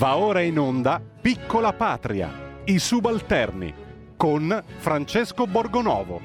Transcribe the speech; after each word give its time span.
Va 0.00 0.16
ora 0.16 0.40
in 0.40 0.58
onda 0.58 0.98
Piccola 0.98 1.74
Patria, 1.74 2.30
i 2.64 2.78
subalterni, 2.78 3.74
con 4.16 4.64
Francesco 4.78 5.46
Borgonovo. 5.46 6.22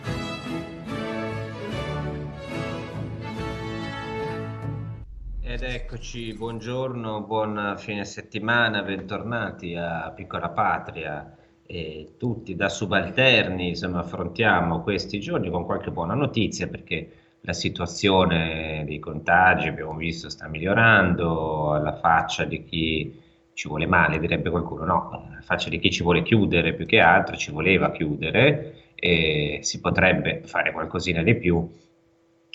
Ed 5.42 5.62
eccoci, 5.62 6.34
buongiorno, 6.36 7.24
buon 7.24 7.76
fine 7.78 8.06
settimana, 8.06 8.82
bentornati 8.82 9.76
a 9.76 10.10
Piccola 10.16 10.48
Patria 10.48 11.36
e 11.66 12.14
tutti 12.18 12.56
da 12.56 12.70
subalterni, 12.70 13.68
insomma, 13.68 14.00
affrontiamo 14.00 14.84
questi 14.84 15.20
giorni 15.20 15.50
con 15.50 15.66
qualche 15.66 15.92
buona 15.92 16.14
notizia 16.14 16.70
perché 16.70 17.12
la 17.42 17.52
situazione 17.52 18.86
dei 18.88 19.00
contagi, 19.00 19.68
abbiamo 19.68 19.96
visto, 19.98 20.30
sta 20.30 20.48
migliorando, 20.48 21.74
alla 21.74 21.98
faccia 21.98 22.46
di 22.46 22.64
chi 22.64 23.24
ci 23.56 23.70
vuole 23.70 23.88
male, 23.88 24.20
direbbe 24.20 24.50
qualcuno, 24.50 24.84
no, 24.84 25.28
la 25.34 25.42
faccia 25.42 25.70
di 25.70 25.80
chi 25.80 25.90
ci 25.90 26.04
vuole 26.04 26.22
chiudere 26.24 26.74
più 26.74 26.86
che 26.86 27.00
altro, 27.00 27.38
ci 27.38 27.52
voleva 27.52 27.90
chiudere 27.90 28.94
e 28.96 29.60
si 29.62 29.80
potrebbe 29.80 30.42
fare 30.44 30.74
qualcosina 30.74 31.24
di 31.24 31.36
più, 31.36 31.66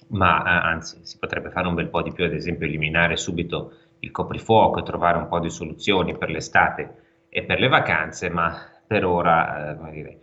ma 0.08 0.44
eh, 0.44 0.68
anzi 0.68 0.98
si 1.02 1.18
potrebbe 1.18 1.48
fare 1.48 1.68
un 1.68 1.74
bel 1.74 1.88
po' 1.88 2.02
di 2.02 2.12
più, 2.12 2.24
ad 2.24 2.34
esempio 2.34 2.66
eliminare 2.66 3.16
subito 3.16 3.72
il 4.00 4.10
coprifuoco 4.10 4.78
e 4.78 4.82
trovare 4.82 5.16
un 5.16 5.26
po' 5.26 5.40
di 5.40 5.48
soluzioni 5.48 6.16
per 6.16 6.28
l'estate 6.28 6.94
e 7.30 7.44
per 7.44 7.60
le 7.60 7.68
vacanze, 7.68 8.28
ma 8.28 8.54
per 8.86 9.06
ora 9.06 9.70
eh, 9.70 9.90
dire, 9.90 10.18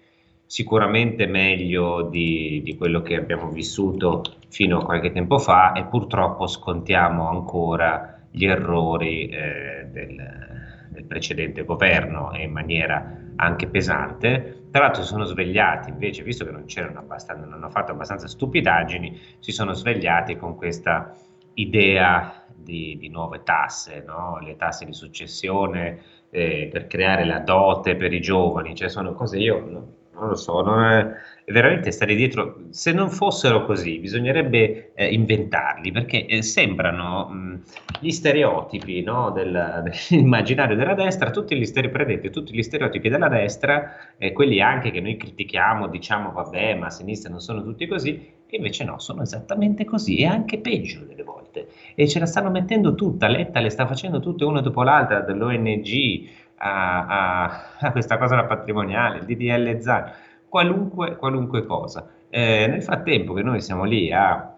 sicuramente 0.46 1.26
meglio 1.26 2.04
di, 2.04 2.62
di, 2.64 2.78
quello 2.78 3.02
che 3.02 3.16
abbiamo 3.16 3.50
vissuto 3.50 4.22
fino 4.50 4.78
a 4.78 4.86
qualche 4.86 5.12
tempo 5.12 5.40
fa 5.40 5.74
e 5.74 5.86
purtroppo 5.86 6.46
scontiamo 6.46 7.30
ancora 7.30 8.22
gli 8.30 8.46
errori 8.46 9.28
eh, 9.30 9.88
del, 9.92 10.57
del 10.98 11.06
precedente 11.06 11.64
governo 11.64 12.32
e 12.34 12.44
in 12.44 12.52
maniera 12.52 13.22
anche 13.36 13.68
pesante. 13.68 14.66
Tra 14.72 14.82
l'altro 14.82 15.04
si 15.04 15.10
sono 15.10 15.26
svegliati 15.26 15.92
invece, 15.92 16.24
visto 16.24 16.44
che 16.44 16.52
non 16.52 16.66
c'erano 16.66 17.00
abbastanza, 17.00 17.46
non 17.46 17.54
hanno 17.54 17.70
fatto 17.70 17.92
abbastanza 17.92 18.28
stupidaggini, 18.28 19.20
si 19.40 19.52
sono 19.52 19.74
svegliati 19.74 20.36
con 20.36 20.56
questa 20.56 21.16
idea 21.54 22.46
di, 22.56 22.98
di 22.98 23.10
nuove 23.10 23.44
tasse, 23.44 24.04
no? 24.06 24.40
le 24.40 24.56
tasse 24.56 24.86
di 24.86 24.94
successione 24.94 26.00
eh, 26.32 26.68
per 26.72 26.88
creare 26.88 27.26
la 27.26 27.40
dote 27.40 27.96
per 27.96 28.12
i 28.12 28.20
giovani, 28.20 28.76
cioè 28.76 28.90
sono 28.90 29.14
cose 29.14 29.38
io 29.38 29.60
non, 29.60 29.94
non 30.14 30.28
lo 30.30 30.36
so, 30.36 30.62
non 30.62 30.84
è, 30.84 31.14
veramente 31.50 31.92
stare 31.92 32.14
dietro, 32.14 32.58
se 32.72 32.92
non 32.92 33.10
fossero 33.10 33.66
così 33.66 34.00
bisognerebbe 34.00 34.92
eh, 34.94 35.14
inventarli 35.14 35.94
perché 35.94 36.26
eh, 36.26 36.42
sembrano 36.42 37.30
mh, 37.30 37.62
gli 38.02 38.12
stereotipi 38.12 39.02
no, 39.02 39.32
del, 39.32 39.84
dell'immaginario 40.10 40.76
della 40.76 40.94
destra, 40.94 41.32
tutti 41.32 41.56
gli 41.58 41.64
stereotipi, 41.64 42.30
tutti 42.32 42.54
gli 42.54 42.62
stereotipi 42.62 43.08
della 43.08 43.30
destra, 43.30 44.16
eh, 44.18 44.34
quelli 44.34 44.60
anche 44.60 44.92
che 44.92 45.00
noi 45.00 45.16
critichiamo, 45.16 45.88
diciamo 45.88 46.32
vabbè 46.34 46.76
ma 46.76 46.88
a 46.88 46.90
sinistra 46.90 47.30
non 47.30 47.40
sono 47.40 47.64
tutti 47.64 47.88
così, 47.88 48.30
invece 48.50 48.84
no, 48.84 49.00
sono 49.00 49.22
esattamente 49.22 49.86
così 49.86 50.18
e 50.18 50.26
anche 50.26 50.60
peggio 50.60 51.06
delle 51.06 51.24
volte. 51.24 51.70
E 51.96 52.10
ce 52.10 52.20
la 52.20 52.26
stanno 52.26 52.50
mettendo 52.50 52.94
tutta, 52.94 53.30
Letta 53.30 53.62
le 53.62 53.70
sta 53.70 53.88
facendo 53.88 54.20
tutte 54.20 54.44
una 54.44 54.60
dopo 54.60 54.84
l'altra, 54.84 55.22
dall'ONG 55.22 56.28
a, 56.58 57.06
a, 57.06 57.62
a 57.80 57.92
questa 57.92 58.18
cosa 58.18 58.44
patrimoniale, 58.44 59.20
il 59.20 59.26
DDL 59.26 59.80
ZAN 59.80 60.12
qualunque, 60.58 61.18
qualunque 61.18 61.66
cosa. 61.68 62.10
Eh, 62.30 62.66
nel 62.68 62.82
frattempo 62.82 63.34
che 63.34 63.44
noi 63.44 63.62
siamo 63.62 63.84
lì 63.84 64.12
a 64.12 64.56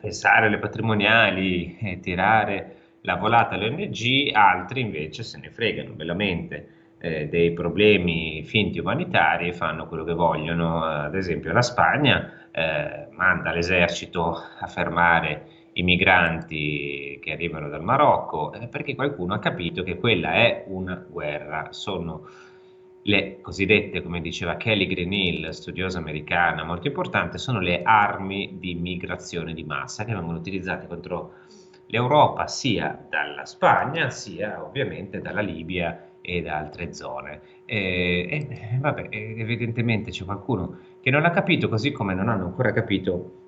pensare 0.00 0.46
alle 0.46 0.58
patrimoniali 0.58 1.76
e 1.78 2.00
tirare 2.00 2.76
la 3.02 3.16
volata 3.16 3.54
alle 3.54 3.68
ONG, 3.68 4.30
altri 4.32 4.80
invece 4.80 5.22
se 5.22 5.38
ne 5.38 5.50
fregano 5.50 5.92
bellamente 5.92 6.68
eh, 6.98 7.28
dei 7.28 7.52
problemi 7.52 8.42
finti 8.44 8.78
umanitari 8.78 9.48
e 9.48 9.52
fanno 9.52 9.86
quello 9.88 10.04
che 10.04 10.14
vogliono. 10.14 10.82
Ad 10.82 11.14
esempio 11.14 11.52
la 11.52 11.60
Spagna 11.60 12.48
eh, 12.50 13.08
manda 13.10 13.52
l'esercito 13.52 14.38
a 14.58 14.66
fermare 14.66 15.48
i 15.74 15.82
migranti 15.82 17.20
che 17.22 17.32
arrivano 17.32 17.68
dal 17.68 17.82
Marocco 17.82 18.54
eh, 18.54 18.68
perché 18.68 18.94
qualcuno 18.94 19.34
ha 19.34 19.38
capito 19.38 19.82
che 19.82 19.98
quella 19.98 20.32
è 20.32 20.64
una 20.68 20.94
guerra. 21.06 21.68
Sono 21.72 22.26
le 23.06 23.40
cosiddette, 23.40 24.02
come 24.02 24.20
diceva 24.20 24.56
Kelly 24.56 24.86
Greenhill, 24.86 25.50
studiosa 25.50 25.98
americana 25.98 26.64
molto 26.64 26.88
importante, 26.88 27.38
sono 27.38 27.60
le 27.60 27.82
armi 27.82 28.56
di 28.58 28.74
migrazione 28.74 29.54
di 29.54 29.62
massa 29.62 30.04
che 30.04 30.12
vengono 30.12 30.38
utilizzate 30.38 30.86
contro 30.86 31.34
l'Europa 31.86 32.48
sia 32.48 33.06
dalla 33.08 33.44
Spagna 33.44 34.10
sia 34.10 34.64
ovviamente 34.64 35.20
dalla 35.20 35.40
Libia 35.40 36.10
e 36.20 36.42
da 36.42 36.56
altre 36.56 36.92
zone. 36.92 37.40
E, 37.64 38.26
e 38.28 38.78
vabbè, 38.80 39.08
evidentemente 39.10 40.10
c'è 40.10 40.24
qualcuno 40.24 40.78
che 41.00 41.10
non 41.10 41.24
ha 41.24 41.30
capito, 41.30 41.68
così 41.68 41.92
come 41.92 42.12
non 42.12 42.28
hanno 42.28 42.46
ancora 42.46 42.72
capito 42.72 43.44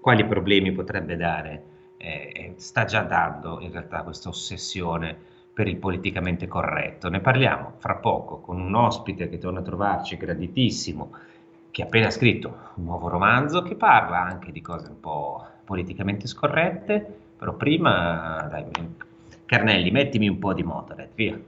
quali 0.00 0.24
problemi 0.24 0.72
potrebbe 0.72 1.16
dare, 1.16 1.62
eh, 1.98 2.54
sta 2.56 2.84
già 2.86 3.02
dando 3.02 3.60
in 3.60 3.70
realtà 3.70 4.02
questa 4.02 4.30
ossessione 4.30 5.30
per 5.52 5.68
il 5.68 5.76
politicamente 5.76 6.48
corretto. 6.48 7.08
Ne 7.08 7.20
parliamo 7.20 7.74
fra 7.78 7.96
poco 7.96 8.40
con 8.40 8.60
un 8.60 8.74
ospite 8.74 9.28
che 9.28 9.38
torna 9.38 9.60
a 9.60 9.62
trovarci, 9.62 10.16
graditissimo, 10.16 11.10
che 11.70 11.82
ha 11.82 11.86
appena 11.86 12.10
scritto 12.10 12.70
un 12.76 12.84
nuovo 12.84 13.08
romanzo 13.08 13.62
che 13.62 13.74
parla 13.74 14.20
anche 14.22 14.52
di 14.52 14.60
cose 14.60 14.88
un 14.88 15.00
po' 15.00 15.46
politicamente 15.64 16.26
scorrette, 16.26 17.20
però 17.36 17.54
prima, 17.54 18.46
dai, 18.50 18.64
Carnelli, 19.44 19.90
mettimi 19.90 20.28
un 20.28 20.38
po' 20.38 20.54
di 20.54 20.62
Motorhead, 20.62 21.10
via. 21.14 21.38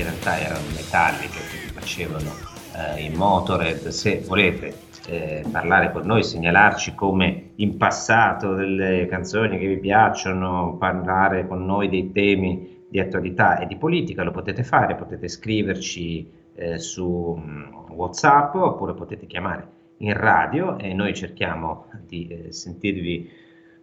In 0.00 0.06
realtà 0.06 0.38
erano 0.38 0.66
metalliche 0.74 1.38
che 1.38 1.72
facevano 1.72 2.30
eh, 2.74 3.02
in 3.02 3.14
Motored, 3.14 3.88
se 3.88 4.22
volete 4.26 4.74
eh, 5.06 5.44
parlare 5.50 5.92
con 5.92 6.06
noi, 6.06 6.22
segnalarci 6.22 6.94
come 6.94 7.50
in 7.56 7.76
passato 7.76 8.54
delle 8.54 9.06
canzoni 9.08 9.58
che 9.58 9.66
vi 9.66 9.78
piacciono, 9.78 10.76
parlare 10.78 11.46
con 11.46 11.64
noi 11.64 11.88
dei 11.88 12.12
temi 12.12 12.84
di 12.88 12.98
attualità 12.98 13.58
e 13.58 13.66
di 13.66 13.76
politica, 13.76 14.22
lo 14.22 14.30
potete 14.30 14.62
fare, 14.62 14.94
potete 14.94 15.28
scriverci 15.28 16.30
eh, 16.54 16.78
su 16.78 17.38
mm, 17.38 17.90
WhatsApp 17.90 18.54
oppure 18.54 18.94
potete 18.94 19.26
chiamare 19.26 19.78
in 19.98 20.14
radio 20.14 20.78
e 20.78 20.94
noi 20.94 21.14
cerchiamo 21.14 21.86
di 22.06 22.26
eh, 22.26 22.52
sentirvi 22.52 23.30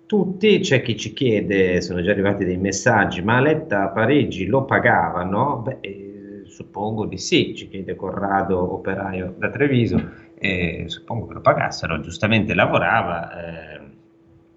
tutti. 0.07 0.59
C'è 0.59 0.81
chi 0.81 0.97
ci 0.97 1.13
chiede, 1.13 1.81
sono 1.81 2.01
già 2.01 2.11
arrivati 2.11 2.43
dei 2.43 2.57
messaggi, 2.57 3.21
ma 3.21 3.39
Letta 3.39 3.83
a 3.83 3.89
Parigi 3.89 4.45
lo 4.47 4.65
pagavano? 4.65 5.57
Beh, 5.57 5.77
eh, 5.81 6.06
suppongo 6.57 7.05
di 7.05 7.19
sì, 7.19 7.53
ci 7.55 7.69
chiede 7.69 7.95
Corrado, 7.95 8.73
operaio 8.73 9.35
da 9.37 9.51
Treviso, 9.51 10.01
eh, 10.39 10.85
suppongo 10.87 11.27
che 11.27 11.33
lo 11.35 11.41
pagassero, 11.41 11.99
giustamente 11.99 12.55
lavorava. 12.55 13.29
Eh, 13.31 13.81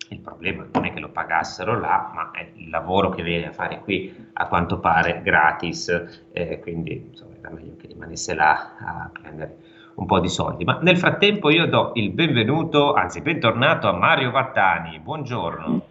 il 0.08 0.20
problema 0.20 0.66
non 0.72 0.86
è 0.86 0.94
che 0.94 0.98
lo 0.98 1.10
pagassero 1.10 1.78
là, 1.78 2.10
ma 2.14 2.30
è 2.30 2.52
il 2.54 2.70
lavoro 2.70 3.10
che 3.10 3.22
viene 3.22 3.48
a 3.48 3.52
fare 3.52 3.80
qui, 3.80 4.12
a 4.32 4.46
quanto 4.48 4.80
pare 4.80 5.20
gratis, 5.22 6.24
eh, 6.32 6.58
quindi 6.60 7.08
insomma, 7.10 7.34
era 7.38 7.50
meglio 7.50 7.76
che 7.76 7.88
rimanesse 7.88 8.34
là 8.34 8.76
a 8.78 9.10
prendere 9.12 9.56
un 9.96 10.06
po' 10.06 10.20
di 10.20 10.28
soldi. 10.28 10.64
Ma 10.64 10.78
nel 10.80 10.96
frattempo 10.96 11.50
io 11.50 11.66
do 11.66 11.90
il 11.94 12.12
benvenuto, 12.12 12.94
anzi 12.94 13.20
bentornato 13.20 13.88
a 13.88 13.92
Mario 13.92 14.30
Vattani. 14.30 14.98
Buongiorno. 15.00 15.82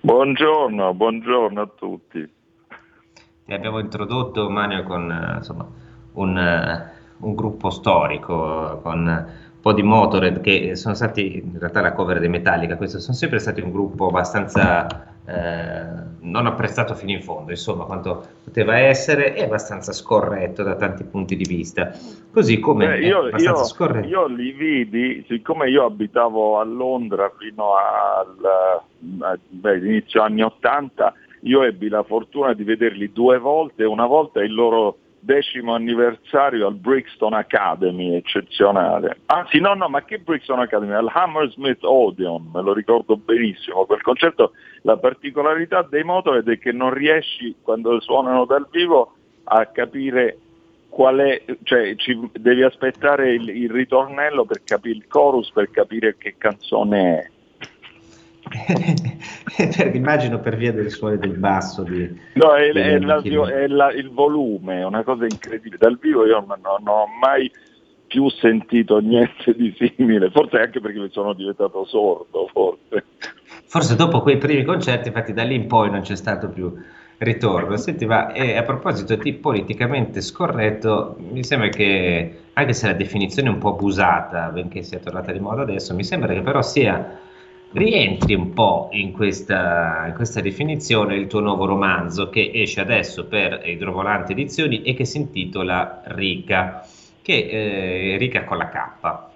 Buongiorno, 0.00 0.94
buongiorno 0.94 1.60
a 1.60 1.68
tutti. 1.76 2.36
Ti 3.48 3.54
abbiamo 3.54 3.78
introdotto 3.78 4.50
Mario 4.50 4.82
con 4.82 5.34
insomma, 5.38 5.66
un, 6.12 6.86
un 7.16 7.34
gruppo 7.34 7.70
storico, 7.70 8.78
con 8.82 9.06
un 9.06 9.60
po' 9.62 9.72
di 9.72 9.82
Motorhead 9.82 10.42
che 10.42 10.76
sono 10.76 10.94
stati 10.94 11.38
in 11.38 11.58
realtà 11.58 11.80
la 11.80 11.94
cover 11.94 12.18
dei 12.18 12.28
Metallica, 12.28 12.76
questo 12.76 12.98
sono 12.98 13.16
sempre 13.16 13.38
stati 13.38 13.62
un 13.62 13.72
gruppo 13.72 14.08
abbastanza 14.08 14.86
eh, 15.24 15.86
non 16.20 16.44
apprezzato 16.44 16.94
fino 16.94 17.12
in 17.12 17.22
fondo, 17.22 17.52
insomma, 17.52 17.84
quanto 17.84 18.22
poteva 18.44 18.76
essere 18.76 19.34
e 19.34 19.44
abbastanza 19.44 19.92
scorretto 19.92 20.62
da 20.62 20.74
tanti 20.74 21.04
punti 21.04 21.34
di 21.34 21.44
vista. 21.44 21.90
Così 22.30 22.58
come 22.58 22.86
Beh, 22.86 22.98
io, 22.98 23.18
abbastanza 23.28 23.62
io, 23.62 23.66
scorretto. 23.66 24.08
Io 24.08 24.26
li 24.26 24.52
vidi, 24.52 25.24
siccome 25.26 25.70
io 25.70 25.86
abitavo 25.86 26.60
a 26.60 26.64
Londra 26.64 27.32
fino 27.38 27.72
all'inizio 29.62 30.20
anni 30.20 30.42
80, 30.42 31.14
io 31.42 31.62
ebbi 31.62 31.88
la 31.88 32.02
fortuna 32.02 32.52
di 32.52 32.64
vederli 32.64 33.12
due 33.12 33.38
volte, 33.38 33.84
una 33.84 34.06
volta 34.06 34.42
il 34.42 34.52
loro 34.52 34.98
decimo 35.20 35.74
anniversario 35.74 36.66
al 36.66 36.74
Brixton 36.74 37.34
Academy, 37.34 38.14
eccezionale. 38.14 39.18
Anzi, 39.26 39.60
no, 39.60 39.74
no, 39.74 39.88
ma 39.88 40.02
che 40.04 40.18
Brixton 40.18 40.60
Academy? 40.60 40.92
Al 40.92 41.10
Hammersmith 41.12 41.82
Odeon, 41.82 42.50
me 42.52 42.62
lo 42.62 42.72
ricordo 42.72 43.16
benissimo. 43.16 43.84
Quel 43.84 44.02
concerto, 44.02 44.52
la 44.82 44.96
particolarità 44.96 45.82
dei 45.82 46.04
Motorhead 46.04 46.48
è 46.48 46.58
che 46.58 46.72
non 46.72 46.92
riesci, 46.92 47.56
quando 47.62 48.00
suonano 48.00 48.44
dal 48.44 48.66
vivo, 48.70 49.14
a 49.44 49.66
capire 49.66 50.38
qual 50.88 51.18
è, 51.18 51.42
cioè 51.64 51.94
ci, 51.96 52.18
devi 52.32 52.62
aspettare 52.62 53.32
il, 53.32 53.48
il 53.48 53.70
ritornello 53.70 54.44
per 54.44 54.62
capire 54.64 54.96
il 54.96 55.06
chorus, 55.06 55.50
per 55.52 55.70
capire 55.70 56.16
che 56.16 56.36
canzone 56.38 57.18
è 57.18 57.30
immagino 59.92 60.40
per 60.40 60.56
via 60.56 60.72
del 60.72 60.90
suono 60.90 61.16
del 61.16 61.36
basso. 61.36 61.82
Di, 61.82 62.08
no, 62.34 62.54
è, 62.54 62.70
è, 62.72 62.98
la, 62.98 63.20
è 63.20 63.66
la, 63.66 63.92
il 63.92 64.10
volume, 64.10 64.80
è 64.80 64.84
una 64.84 65.02
cosa 65.02 65.24
incredibile. 65.24 65.76
Dal 65.78 65.98
vivo 65.98 66.26
io 66.26 66.44
non, 66.46 66.58
non, 66.62 66.86
ho 66.86 67.06
mai 67.20 67.50
più 68.06 68.28
sentito 68.30 68.98
niente 68.98 69.54
di 69.54 69.74
simile, 69.76 70.30
forse 70.30 70.58
anche 70.58 70.80
perché 70.80 70.98
mi 70.98 71.10
sono 71.10 71.34
diventato 71.34 71.84
sordo, 71.84 72.48
forse. 72.52 73.04
Forse 73.66 73.96
dopo 73.96 74.22
quei 74.22 74.38
primi 74.38 74.64
concerti, 74.64 75.08
infatti 75.08 75.32
da 75.32 75.42
lì 75.42 75.54
in 75.54 75.66
poi 75.66 75.90
non 75.90 76.00
c'è 76.00 76.16
stato 76.16 76.48
più 76.48 76.72
ritorno. 77.18 77.76
Senti, 77.76 78.06
ma 78.06 78.32
eh, 78.32 78.56
a 78.56 78.62
proposito 78.62 79.16
di 79.16 79.34
politicamente 79.34 80.20
scorretto, 80.22 81.16
mi 81.18 81.44
sembra 81.44 81.68
che, 81.68 82.38
anche 82.54 82.72
se 82.72 82.86
la 82.86 82.94
definizione 82.94 83.48
è 83.48 83.52
un 83.52 83.58
po' 83.58 83.74
abusata, 83.74 84.48
benché 84.48 84.82
sia 84.82 84.98
tornata 84.98 85.32
di 85.32 85.40
moda 85.40 85.62
adesso, 85.62 85.94
mi 85.94 86.04
sembra 86.04 86.32
che 86.32 86.40
però 86.40 86.62
sia 86.62 87.26
rientri 87.72 88.34
un 88.34 88.52
po' 88.52 88.88
in 88.92 89.12
questa, 89.12 90.06
in 90.06 90.14
questa, 90.14 90.40
definizione 90.40 91.16
il 91.16 91.26
tuo 91.26 91.40
nuovo 91.40 91.66
romanzo 91.66 92.30
che 92.30 92.50
esce 92.54 92.80
adesso 92.80 93.26
per 93.26 93.62
Idrovolante 93.64 94.32
Edizioni 94.32 94.82
e 94.82 94.94
che 94.94 95.04
si 95.04 95.18
intitola 95.18 96.02
Rica, 96.06 96.86
che 97.20 98.14
eh, 98.14 98.16
Rica 98.16 98.44
con 98.44 98.56
la 98.56 98.68
K. 98.68 99.26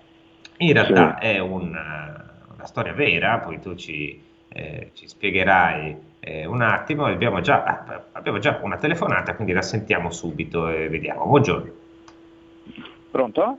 In 0.58 0.72
realtà 0.72 1.18
sì. 1.20 1.26
è 1.26 1.38
un, 1.38 1.68
una 1.68 2.66
storia 2.66 2.92
vera, 2.92 3.38
poi 3.38 3.60
tu 3.60 3.74
ci, 3.74 4.20
eh, 4.48 4.90
ci 4.94 5.08
spiegherai 5.08 5.96
eh, 6.20 6.46
un 6.46 6.62
attimo, 6.62 7.06
abbiamo 7.06 7.40
già, 7.40 8.04
abbiamo 8.12 8.38
già 8.38 8.60
una 8.62 8.76
telefonata, 8.76 9.34
quindi 9.34 9.52
la 9.52 9.62
sentiamo 9.62 10.10
subito 10.10 10.68
e 10.68 10.88
vediamo. 10.88 11.26
Buongiorno. 11.26 11.72
Pronto? 13.10 13.58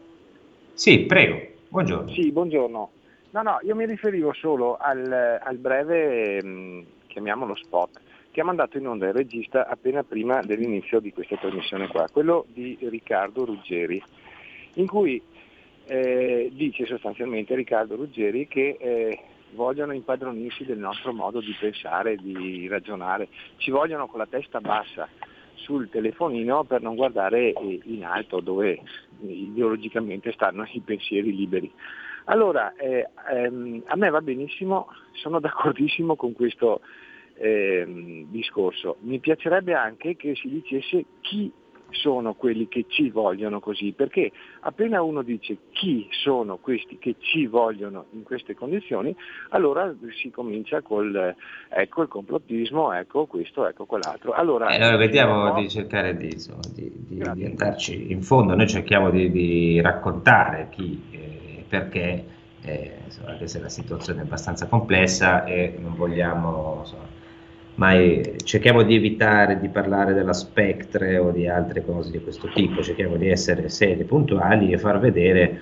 Sì, 0.73 0.99
prego. 1.01 1.39
Buongiorno. 1.67 2.11
Sì, 2.11 2.31
buongiorno. 2.31 2.89
No, 3.33 3.41
no, 3.41 3.57
io 3.63 3.75
mi 3.75 3.87
riferivo 3.87 4.31
solo 4.31 4.77
al, 4.77 5.39
al 5.41 5.57
breve, 5.57 6.39
mm, 6.43 6.81
chiamiamolo 7.07 7.55
spot, 7.55 7.99
che 8.29 8.41
ha 8.41 8.43
mandato 8.43 8.77
in 8.77 8.87
onda 8.87 9.07
il 9.07 9.13
regista 9.13 9.67
appena 9.67 10.03
prima 10.03 10.43
dell'inizio 10.43 10.99
di 10.99 11.11
questa 11.11 11.37
trasmissione 11.37 11.87
qua, 11.87 12.07
quello 12.11 12.45
di 12.49 12.77
Riccardo 12.79 13.43
Ruggeri, 13.43 13.99
in 14.75 14.85
cui 14.85 15.19
eh, 15.85 16.51
dice 16.53 16.85
sostanzialmente 16.85 17.55
Riccardo 17.55 17.95
Ruggeri 17.95 18.47
che 18.47 18.77
eh, 18.79 19.19
vogliono 19.53 19.93
impadronirsi 19.93 20.63
del 20.63 20.77
nostro 20.77 21.11
modo 21.11 21.39
di 21.39 21.55
pensare, 21.59 22.17
di 22.17 22.67
ragionare, 22.67 23.29
ci 23.57 23.71
vogliono 23.71 24.05
con 24.05 24.19
la 24.19 24.27
testa 24.27 24.61
bassa 24.61 25.09
sul 25.55 25.89
telefonino 25.89 26.65
per 26.65 26.83
non 26.83 26.93
guardare 26.93 27.51
eh, 27.51 27.79
in 27.85 28.05
alto 28.05 28.41
dove 28.41 28.79
ideologicamente 29.21 30.31
stanno 30.33 30.67
i 30.71 30.81
pensieri 30.81 31.35
liberi. 31.35 31.71
Allora, 32.25 32.73
eh, 32.75 33.07
ehm, 33.31 33.83
a 33.85 33.95
me 33.95 34.09
va 34.09 34.21
benissimo, 34.21 34.87
sono 35.13 35.39
d'accordissimo 35.39 36.15
con 36.15 36.33
questo 36.33 36.81
ehm, 37.35 38.25
discorso. 38.29 38.97
Mi 39.01 39.19
piacerebbe 39.19 39.73
anche 39.73 40.15
che 40.15 40.35
si 40.35 40.49
dicesse 40.49 41.05
chi 41.21 41.51
sono 41.93 42.33
quelli 42.33 42.67
che 42.67 42.85
ci 42.87 43.09
vogliono 43.09 43.59
così, 43.59 43.91
perché 43.91 44.31
appena 44.61 45.01
uno 45.01 45.21
dice 45.21 45.57
chi 45.71 46.07
sono 46.09 46.57
questi 46.57 46.97
che 46.97 47.15
ci 47.19 47.45
vogliono 47.45 48.05
in 48.11 48.23
queste 48.23 48.55
condizioni, 48.55 49.15
allora 49.49 49.93
si 50.21 50.29
comincia 50.31 50.81
col 50.81 51.35
ecco 51.69 52.01
il 52.01 52.07
complottismo, 52.07 52.93
ecco 52.93 53.25
questo, 53.25 53.67
ecco 53.67 53.85
quell'altro. 53.85 54.33
Allora, 54.33 54.69
eh, 54.69 54.81
allora 54.81 54.97
vediamo 54.97 55.43
no? 55.43 55.53
di 55.53 55.69
cercare 55.69 56.17
di, 56.17 56.31
insomma, 56.31 56.61
di, 56.73 56.91
di, 57.07 57.23
di, 57.33 57.45
andarci 57.45 58.11
in 58.11 58.21
fondo, 58.21 58.55
noi 58.55 58.67
cerchiamo 58.67 59.09
di, 59.09 59.79
raccontare 59.81 60.69
chi 60.71 61.01
eh, 61.11 61.32
perché 61.73 62.23
eh, 62.61 62.91
anche 63.25 63.47
se 63.47 63.59
la 63.59 63.67
situazione 63.67 64.19
è 64.19 64.23
abbastanza 64.23 64.67
complessa 64.67 65.43
e 65.43 65.73
non 65.79 65.95
vogliamo 65.95 66.81
insomma, 66.81 67.07
mai 67.75 68.35
cerchiamo 68.43 68.83
di 68.83 68.93
evitare 68.93 69.59
di 69.59 69.69
parlare 69.69 70.13
della 70.13 70.33
Spectre 70.33 71.17
o 71.17 71.31
di 71.31 71.47
altre 71.47 71.83
cose 71.83 72.11
di 72.11 72.21
questo 72.21 72.47
tipo, 72.53 72.83
cerchiamo 72.83 73.15
di 73.15 73.27
essere 73.27 73.69
seri, 73.69 74.03
puntuali 74.03 74.71
e 74.71 74.77
far 74.77 74.99
vedere 74.99 75.61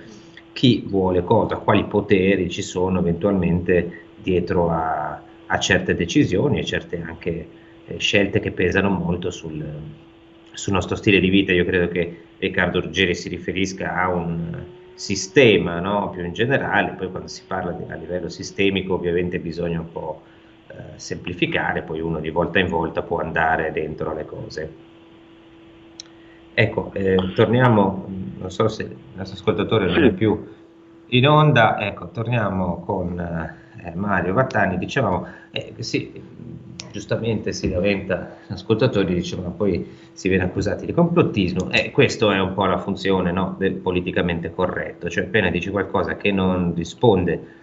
chi 0.52 0.84
vuole 0.86 1.24
cosa, 1.24 1.56
quali 1.56 1.84
poteri 1.84 2.50
ci 2.50 2.60
sono 2.60 2.98
eventualmente 2.98 4.00
dietro 4.22 4.70
a, 4.70 5.18
a 5.46 5.58
certe 5.58 5.94
decisioni 5.94 6.58
e 6.58 6.64
certe 6.64 7.00
anche 7.00 7.48
eh, 7.86 7.96
scelte 7.96 8.38
che 8.38 8.50
pesano 8.50 8.90
molto 8.90 9.30
sul, 9.30 9.64
sul 10.52 10.72
nostro 10.74 10.94
stile 10.94 11.20
di 11.20 11.30
vita. 11.30 11.52
Io 11.52 11.64
credo 11.64 11.88
che 11.88 12.24
Riccardo 12.36 12.82
Ruggeri 12.82 13.14
si 13.14 13.30
riferisca 13.30 13.94
a 13.94 14.08
un 14.10 14.80
sistema 14.94 15.80
no? 15.80 16.10
più 16.10 16.24
in 16.24 16.32
generale, 16.32 16.92
poi 16.92 17.10
quando 17.10 17.28
si 17.28 17.42
parla 17.46 17.72
di, 17.72 17.84
a 17.90 17.96
livello 17.96 18.28
sistemico 18.28 18.94
ovviamente 18.94 19.38
bisogna 19.38 19.80
un 19.80 19.90
po' 19.90 20.22
eh, 20.68 20.74
semplificare, 20.96 21.82
poi 21.82 22.00
uno 22.00 22.20
di 22.20 22.30
volta 22.30 22.58
in 22.58 22.68
volta 22.68 23.02
può 23.02 23.18
andare 23.18 23.72
dentro 23.72 24.14
le 24.14 24.24
cose. 24.24 24.74
Ecco, 26.54 26.90
eh, 26.92 27.32
torniamo, 27.34 28.06
non 28.38 28.50
so 28.50 28.68
se 28.68 28.82
il 28.82 28.96
nostro 29.14 29.36
ascoltatore 29.38 29.86
non 29.86 30.04
è 30.04 30.12
più 30.12 30.50
in 31.06 31.28
onda, 31.28 31.78
ecco, 31.78 32.08
torniamo 32.10 32.80
con 32.80 33.18
eh, 33.18 33.92
Mario 33.94 34.34
Vattani, 34.34 34.78
dicevamo, 34.78 35.26
eh, 35.50 35.74
sì, 35.78 36.12
giustamente 36.92 37.52
si 37.52 37.68
lamenta 37.68 38.36
ascoltatori, 38.48 39.14
dicevano 39.14 39.50
poi 39.50 39.84
si 40.12 40.28
viene 40.28 40.44
accusati 40.44 40.86
di 40.86 40.92
complottismo 40.92 41.70
e 41.70 41.90
questa 41.90 42.32
è 42.32 42.38
un 42.38 42.54
po' 42.54 42.66
la 42.66 42.78
funzione 42.78 43.32
no, 43.32 43.56
del 43.58 43.72
politicamente 43.72 44.52
corretto, 44.52 45.08
cioè 45.10 45.24
appena 45.24 45.50
dici 45.50 45.70
qualcosa 45.70 46.16
che 46.16 46.30
non 46.30 46.72
risponde 46.76 47.60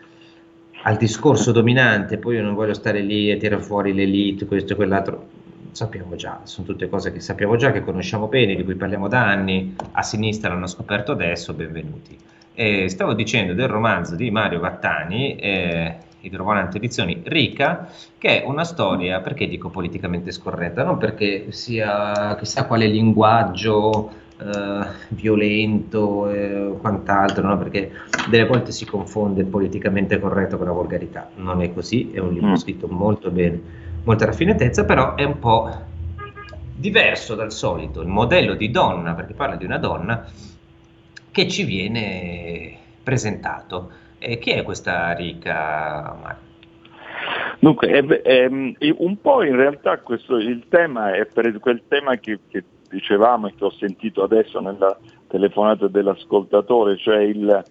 al 0.84 0.98
discorso 0.98 1.52
dominante, 1.52 2.18
poi 2.18 2.36
io 2.36 2.44
non 2.44 2.56
voglio 2.56 2.74
stare 2.74 3.02
lì 3.02 3.30
e 3.30 3.38
tirare 3.38 3.62
fuori 3.62 3.94
l'elite, 3.94 4.46
questo 4.46 4.74
e 4.74 4.76
quell'altro, 4.76 5.28
sappiamo 5.72 6.16
già, 6.16 6.42
sono 6.44 6.66
tutte 6.66 6.88
cose 6.90 7.12
che 7.12 7.20
sappiamo 7.20 7.56
già, 7.58 7.72
che 7.72 7.84
conosciamo 7.84 8.28
bene, 8.28 8.56
di 8.56 8.64
cui 8.64 8.76
parliamo 8.76 9.08
da 9.08 9.26
anni, 9.28 9.76
a 9.92 10.02
sinistra 10.02 10.50
l'hanno 10.50 10.68
scoperto 10.68 11.12
adesso, 11.12 11.54
benvenuti. 11.54 12.18
E 12.54 12.90
stavo 12.90 13.14
dicendo 13.14 13.54
del 13.54 13.68
romanzo 13.68 14.16
di 14.16 14.32
Mario 14.32 14.60
Vattani, 14.60 15.36
eh, 15.36 15.96
Idrovolante 16.22 16.78
Edizioni 16.78 17.22
Rica, 17.24 17.90
che 18.18 18.44
è 18.44 18.46
una 18.46 18.64
storia, 18.64 19.22
perché 19.22 19.48
dico 19.48 19.70
politicamente 19.70 20.32
scorretta? 20.32 20.84
Non 20.84 20.98
perché 20.98 21.52
sia 21.52 22.36
chissà 22.38 22.66
quale 22.66 22.88
linguaggio 22.88 24.10
eh, 24.40 24.86
violento 25.10 26.30
e 26.30 26.74
quant'altro, 26.80 27.48
no? 27.48 27.58
perché 27.58 27.92
delle 28.30 28.46
volte 28.46 28.72
si 28.72 28.86
confonde 28.86 29.42
il 29.42 29.48
politicamente 29.48 30.20
corretto 30.20 30.58
con 30.58 30.66
la 30.66 30.72
volgarità. 30.72 31.30
Non 31.36 31.62
è 31.62 31.74
così, 31.74 32.12
è 32.12 32.20
un 32.20 32.34
libro 32.34 32.52
mm. 32.52 32.56
scritto 32.56 32.88
molto 32.88 33.32
bene, 33.32 33.62
molta 34.04 34.26
raffinatezza, 34.26 34.86
però 34.86 35.16
è 35.16 35.24
un 35.24 35.40
po' 35.40 35.70
diverso 36.76 37.36
dal 37.36 37.52
solito. 37.52 38.02
Il 38.02 38.08
modello 38.08 38.56
di 38.56 38.72
donna, 38.72 39.14
perché 39.14 39.34
parla 39.34 39.56
di 39.56 39.66
una 39.66 39.78
donna, 39.78 40.26
che 41.32 41.48
ci 41.48 41.64
viene 41.64 42.78
presentato. 43.04 44.08
E 44.20 44.38
chi 44.38 44.52
è 44.52 44.64
questa 44.64 45.14
ricca 45.14 46.18
Mario? 46.22 46.48
Dunque, 47.60 47.88
è, 47.88 48.04
è, 48.06 48.46
un 48.46 49.22
po' 49.22 49.44
in 49.44 49.56
realtà 49.56 50.00
questo, 50.00 50.38
il 50.38 50.66
tema 50.70 51.14
è 51.14 51.26
per 51.26 51.58
quel 51.60 51.84
tema 51.88 52.16
che, 52.18 52.40
che 52.48 52.64
dicevamo 52.90 53.48
e 53.48 53.56
che 53.56 53.66
ho 53.66 53.72
sentito 53.72 54.24
adesso 54.24 54.60
nella 54.60 54.98
telefonata 55.28 55.88
dell'ascoltatore, 55.88 56.98
cioè 56.98 57.20
il 57.20 57.64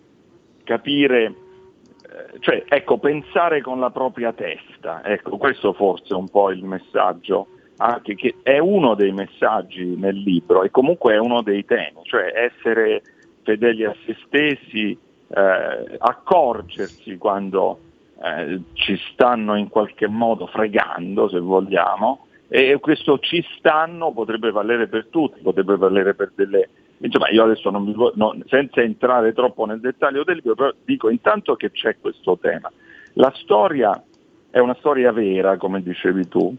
capire, 0.64 1.24
eh, 1.24 2.38
cioè 2.40 2.64
ecco, 2.68 2.98
pensare 2.98 3.62
con 3.62 3.80
la 3.80 3.90
propria 3.90 4.32
testa, 4.32 5.02
ecco, 5.04 5.38
questo 5.38 5.72
forse 5.72 6.12
è 6.12 6.16
un 6.16 6.28
po' 6.28 6.50
il 6.50 6.64
messaggio, 6.64 7.48
anche 7.78 8.14
che 8.14 8.36
è 8.42 8.58
uno 8.58 8.94
dei 8.94 9.12
messaggi 9.12 9.96
nel 9.96 10.16
libro 10.16 10.62
e 10.64 10.70
comunque 10.70 11.14
è 11.14 11.18
uno 11.18 11.42
dei 11.42 11.64
temi, 11.64 12.00
cioè 12.02 12.32
essere 12.34 13.02
fedeli 13.42 13.84
a 13.84 13.94
se 14.04 14.16
stessi, 14.26 14.98
eh, 15.28 15.96
accorgersi 15.98 17.16
quando 17.16 17.80
eh, 18.22 18.60
ci 18.72 18.98
stanno 19.12 19.56
in 19.56 19.68
qualche 19.68 20.08
modo 20.08 20.46
fregando, 20.46 21.28
se 21.28 21.38
vogliamo, 21.38 22.26
e 22.48 22.78
questo 22.80 23.18
ci 23.18 23.44
stanno 23.58 24.12
potrebbe 24.12 24.50
valere 24.50 24.88
per 24.88 25.06
tutti, 25.10 25.40
potrebbe 25.40 25.76
valere 25.76 26.14
per 26.14 26.32
delle... 26.34 26.68
Insomma, 27.00 27.28
io 27.28 27.44
adesso 27.44 27.70
non 27.70 27.84
vi 27.84 27.94
no, 28.14 28.36
senza 28.46 28.80
entrare 28.80 29.32
troppo 29.32 29.64
nel 29.66 29.80
dettaglio 29.80 30.24
del 30.24 30.36
libro, 30.36 30.54
però 30.54 30.72
dico 30.84 31.10
intanto 31.10 31.54
che 31.54 31.70
c'è 31.70 31.96
questo 32.00 32.38
tema. 32.38 32.72
La 33.12 33.32
storia 33.36 34.02
è 34.50 34.58
una 34.58 34.74
storia 34.78 35.12
vera, 35.12 35.56
come 35.58 35.82
dicevi 35.82 36.26
tu, 36.26 36.56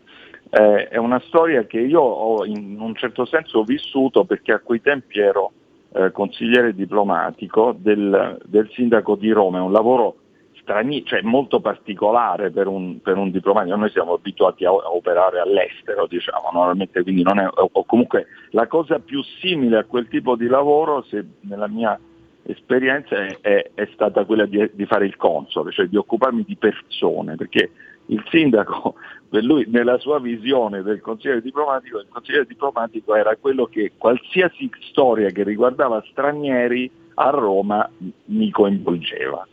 eh, 0.51 0.87
è 0.87 0.97
una 0.97 1.19
storia 1.25 1.65
che 1.65 1.79
io 1.79 2.01
ho 2.01 2.45
in 2.45 2.77
un 2.79 2.95
certo 2.95 3.25
senso 3.25 3.63
vissuto 3.63 4.23
perché 4.23 4.53
a 4.53 4.59
quei 4.59 4.81
tempi 4.81 5.19
ero 5.19 5.51
eh, 5.93 6.11
consigliere 6.11 6.73
diplomatico 6.73 7.75
del, 7.77 8.37
del 8.45 8.69
sindaco 8.73 9.15
di 9.15 9.31
Roma, 9.31 9.57
è 9.57 9.61
un 9.61 9.71
lavoro 9.71 10.15
strani- 10.61 11.03
cioè 11.03 11.21
molto 11.21 11.59
particolare 11.59 12.51
per 12.51 12.67
un, 12.67 13.01
per 13.01 13.17
un, 13.17 13.31
diplomatico, 13.31 13.75
noi 13.75 13.89
siamo 13.89 14.13
abituati 14.13 14.65
a, 14.65 14.69
a 14.69 14.91
operare 14.91 15.39
all'estero, 15.39 16.05
diciamo, 16.05 16.49
normalmente, 16.53 17.01
quindi 17.01 17.23
non 17.23 17.39
è, 17.39 17.47
o 17.51 17.83
comunque 17.85 18.27
la 18.51 18.67
cosa 18.67 18.99
più 18.99 19.21
simile 19.41 19.77
a 19.79 19.85
quel 19.85 20.07
tipo 20.07 20.35
di 20.35 20.47
lavoro, 20.47 21.03
se 21.03 21.25
nella 21.41 21.67
mia 21.67 21.99
esperienza, 22.43 23.15
è, 23.15 23.37
è, 23.41 23.71
è 23.73 23.89
stata 23.93 24.25
quella 24.25 24.45
di, 24.45 24.69
di, 24.73 24.85
fare 24.85 25.05
il 25.05 25.15
console, 25.17 25.71
cioè 25.71 25.87
di 25.87 25.97
occuparmi 25.97 26.43
di 26.43 26.55
persone, 26.55 27.35
perché 27.35 27.71
il 28.09 28.23
sindaco, 28.29 28.95
lui, 29.29 29.65
nella 29.67 29.97
sua 29.97 30.19
visione 30.19 30.81
del 30.81 31.01
consigliere 31.01 31.41
diplomatico, 31.41 31.99
il 31.99 32.07
consigliere 32.09 32.45
diplomatico 32.45 33.15
era 33.15 33.35
quello 33.35 33.65
che 33.65 33.93
qualsiasi 33.97 34.69
storia 34.89 35.29
che 35.29 35.43
riguardava 35.43 36.03
stranieri 36.11 36.89
a 37.15 37.29
Roma 37.29 37.89
mi 38.25 38.49
coinvolgeva 38.49 39.47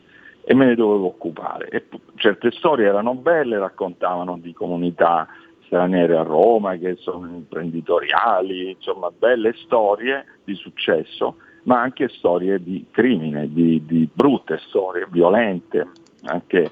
e 0.44 0.54
me 0.54 0.66
ne 0.66 0.74
dovevo 0.74 1.06
occupare. 1.06 1.68
E 1.68 1.84
certe 2.16 2.50
storie 2.52 2.86
erano 2.86 3.14
belle, 3.14 3.58
raccontavano 3.58 4.38
di 4.38 4.52
comunità 4.52 5.28
straniere 5.66 6.16
a 6.16 6.22
Roma 6.22 6.76
che 6.76 6.96
sono 6.96 7.26
imprenditoriali, 7.26 8.70
insomma 8.70 9.10
belle 9.10 9.52
storie 9.64 10.24
di 10.44 10.54
successo, 10.54 11.36
ma 11.64 11.80
anche 11.80 12.08
storie 12.08 12.62
di 12.62 12.86
crimine, 12.90 13.52
di, 13.52 13.84
di 13.84 14.08
brutte 14.10 14.58
storie, 14.68 15.08
violente, 15.10 15.88
anche 16.26 16.70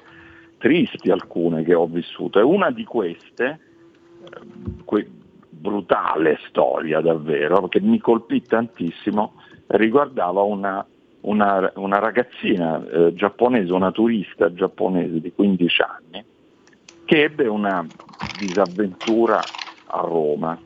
tristi 0.57 1.11
alcune 1.11 1.63
che 1.63 1.73
ho 1.73 1.87
vissuto. 1.87 2.39
E 2.39 2.43
una 2.43 2.71
di 2.71 2.83
queste, 2.83 3.59
que- 4.83 5.09
brutale 5.49 6.39
storia 6.47 7.01
davvero, 7.01 7.67
che 7.67 7.81
mi 7.81 7.99
colpì 7.99 8.41
tantissimo, 8.41 9.33
riguardava 9.67 10.41
una 10.41 10.85
una, 11.25 11.71
una 11.75 11.99
ragazzina 11.99 12.83
eh, 12.87 13.13
giapponese, 13.13 13.71
una 13.73 13.91
turista 13.91 14.53
giapponese 14.53 15.19
di 15.19 15.31
15 15.33 15.81
anni, 15.81 16.25
che 17.05 17.23
ebbe 17.23 17.47
una 17.47 17.85
disavventura 18.37 19.39
a 19.87 19.99
Roma. 20.01 20.59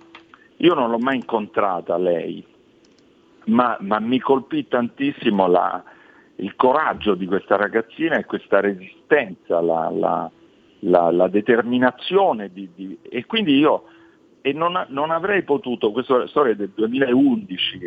Io 0.57 0.73
non 0.73 0.89
l'ho 0.89 0.97
mai 0.97 1.17
incontrata 1.17 1.97
lei, 1.97 2.45
ma, 3.45 3.77
ma 3.79 3.99
mi 3.99 4.19
colpì 4.19 4.67
tantissimo 4.67 5.47
la, 5.47 5.81
il 6.39 6.55
coraggio 6.55 7.15
di 7.15 7.25
questa 7.25 7.55
ragazzina 7.55 8.17
e 8.17 8.25
questa 8.25 8.59
resistenza, 8.59 9.61
la, 9.61 9.89
la, 9.91 11.11
la 11.11 11.27
determinazione 11.27 12.51
di, 12.51 12.69
di, 12.73 12.97
e 13.01 13.25
quindi 13.25 13.57
io 13.57 13.83
e 14.41 14.53
non, 14.53 14.85
non, 14.89 15.11
avrei 15.11 15.43
potuto, 15.43 15.91
questa 15.91 16.15
è 16.15 16.19
la 16.19 16.27
storia 16.27 16.55
del 16.55 16.71
2011 16.73 17.79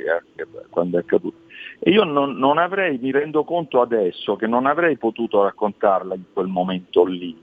quando 0.69 0.99
è 0.99 1.01
accaduto, 1.01 1.37
e 1.79 1.91
io 1.91 2.05
non, 2.05 2.37
non, 2.37 2.59
avrei, 2.59 2.99
mi 2.99 3.11
rendo 3.11 3.45
conto 3.45 3.81
adesso 3.81 4.37
che 4.37 4.47
non 4.47 4.67
avrei 4.67 4.99
potuto 4.99 5.43
raccontarla 5.43 6.15
in 6.15 6.25
quel 6.33 6.49
momento 6.49 7.05
lì. 7.05 7.41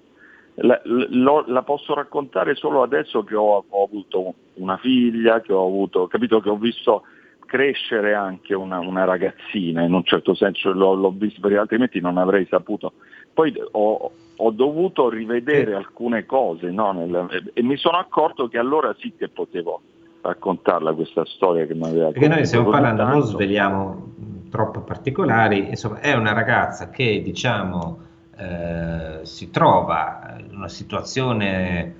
La, 0.62 0.80
lo, 0.84 1.46
la 1.48 1.64
posso 1.64 1.94
raccontare 1.94 2.54
solo 2.54 2.82
adesso 2.84 3.24
che 3.24 3.34
ho, 3.34 3.64
ho, 3.68 3.84
avuto 3.84 4.34
una 4.56 4.78
figlia, 4.78 5.42
che 5.42 5.54
ho 5.54 5.66
avuto, 5.66 6.08
capito 6.08 6.42
che 6.42 6.50
ho 6.50 6.58
visto 6.58 7.04
crescere 7.50 8.14
anche 8.14 8.54
una, 8.54 8.78
una 8.80 9.06
ragazzina, 9.06 9.82
in 9.82 9.94
un 9.94 10.04
certo 10.04 10.36
senso 10.36 10.72
l'ho, 10.72 10.94
l'ho 10.94 11.12
visto, 11.12 11.42
perché 11.42 11.58
altrimenti 11.58 12.00
non 12.00 12.18
avrei 12.18 12.46
saputo. 12.48 12.94
Poi 13.34 13.52
ho, 13.72 14.12
ho 14.36 14.52
dovuto 14.52 15.10
rivedere 15.10 15.74
alcune 15.74 16.28
cose 16.28 16.70
no, 16.70 16.92
nel, 16.92 17.52
e 17.52 17.64
mi 17.64 17.76
sono 17.76 17.98
accorto 17.98 18.48
che 18.48 18.60
allora 18.60 18.96
sì 19.00 19.14
che 19.18 19.30
potevo 19.30 19.82
raccontarla 20.22 20.94
questa 20.94 21.26
storia 21.26 21.66
che 21.66 21.74
mi 21.74 21.86
aveva 21.86 22.12
Perché 22.12 22.28
noi 22.28 22.46
stiamo 22.46 22.70
parlando, 22.70 23.02
tanto. 23.02 23.18
non 23.18 23.28
sveliamo 23.28 24.14
troppo 24.52 24.82
particolari, 24.82 25.70
insomma 25.70 26.00
è 26.02 26.14
una 26.14 26.34
ragazza 26.34 26.90
che 26.90 27.22
diciamo 27.24 28.00
eh, 28.38 29.20
si 29.24 29.50
trova 29.50 30.36
in 30.38 30.56
una 30.56 30.68
situazione 30.68 31.96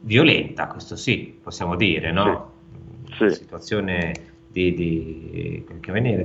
violenta, 0.00 0.66
questo 0.66 0.94
sì, 0.96 1.38
possiamo 1.42 1.74
dire, 1.74 2.12
no? 2.12 2.24
Sì. 2.24 2.55
Una 3.18 3.30
situazione 3.30 4.12
di, 4.48 4.74
di, 4.74 5.64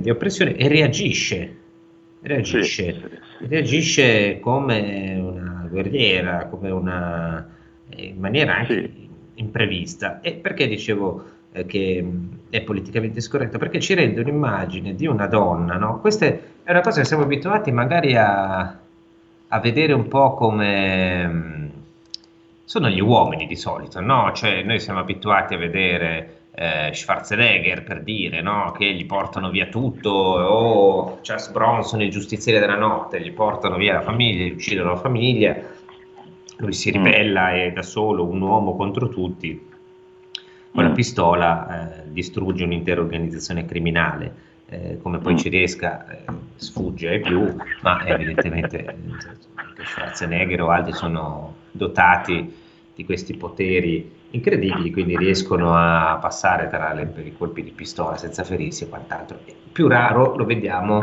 di, 0.00 0.10
oppressione 0.10 0.56
e 0.56 0.68
reagisce, 0.68 1.56
reagisce, 2.20 2.92
sì, 2.92 3.00
sì, 3.38 3.46
reagisce 3.46 4.40
come 4.40 5.16
una 5.20 5.66
guerriera, 5.68 6.46
come 6.46 6.70
una, 6.70 7.46
in 7.96 8.18
maniera 8.18 8.56
anche 8.56 8.90
imprevista. 9.34 10.20
E 10.20 10.32
perché 10.34 10.66
dicevo 10.66 11.24
eh, 11.52 11.66
che 11.66 12.04
è 12.48 12.60
politicamente 12.62 13.20
scorretto? 13.20 13.58
Perché 13.58 13.80
ci 13.80 13.94
rende 13.94 14.20
un'immagine 14.20 14.94
di 14.94 15.06
una 15.06 15.26
donna, 15.26 15.76
no? 15.76 16.00
Questa 16.00 16.26
è 16.26 16.40
una 16.66 16.80
cosa 16.80 17.00
che 17.00 17.06
siamo 17.06 17.24
abituati 17.24 17.70
magari 17.70 18.16
a, 18.16 18.78
a 19.48 19.60
vedere 19.60 19.92
un 19.92 20.08
po' 20.08 20.34
come 20.34 21.70
sono 22.64 22.88
gli 22.88 23.00
uomini 23.00 23.46
di 23.46 23.56
solito, 23.56 24.00
no? 24.00 24.32
Cioè 24.32 24.62
noi 24.62 24.80
siamo 24.80 25.00
abituati 25.00 25.52
a 25.52 25.58
vedere 25.58 26.36
eh, 26.54 26.90
Schwarzenegger 26.92 27.82
per 27.82 28.02
dire 28.02 28.42
no? 28.42 28.72
che 28.76 28.92
gli 28.92 29.06
portano 29.06 29.50
via 29.50 29.66
tutto 29.66 30.10
o 30.10 31.18
Charles 31.22 31.50
Bronson 31.50 32.02
il 32.02 32.10
giustiziere 32.10 32.58
della 32.58 32.76
notte 32.76 33.20
gli 33.20 33.32
portano 33.32 33.76
via 33.76 33.94
la 33.94 34.02
famiglia, 34.02 34.44
gli 34.44 34.52
uccidono 34.52 34.90
la 34.90 34.96
famiglia 34.96 35.80
lui 36.62 36.72
si 36.72 36.90
ribella, 36.90 37.50
mm. 37.50 37.54
è 37.54 37.72
da 37.72 37.82
solo 37.82 38.24
un 38.24 38.40
uomo 38.40 38.76
contro 38.76 39.08
tutti, 39.08 39.68
con 40.72 40.84
mm. 40.84 40.86
la 40.86 40.92
pistola 40.92 42.04
eh, 42.04 42.12
distrugge 42.12 42.64
un'intera 42.64 43.00
organizzazione 43.00 43.66
criminale. 43.66 44.50
Eh, 44.68 44.98
come 45.02 45.18
poi 45.18 45.34
mm. 45.34 45.36
ci 45.36 45.48
riesca, 45.48 46.06
eh, 46.08 46.24
sfugge 46.56 47.08
ai 47.08 47.20
più, 47.20 47.54
ma 47.82 48.06
evidentemente 48.06 48.84
eh, 48.84 49.84
Schwarzenegger 49.84 50.62
o 50.62 50.70
altri 50.70 50.92
sono 50.92 51.56
dotati 51.70 52.60
di 52.94 53.04
questi 53.04 53.34
poteri 53.34 54.20
incredibili, 54.32 54.90
quindi 54.90 55.16
riescono 55.16 55.74
a 55.74 56.18
passare 56.20 56.68
tra 56.68 56.92
le, 56.92 57.12
i 57.24 57.34
colpi 57.36 57.62
di 57.62 57.70
pistola 57.70 58.16
senza 58.16 58.44
ferirsi 58.44 58.84
e 58.84 58.88
quant'altro. 58.88 59.38
Più 59.72 59.88
raro 59.88 60.36
lo 60.36 60.44
vediamo, 60.44 61.00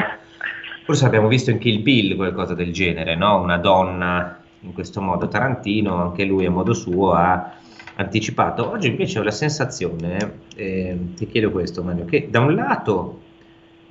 forse 0.83 1.05
abbiamo 1.05 1.27
visto 1.27 1.49
in 1.49 1.57
Kill 1.57 1.81
Bill 1.81 2.15
qualcosa 2.15 2.53
del 2.53 2.71
genere, 2.71 3.15
no? 3.15 3.41
una 3.41 3.57
donna 3.57 4.39
in 4.61 4.73
questo 4.73 5.01
modo. 5.01 5.27
Tarantino, 5.27 5.95
anche 6.01 6.25
lui 6.25 6.45
a 6.45 6.51
modo 6.51 6.73
suo, 6.73 7.13
ha, 7.13 7.53
anticipato. 7.99 8.69
Oggi 8.71 8.87
invece 8.87 9.19
ho 9.19 9.23
la 9.23 9.31
sensazione, 9.31 10.39
eh, 10.55 10.97
ti 11.15 11.27
chiedo 11.27 11.51
questo 11.51 11.83
Mario, 11.83 12.05
che 12.05 12.27
da 12.29 12.39
un 12.39 12.55
lato 12.55 13.21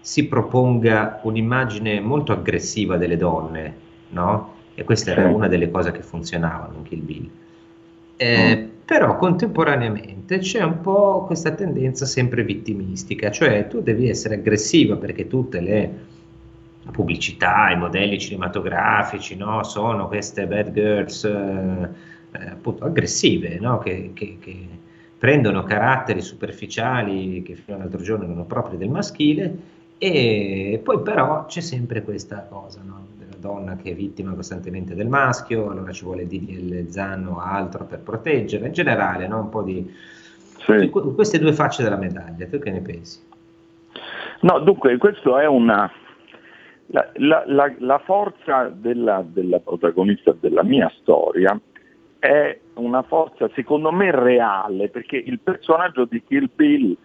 si 0.01 0.27
proponga 0.27 1.21
un'immagine 1.23 2.01
molto 2.01 2.33
aggressiva 2.33 2.97
delle 2.97 3.17
donne, 3.17 3.75
no? 4.11 4.55
E 4.75 4.85
questa 4.85 5.11
era 5.11 5.29
una 5.29 5.49
delle 5.49 5.71
cose 5.71 5.93
che 5.93 6.03
funzionavano 6.03 6.77
in 6.79 6.83
Kill 6.85 7.05
Bill. 7.05 7.31
Eh, 8.17 8.57
mm. 8.57 8.78
Però 8.89 9.17
contemporaneamente 9.17 10.39
c'è 10.39 10.63
un 10.63 10.81
po' 10.81 11.25
questa 11.27 11.51
tendenza 11.51 12.07
sempre 12.07 12.43
vittimistica, 12.43 13.31
cioè 13.31 13.69
tu 13.69 13.83
devi 13.83 14.09
essere 14.09 14.37
aggressiva 14.37 14.97
perché 14.97 15.27
tutte 15.27 15.61
le 15.61 15.91
pubblicità, 16.91 17.69
i 17.71 17.77
modelli 17.77 18.19
cinematografici 18.19 19.37
no? 19.37 19.63
sono 19.63 20.09
queste 20.09 20.47
bad 20.47 20.73
girls 20.73 21.23
eh, 21.25 21.89
eh, 22.33 22.49
appunto 22.49 22.87
aggressive, 22.87 23.59
no? 23.61 23.77
che, 23.77 24.13
che, 24.15 24.39
che, 24.41 24.69
prendono 25.19 25.65
caratteri 25.65 26.23
superficiali 26.23 27.43
che 27.43 27.57
fino 27.57 27.77
all'altro 27.77 28.01
giorno 28.01 28.25
erano 28.25 28.45
propri 28.47 28.79
del 28.79 28.89
maschile 28.89 29.55
e 29.99 30.81
poi 30.83 31.03
però 31.03 31.45
c'è 31.45 31.61
sempre 31.61 32.03
questa 32.03 32.47
cosa 32.49 32.81
no? 32.83 33.08
Donna 33.39 33.77
che 33.77 33.91
è 33.91 33.95
vittima 33.95 34.35
costantemente 34.35 34.95
del 34.95 35.09
maschio, 35.09 35.71
allora 35.71 35.93
ci 35.93 36.05
vuole 36.05 36.27
DDL 36.27 36.89
Zan 36.89 37.27
o 37.27 37.41
altro 37.41 37.85
per 37.85 38.01
proteggerla, 38.01 38.67
in 38.67 38.73
generale 38.73 39.27
un 39.27 39.49
po' 39.49 39.63
di, 39.63 39.91
sì. 40.59 40.89
queste 40.89 41.39
due 41.39 41.53
facce 41.53 41.83
della 41.83 41.97
medaglia, 41.97 42.47
tu 42.47 42.59
che 42.59 42.71
ne 42.71 42.81
pensi? 42.81 43.21
No, 44.41 44.61
dunque, 44.61 44.97
questo 44.99 45.39
è 45.39 45.47
una, 45.47 45.91
la, 46.87 47.11
la, 47.15 47.43
la, 47.47 47.75
la 47.79 47.99
forza 47.99 48.69
della, 48.73 49.25
della, 49.27 49.59
protagonista 49.59 50.35
della 50.39 50.63
mia 50.63 50.91
storia 51.01 51.59
è 52.19 52.59
una 52.75 53.03
forza 53.03 53.49
secondo 53.55 53.91
me 53.91 54.11
reale, 54.11 54.89
perché 54.89 55.17
il 55.17 55.41
personaggio 55.41 56.05
di 56.05 56.23
Kill 56.23 56.51
Bill 56.55 56.97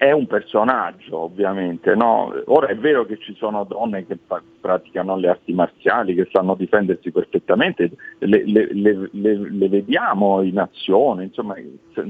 è 0.00 0.12
un 0.12 0.26
personaggio 0.26 1.18
ovviamente, 1.18 1.94
no? 1.94 2.32
ora 2.46 2.68
è 2.68 2.74
vero 2.74 3.04
che 3.04 3.18
ci 3.18 3.34
sono 3.34 3.64
donne 3.64 4.06
che 4.06 4.16
praticano 4.58 5.14
le 5.18 5.28
arti 5.28 5.52
marziali, 5.52 6.14
che 6.14 6.26
sanno 6.32 6.54
difendersi 6.54 7.12
perfettamente, 7.12 7.90
le, 8.20 8.46
le, 8.46 8.68
le, 8.72 9.08
le 9.12 9.68
vediamo 9.68 10.40
in 10.40 10.58
azione, 10.58 11.24
insomma, 11.24 11.56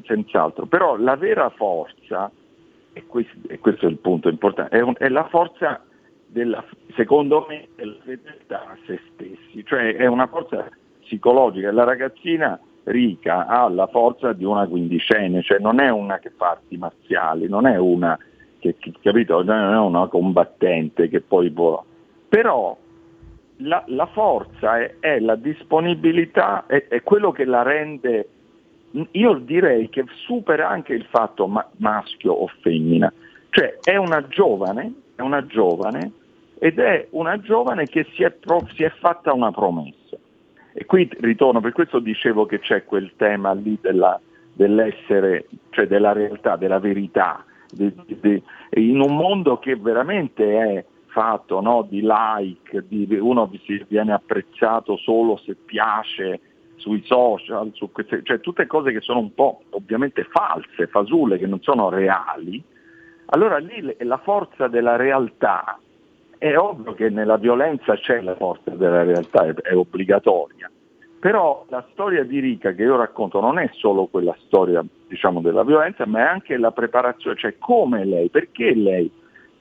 senz'altro, 0.04 0.66
però 0.66 0.98
la 0.98 1.16
vera 1.16 1.50
forza, 1.50 2.30
e 2.92 3.06
questo, 3.06 3.48
e 3.48 3.58
questo 3.58 3.86
è 3.86 3.88
il 3.88 3.98
punto 3.98 4.28
importante, 4.28 4.76
è, 4.76 4.82
un, 4.82 4.94
è 4.96 5.08
la 5.08 5.26
forza 5.26 5.82
della, 6.26 6.64
secondo 6.94 7.44
me, 7.48 7.70
della 7.74 7.96
fedeltà 8.04 8.68
a 8.68 8.76
se 8.86 9.00
stessi, 9.14 9.64
cioè 9.64 9.96
è 9.96 10.06
una 10.06 10.28
forza 10.28 10.68
psicologica. 11.00 11.72
La 11.72 11.82
ragazzina 11.82 12.56
ricca 12.84 13.46
ha 13.46 13.68
la 13.68 13.86
forza 13.86 14.32
di 14.32 14.44
una 14.44 14.66
quindicenne, 14.66 15.42
cioè 15.42 15.58
non 15.58 15.80
è 15.80 15.90
una 15.90 16.18
che 16.18 16.30
fa 16.30 16.50
arti 16.50 16.76
marziali, 16.76 17.48
non 17.48 17.66
è 17.66 17.76
una 17.76 18.18
che, 18.58 18.76
che 18.78 18.92
capito, 19.00 19.42
non 19.42 19.74
è 19.74 19.78
una 19.78 20.06
combattente 20.06 21.08
che 21.08 21.20
poi 21.20 21.50
può. 21.50 21.84
Però 22.28 22.76
la, 23.58 23.82
la 23.88 24.06
forza 24.06 24.78
è, 24.78 24.96
è, 25.00 25.18
la 25.18 25.34
disponibilità, 25.34 26.66
è, 26.66 26.86
è, 26.88 27.02
quello 27.02 27.32
che 27.32 27.44
la 27.44 27.62
rende, 27.62 28.28
io 29.12 29.34
direi 29.34 29.88
che 29.88 30.04
supera 30.24 30.68
anche 30.68 30.94
il 30.94 31.04
fatto 31.10 31.46
ma, 31.46 31.66
maschio 31.78 32.32
o 32.32 32.46
femmina, 32.60 33.12
cioè 33.50 33.78
è 33.82 33.96
una 33.96 34.26
giovane, 34.28 34.92
è 35.16 35.22
una 35.22 35.44
giovane 35.46 36.12
ed 36.58 36.78
è 36.78 37.08
una 37.10 37.38
giovane 37.40 37.86
che 37.86 38.06
si 38.12 38.22
è, 38.22 38.30
pro, 38.30 38.66
si 38.74 38.84
è 38.84 38.90
fatta 38.90 39.32
una 39.32 39.50
promessa. 39.50 40.16
E 40.72 40.84
qui 40.86 41.08
ritorno, 41.20 41.60
per 41.60 41.72
questo 41.72 41.98
dicevo 41.98 42.46
che 42.46 42.60
c'è 42.60 42.84
quel 42.84 43.12
tema 43.16 43.52
lì 43.52 43.78
della, 43.80 44.20
dell'essere, 44.52 45.46
cioè 45.70 45.86
della 45.86 46.12
realtà, 46.12 46.56
della 46.56 46.78
verità, 46.78 47.44
di, 47.70 47.92
di, 48.06 48.42
in 48.74 49.00
un 49.00 49.16
mondo 49.16 49.58
che 49.58 49.76
veramente 49.76 50.58
è 50.58 50.84
fatto 51.06 51.60
no, 51.60 51.86
di 51.88 52.00
like, 52.02 52.84
di, 52.86 53.06
uno 53.18 53.50
si 53.64 53.84
viene 53.88 54.12
apprezzato 54.12 54.96
solo 54.96 55.36
se 55.38 55.56
piace 55.56 56.40
sui 56.76 57.02
social, 57.04 57.70
su 57.74 57.90
queste, 57.92 58.22
cioè 58.22 58.40
tutte 58.40 58.66
cose 58.66 58.92
che 58.92 59.00
sono 59.00 59.18
un 59.18 59.34
po' 59.34 59.62
ovviamente 59.70 60.24
false, 60.24 60.86
fasulle, 60.86 61.38
che 61.38 61.46
non 61.46 61.60
sono 61.62 61.88
reali, 61.90 62.62
allora 63.26 63.58
lì 63.58 63.94
la 63.98 64.18
forza 64.18 64.66
della 64.68 64.96
realtà 64.96 65.78
è 66.40 66.56
ovvio 66.56 66.94
che 66.94 67.10
nella 67.10 67.36
violenza 67.36 67.94
c'è 67.96 68.22
la 68.22 68.34
forza 68.34 68.70
della 68.70 69.02
realtà, 69.02 69.44
è, 69.44 69.52
è 69.52 69.76
obbligatoria, 69.76 70.70
però 71.18 71.66
la 71.68 71.84
storia 71.92 72.24
di 72.24 72.40
Rica 72.40 72.72
che 72.72 72.82
io 72.82 72.96
racconto 72.96 73.40
non 73.40 73.58
è 73.58 73.68
solo 73.74 74.06
quella 74.06 74.34
storia 74.46 74.82
diciamo, 75.06 75.42
della 75.42 75.64
violenza, 75.64 76.06
ma 76.06 76.20
è 76.20 76.22
anche 76.22 76.56
la 76.56 76.70
preparazione, 76.70 77.36
cioè 77.36 77.58
come 77.58 78.06
lei, 78.06 78.30
perché 78.30 78.74
lei 78.74 79.12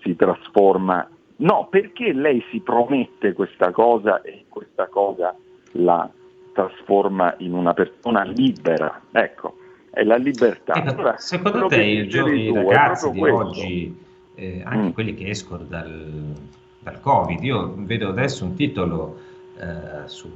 si 0.02 0.16
trasforma, 0.16 1.06
no, 1.38 1.68
perché 1.70 2.14
lei 2.14 2.42
si 2.50 2.62
promette 2.62 3.34
questa 3.34 3.72
cosa 3.72 4.22
e 4.22 4.46
questa 4.48 4.88
cosa 4.88 5.36
la 5.74 6.10
trasforma 6.54 7.36
in 7.40 7.56
una 7.56 7.74
persona 7.74 8.24
libera. 8.24 9.02
Ecco, 9.12 9.58
è 9.92 10.04
la 10.04 10.16
libertà. 10.16 10.76
Ecco, 10.76 10.92
allora, 10.92 11.18
secondo 11.18 11.68
te 11.68 11.84
i 11.84 12.08
giovani 12.08 12.54
ragazzi 12.54 13.12
di 13.12 13.20
questo. 13.20 13.38
oggi, 13.38 13.98
eh, 14.36 14.62
anche 14.64 14.88
mm. 14.88 14.92
quelli 14.92 15.14
che 15.14 15.28
escono 15.28 15.66
dal, 15.66 16.34
dal 16.80 17.00
Covid. 17.00 17.44
Io 17.44 17.74
vedo 17.78 18.10
adesso 18.10 18.46
un 18.46 18.56
titolo 18.56 19.20
eh, 19.58 20.08
su, 20.08 20.30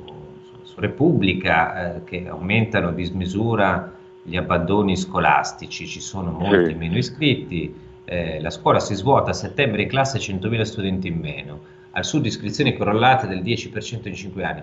su, 0.63 0.79
Repubblica 0.79 1.95
eh, 1.95 2.03
che 2.03 2.27
aumentano 2.27 2.89
a 2.89 2.91
dismisura 2.91 3.93
gli 4.21 4.35
abbandoni 4.35 4.95
scolastici, 4.95 5.87
ci 5.87 5.99
sono 5.99 6.31
molti 6.31 6.71
sì. 6.71 6.77
meno 6.77 6.97
iscritti, 6.97 7.75
eh, 8.05 8.41
la 8.41 8.49
scuola 8.49 8.79
si 8.79 8.95
svuota 8.95 9.31
a 9.31 9.33
settembre 9.33 9.83
in 9.83 9.87
classe 9.89 10.17
100.000 10.17 10.61
studenti 10.61 11.07
in 11.07 11.19
meno, 11.19 11.59
al 11.91 12.05
sud 12.05 12.25
iscrizioni 12.25 12.75
crollate 12.75 13.27
del 13.27 13.41
10% 13.41 14.07
in 14.07 14.15
5 14.15 14.43
anni. 14.43 14.61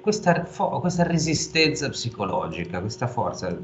Questa, 0.00 0.48
questa 0.80 1.02
resistenza 1.02 1.90
psicologica, 1.90 2.80
questa 2.80 3.06
forza, 3.06 3.54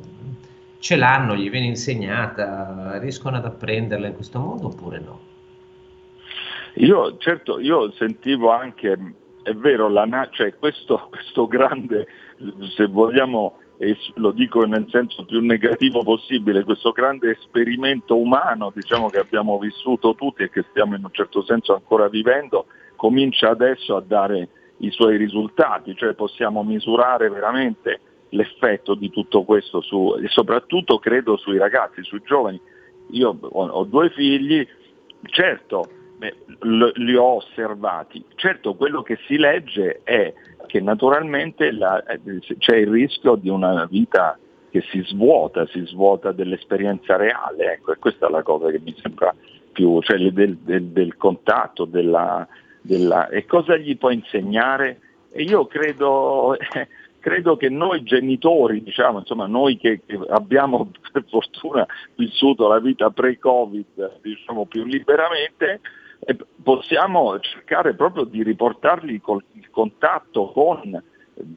ce 0.79 0.97
l'hanno, 0.97 1.35
gli 1.35 1.49
viene 1.49 1.67
insegnata, 1.67 2.99
riescono 2.99 3.37
ad 3.37 3.47
apprenderla 3.47 4.09
in 4.09 4.15
questo 4.15 4.39
modo 4.39 4.67
oppure 4.67 5.01
no? 5.01 5.30
Io 6.75 7.17
certo, 7.19 7.59
io 7.59 7.91
sentivo 7.93 8.51
anche, 8.51 8.97
è 9.43 9.53
vero, 9.53 9.89
la, 9.89 10.29
cioè 10.31 10.55
questo, 10.55 11.09
questo 11.11 11.47
grande, 11.47 12.07
se 12.77 12.87
vogliamo, 12.87 13.59
lo 14.15 14.31
dico 14.31 14.65
nel 14.65 14.87
senso 14.91 15.25
più 15.25 15.41
negativo 15.41 16.03
possibile, 16.03 16.65
questo 16.65 16.93
grande 16.93 17.31
esperimento 17.31 18.17
umano 18.17 18.71
diciamo, 18.75 19.09
che 19.09 19.19
abbiamo 19.19 19.59
vissuto 19.59 20.15
tutti 20.15 20.43
e 20.43 20.51
che 20.51 20.65
stiamo 20.71 20.95
in 20.95 21.05
un 21.05 21.13
certo 21.13 21.43
senso 21.43 21.75
ancora 21.75 22.09
vivendo, 22.09 22.67
comincia 22.97 23.51
adesso 23.51 23.97
a 23.97 24.03
dare 24.07 24.49
i 24.79 24.91
suoi 24.91 25.17
risultati, 25.17 25.95
cioè 25.97 26.15
possiamo 26.15 26.63
misurare 26.63 27.29
veramente 27.29 28.01
l'effetto 28.31 28.95
di 28.95 29.11
tutto 29.11 29.43
questo 29.43 29.81
su, 29.81 30.17
e 30.23 30.29
soprattutto 30.29 30.99
credo 30.99 31.37
sui 31.37 31.59
ragazzi, 31.59 32.03
sui 32.03 32.23
giovani. 32.25 32.61
Io 33.11 33.37
ho 33.41 33.85
due 33.85 34.11
figli, 34.11 34.67
certo 35.23 35.99
Beh, 36.21 36.35
li 36.97 37.17
ho 37.17 37.37
osservati. 37.37 38.23
Certo, 38.35 38.75
quello 38.75 39.01
che 39.01 39.19
si 39.27 39.39
legge 39.39 40.03
è 40.05 40.35
che 40.67 40.79
naturalmente 40.79 41.73
la, 41.73 42.05
eh, 42.05 42.21
c'è 42.59 42.77
il 42.77 42.89
rischio 42.89 43.37
di 43.37 43.49
una 43.49 43.87
vita 43.87 44.39
che 44.69 44.83
si 44.91 45.01
svuota, 45.07 45.67
si 45.69 45.83
svuota 45.87 46.33
dell'esperienza 46.33 47.17
reale, 47.17 47.73
ecco, 47.73 47.93
e 47.93 47.97
questa 47.97 48.27
è 48.27 48.31
la 48.31 48.43
cosa 48.43 48.71
che 48.71 48.81
mi 48.81 48.95
sembra 49.01 49.35
più, 49.73 49.99
cioè 50.03 50.19
del, 50.19 50.59
del, 50.59 50.85
del 50.89 51.17
contatto, 51.17 51.87
della, 51.87 52.47
della, 52.83 53.31
e 53.31 53.47
cosa 53.47 53.79
gli 53.79 53.97
può 53.97 54.11
insegnare? 54.11 55.01
E 55.33 55.45
io 55.45 55.67
credo, 55.67 56.55
credo 57.19 57.57
che 57.57 57.71
noi 57.71 58.03
genitori, 58.03 58.83
diciamo, 58.83 59.21
insomma, 59.21 59.47
noi 59.47 59.79
che, 59.79 60.03
che, 60.05 60.21
abbiamo 60.29 60.91
per 61.11 61.25
fortuna 61.31 61.87
vissuto 62.15 62.69
la 62.69 62.79
vita 62.79 63.09
pre-Covid 63.09 64.19
diciamo, 64.21 64.67
più 64.67 64.85
liberamente, 64.85 65.81
e 66.21 66.37
possiamo 66.63 67.39
cercare 67.41 67.95
proprio 67.95 68.25
di 68.25 68.43
riportargli 68.43 69.21
col, 69.21 69.43
il 69.55 69.71
contatto 69.71 70.51
con 70.53 71.03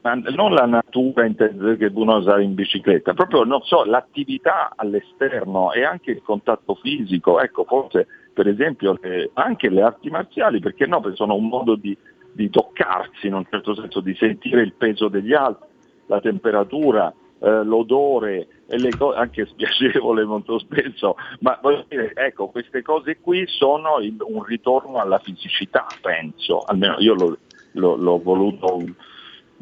non 0.00 0.54
la 0.54 0.64
natura 0.64 1.26
che 1.28 1.90
uno 1.92 2.22
sa 2.22 2.40
in 2.40 2.54
bicicletta, 2.54 3.12
proprio 3.12 3.44
so, 3.62 3.84
l'attività 3.84 4.72
all'esterno 4.74 5.72
e 5.72 5.84
anche 5.84 6.10
il 6.10 6.22
contatto 6.22 6.74
fisico, 6.76 7.38
ecco 7.40 7.64
forse 7.64 8.06
per 8.32 8.48
esempio 8.48 8.98
le, 9.00 9.30
anche 9.34 9.68
le 9.68 9.82
arti 9.82 10.08
marziali, 10.10 10.60
perché 10.60 10.86
no? 10.86 11.02
Sono 11.14 11.34
un 11.34 11.48
modo 11.48 11.76
di, 11.76 11.96
di 12.32 12.48
toccarsi 12.50 13.26
in 13.26 13.34
un 13.34 13.44
certo 13.48 13.74
senso, 13.74 14.00
di 14.00 14.14
sentire 14.14 14.62
il 14.62 14.72
peso 14.72 15.08
degli 15.08 15.34
altri, 15.34 15.68
la 16.06 16.20
temperatura, 16.20 17.12
eh, 17.44 17.62
l'odore, 17.62 18.48
cose, 18.96 19.18
anche 19.18 19.44
spiacevole 19.44 20.24
molto 20.26 20.58
spesso, 20.58 21.16
ma 21.40 21.58
voglio 21.60 21.84
dire, 21.88 22.12
ecco, 22.14 22.48
queste 22.48 22.80
cose 22.80 23.20
qui 23.20 23.44
sono 23.46 23.98
il, 23.98 24.16
un 24.20 24.42
ritorno 24.42 24.98
alla 24.98 25.18
fisicità, 25.18 25.86
penso, 26.00 26.60
almeno 26.60 26.96
io 26.98 27.14
lo, 27.14 27.36
lo, 27.72 27.96
l'ho 27.96 28.18
voluto 28.22 28.82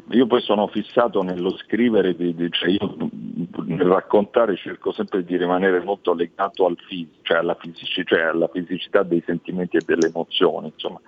io 0.09 0.27
poi 0.27 0.41
sono 0.41 0.67
fissato 0.67 1.21
nello 1.21 1.55
scrivere, 1.57 2.15
di, 2.15 2.35
di, 2.35 2.49
cioè 2.51 2.69
io 2.69 2.95
nel 3.65 3.87
raccontare 3.87 4.55
cerco 4.57 4.91
sempre 4.91 5.23
di 5.23 5.37
rimanere 5.37 5.81
molto 5.81 6.13
legato 6.13 6.65
al 6.65 6.77
fisico, 6.87 7.19
cioè 7.21 7.37
alla, 7.37 7.55
fisici, 7.55 8.05
cioè 8.05 8.21
alla 8.21 8.49
fisicità 8.49 9.03
dei 9.03 9.23
sentimenti 9.25 9.77
e 9.77 9.83
delle 9.85 10.07
emozioni. 10.07 10.71
Insomma. 10.73 10.99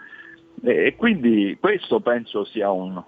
E, 0.64 0.86
e 0.86 0.96
quindi 0.96 1.58
questo 1.60 2.00
penso 2.00 2.46
sia 2.46 2.72
un, 2.72 3.04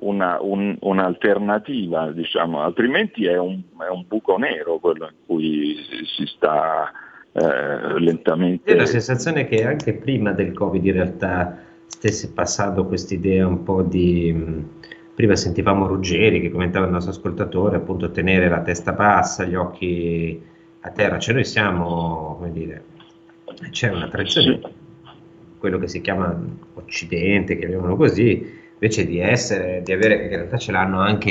una, 0.00 0.38
un, 0.40 0.76
un'alternativa, 0.80 2.10
diciamo. 2.12 2.60
altrimenti 2.60 3.26
è 3.26 3.38
un, 3.38 3.62
è 3.78 3.90
un, 3.90 4.04
buco 4.06 4.36
nero 4.36 4.78
quello 4.78 5.06
in 5.06 5.16
cui 5.26 5.76
si, 5.88 6.04
si 6.04 6.26
sta 6.26 6.90
eh, 7.32 7.98
lentamente. 7.98 8.74
La 8.74 8.86
sensazione 8.86 9.46
che 9.46 9.64
anche 9.64 9.94
prima 9.94 10.32
del 10.32 10.52
Covid 10.52 10.84
in 10.84 10.92
realtà 10.92 11.58
stesse 11.86 12.32
passando 12.32 12.86
quest'idea 12.86 13.46
un 13.46 13.62
po' 13.62 13.82
di 13.82 14.64
prima 15.14 15.36
sentivamo 15.36 15.86
Ruggeri 15.86 16.40
che 16.40 16.50
commentava 16.50 16.86
il 16.86 16.92
nostro 16.92 17.12
ascoltatore, 17.12 17.76
appunto 17.76 18.10
tenere 18.10 18.48
la 18.48 18.62
testa 18.62 18.92
bassa, 18.92 19.44
gli 19.44 19.54
occhi 19.54 20.42
a 20.80 20.90
terra, 20.90 21.18
cioè 21.18 21.34
noi 21.34 21.44
siamo, 21.44 22.36
come 22.38 22.52
dire, 22.52 22.84
c'è 23.70 23.90
una 23.90 24.08
tradizione, 24.08 24.60
quello 25.58 25.78
che 25.78 25.88
si 25.88 26.00
chiama 26.00 26.34
Occidente, 26.74 27.58
chiamiamolo 27.58 27.96
così, 27.96 28.59
invece 28.80 29.06
di 29.06 29.20
essere, 29.20 29.82
di 29.84 29.92
avere, 29.92 30.16
che 30.16 30.24
in 30.24 30.30
realtà 30.30 30.56
ce 30.56 30.72
l'hanno 30.72 31.00
anche 31.00 31.28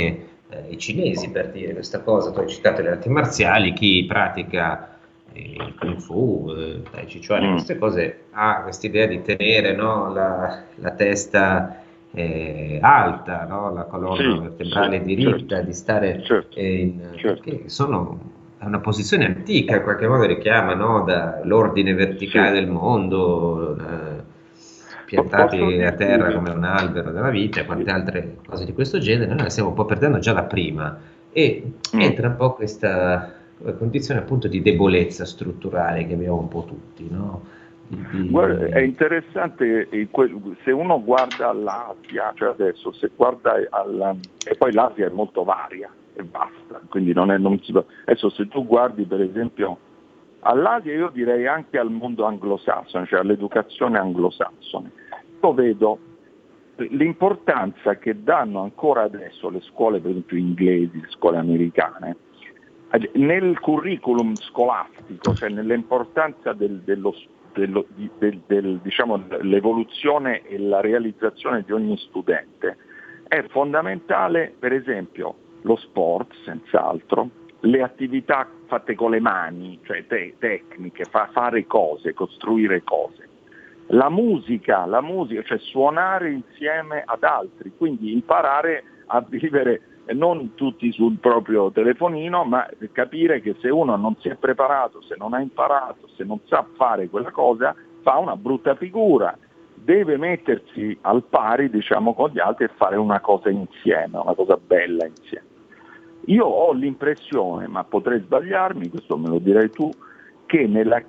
eh, 0.50 0.66
i 0.70 0.78
cinesi 0.78 1.32
per 1.32 1.50
dire 1.50 1.74
questa 1.74 2.02
cosa, 2.02 2.32
tu 2.32 2.42
hai 2.42 2.48
citato 2.48 2.84
le 2.84 2.90
arti 2.90 3.10
marziali, 3.10 3.74
chi 3.74 4.06
pratica 4.08 4.98
eh, 5.34 5.56
il 5.58 5.76
kung 5.80 5.98
fu, 5.98 6.54
eh, 6.56 6.84
Tai 6.92 7.06
Chi 7.06 7.26
Chuan, 7.26 7.48
mm. 7.48 7.52
queste 7.54 7.78
cose, 7.80 8.20
ha 8.32 8.62
questa 8.62 8.86
idea 8.86 9.08
di 9.08 9.24
tenere 9.24 9.76
no, 9.76 10.14
la, 10.14 10.62
la 10.76 10.92
testa 10.92 11.82
eh, 12.12 12.78
alta, 12.82 13.46
no? 13.46 13.74
la 13.74 13.84
colonna 13.86 14.36
sì, 14.36 14.42
vertebrale 14.42 15.00
sì, 15.00 15.06
diritta, 15.06 15.56
certo, 15.56 15.66
di 15.66 15.74
stare 15.74 16.24
certo, 16.24 16.60
in, 16.60 17.14
certo. 17.16 17.42
che 17.42 17.64
sono 17.66 18.38
è 18.60 18.66
una 18.66 18.80
posizione 18.80 19.26
antica, 19.26 19.78
in 19.78 19.84
qualche 19.84 20.06
modo 20.06 20.26
richiama 20.26 20.74
no? 20.74 21.04
dall'ordine 21.04 21.94
verticale 21.94 22.50
sì. 22.50 22.54
del 22.56 22.68
mondo, 22.68 23.78
eh, 23.78 24.09
piantati 25.10 25.82
a 25.82 25.92
terra 25.94 26.32
come 26.32 26.52
un 26.52 26.64
albero 26.64 27.12
della 27.12 27.32
vita 27.32 27.62
e 27.62 27.66
quante 27.66 27.90
altre 27.90 28.36
cose 28.46 28.66
di 28.66 28.74
questo 28.74 29.00
genere, 29.00 29.34
noi 29.34 29.44
la 29.44 29.50
stiamo 29.50 29.70
un 29.70 29.76
po' 29.76 29.86
perdendo 29.86 30.20
già 30.20 30.34
da 30.34 30.44
prima 30.44 31.00
e 31.32 31.64
mm. 31.96 32.00
entra 32.00 32.28
un 32.28 32.36
po' 32.36 32.54
questa 32.54 33.34
condizione 33.78 34.22
appunto 34.22 34.48
di 34.48 34.62
debolezza 34.62 35.26
strutturale 35.26 36.06
che 36.06 36.14
abbiamo 36.14 36.40
un 36.40 36.48
po' 36.48 36.64
tutti, 36.66 37.08
no? 37.10 37.58
Guarda, 37.90 38.68
è 38.68 38.82
interessante 38.82 39.90
se 40.64 40.72
uno 40.72 41.04
guarda 41.04 41.52
l'Asia, 41.52 42.32
cioè 42.36 42.50
adesso 42.50 42.92
se 42.92 43.10
guarda 43.16 43.56
alla, 43.72 44.16
e 44.46 44.56
poi 44.56 44.72
l'Asia 44.72 45.08
è 45.08 45.10
molto 45.10 45.44
varia 45.44 45.90
e 46.14 46.22
basta, 46.22 46.82
quindi 46.88 47.14
non 47.14 47.32
è, 47.32 47.40
non 47.40 47.60
si, 47.64 47.74
adesso 48.06 48.30
se 48.30 48.48
tu 48.48 48.64
guardi 48.68 49.06
per 49.06 49.22
esempio 49.22 49.80
all'Asia 50.42 50.94
io 50.94 51.10
direi 51.10 51.48
anche 51.48 51.78
al 51.78 51.92
mondo 51.92 52.26
anglosassone, 52.26 53.06
cioè 53.06 53.20
all'educazione 53.20 53.98
anglosassone, 53.98 54.92
io 55.42 55.54
vedo 55.54 56.00
l'importanza 56.78 57.98
che 57.98 58.24
danno 58.24 58.62
ancora 58.62 59.04
adesso 59.04 59.50
le 59.50 59.62
scuole 59.62 60.00
per 60.00 60.12
esempio 60.12 60.38
inglesi, 60.38 61.02
le 61.02 61.10
scuole 61.10 61.38
americane, 61.38 62.16
nel 63.14 63.60
curriculum 63.60 64.34
scolastico, 64.36 65.34
cioè 65.34 65.50
nell'importanza 65.50 66.54
del, 66.54 66.80
dello 66.80 67.14
dello, 67.54 67.86
del, 68.18 68.42
del, 68.46 68.80
diciamo, 68.82 69.24
l'evoluzione 69.42 70.42
e 70.44 70.58
la 70.60 70.82
realizzazione 70.82 71.64
di 71.64 71.72
ogni 71.72 71.98
studente. 71.98 72.78
È 73.28 73.44
fondamentale 73.50 74.54
per 74.58 74.74
esempio 74.74 75.36
lo 75.62 75.76
sport, 75.76 76.34
senz'altro, 76.46 77.30
le 77.62 77.82
attività 77.82 78.48
fatte 78.68 78.96
con 78.96 79.12
le 79.12 79.20
mani, 79.20 79.80
cioè 79.84 80.06
te, 80.08 80.36
tecniche, 80.38 81.06
fa, 81.06 81.30
fare 81.32 81.66
cose, 81.66 82.14
costruire 82.14 82.84
cose. 82.84 83.28
La 83.88 84.10
musica, 84.10 84.86
la 84.86 85.02
musica, 85.02 85.42
cioè 85.44 85.58
suonare 85.58 86.32
insieme 86.32 87.04
ad 87.06 87.24
altri, 87.24 87.72
quindi 87.76 88.12
imparare 88.12 88.84
a 89.08 89.22
vivere 89.28 89.82
non 90.14 90.56
tutti 90.56 90.92
sul 90.92 91.18
proprio 91.18 91.72
telefonino, 91.72 92.44
ma 92.44 92.68
capire 92.92 93.42
che 93.42 93.56
se 93.60 93.70
uno 93.70 93.96
non 93.96 94.16
si 94.20 94.30
è 94.30 94.36
preparato, 94.36 95.02
se 95.02 95.16
non 95.18 95.34
ha 95.34 95.40
imparato, 95.40 96.08
se 96.16 96.24
non 96.24 96.40
sa 96.46 96.66
fare 96.76 97.10
quella 97.10 97.32
cosa, 97.32 97.76
fa 98.02 98.18
una 98.18 98.36
brutta 98.36 98.76
figura. 98.76 99.38
Deve 99.74 100.18
mettersi 100.18 100.98
al 101.02 101.24
pari 101.24 101.70
diciamo, 101.70 102.14
con 102.14 102.30
gli 102.30 102.40
altri 102.40 102.66
e 102.66 102.72
fare 102.76 102.96
una 102.96 103.20
cosa 103.20 103.50
insieme, 103.50 104.18
una 104.18 104.36
cosa 104.36 104.58
bella 104.58 105.06
insieme. 105.06 105.48
Io 106.30 106.46
ho 106.46 106.74
l'impressione, 106.74 107.68
ma 107.68 107.84
potrei 107.84 108.20
sbagliarmi, 108.20 108.90
questo 108.90 109.18
me 109.18 109.30
lo 109.30 109.40
direi 109.40 109.72
tu, 109.72 109.90
che 110.46 110.68
nella, 110.68 111.04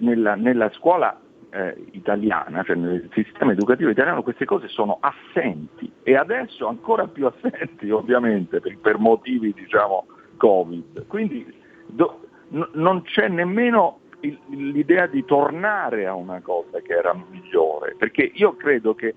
nella, 0.00 0.34
nella 0.34 0.70
scuola 0.70 1.18
eh, 1.50 1.76
italiana, 1.92 2.62
cioè 2.62 2.76
nel 2.76 3.08
sistema 3.12 3.52
educativo 3.52 3.90
italiano 3.90 4.22
queste 4.22 4.46
cose 4.46 4.68
sono 4.68 4.98
assenti 5.00 5.90
e 6.02 6.16
adesso 6.16 6.66
ancora 6.66 7.06
più 7.06 7.26
assenti 7.26 7.88
ovviamente 7.92 8.60
per, 8.60 8.78
per 8.78 8.98
motivi 8.98 9.52
diciamo 9.52 10.06
Covid. 10.38 11.06
Quindi 11.06 11.54
do, 11.86 12.20
n- 12.48 12.68
non 12.72 13.02
c'è 13.02 13.28
nemmeno 13.28 14.00
il, 14.20 14.38
l'idea 14.48 15.06
di 15.06 15.24
tornare 15.26 16.06
a 16.06 16.14
una 16.14 16.40
cosa 16.40 16.80
che 16.80 16.94
era 16.94 17.14
migliore, 17.30 17.94
perché 17.98 18.30
io 18.34 18.56
credo 18.56 18.94
che 18.94 19.14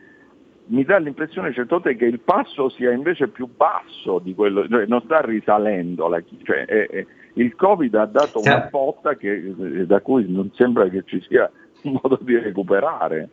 mi 0.67 0.83
dà 0.83 0.97
l'impressione 0.97 1.53
certe 1.53 1.73
volte 1.73 1.95
che 1.95 2.05
il 2.05 2.19
passo 2.19 2.69
sia 2.69 2.91
invece 2.91 3.27
più 3.27 3.47
basso 3.55 4.19
di 4.19 4.33
quello, 4.33 4.67
cioè 4.67 4.85
non 4.87 5.01
sta 5.03 5.21
risalendo, 5.21 6.07
la, 6.07 6.21
cioè, 6.43 6.65
è, 6.65 6.87
è, 6.87 7.05
il 7.33 7.55
Covid 7.55 7.93
ha 7.95 8.05
dato 8.05 8.39
una 8.39 8.67
botta 8.71 9.15
che, 9.15 9.53
da 9.85 10.01
cui 10.01 10.25
non 10.31 10.49
sembra 10.53 10.87
che 10.89 11.03
ci 11.05 11.23
sia 11.27 11.49
un 11.83 11.99
modo 12.01 12.17
di 12.21 12.37
recuperare. 12.37 13.29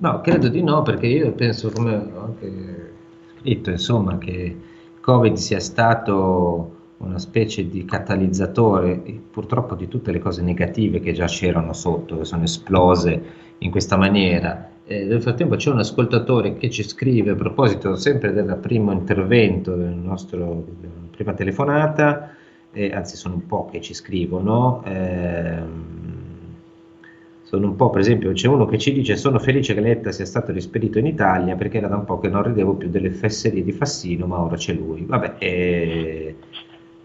No, 0.00 0.20
credo 0.20 0.48
di 0.48 0.62
no, 0.62 0.82
perché 0.82 1.06
io 1.06 1.32
penso, 1.32 1.70
come 1.70 1.94
ho 1.94 2.24
anche 2.24 2.92
scritto, 3.38 3.70
insomma, 3.70 4.18
che 4.18 4.56
Covid 5.00 5.34
sia 5.34 5.60
stato 5.60 6.78
una 6.98 7.18
specie 7.18 7.68
di 7.68 7.84
catalizzatore, 7.84 9.00
purtroppo 9.30 9.74
di 9.74 9.88
tutte 9.88 10.12
le 10.12 10.18
cose 10.18 10.42
negative 10.42 11.00
che 11.00 11.12
già 11.12 11.26
c'erano 11.26 11.72
sotto, 11.72 12.18
che 12.18 12.24
sono 12.24 12.42
esplose 12.42 13.22
in 13.58 13.70
questa 13.70 13.96
maniera. 13.96 14.68
Eh, 14.90 15.04
nel 15.04 15.22
frattempo 15.22 15.54
c'è 15.54 15.70
un 15.70 15.78
ascoltatore 15.78 16.56
che 16.56 16.68
ci 16.68 16.82
scrive 16.82 17.30
a 17.30 17.34
proposito 17.36 17.94
sempre 17.94 18.32
del 18.32 18.58
primo 18.60 18.90
intervento, 18.90 19.76
del 19.76 19.94
nostro, 19.94 20.66
della 20.80 20.92
prima 21.12 21.32
telefonata, 21.32 22.34
eh, 22.72 22.92
anzi 22.92 23.16
sono 23.16 23.36
un 23.36 23.46
po' 23.46 23.68
che 23.70 23.80
ci 23.80 23.94
scrivono. 23.94 24.82
Eh, 24.84 25.62
sono 27.44 27.68
un 27.68 27.76
po', 27.76 27.90
per 27.90 28.00
esempio, 28.00 28.32
c'è 28.32 28.48
uno 28.48 28.66
che 28.66 28.78
ci 28.78 28.92
dice 28.92 29.16
sono 29.16 29.38
felice 29.38 29.74
che 29.74 29.80
Letta 29.80 30.10
sia 30.10 30.24
stato 30.24 30.50
rispedito 30.50 30.98
in 30.98 31.06
Italia 31.06 31.54
perché 31.54 31.78
era 31.78 31.86
da 31.86 31.94
un 31.94 32.04
po' 32.04 32.18
che 32.18 32.28
non 32.28 32.42
ridevo 32.42 32.74
più 32.74 32.90
delle 32.90 33.12
fesserie 33.12 33.62
di 33.62 33.70
Fassino, 33.70 34.26
ma 34.26 34.40
ora 34.40 34.56
c'è 34.56 34.72
lui. 34.72 35.04
Vabbè, 35.04 35.34
eh, 35.38 36.34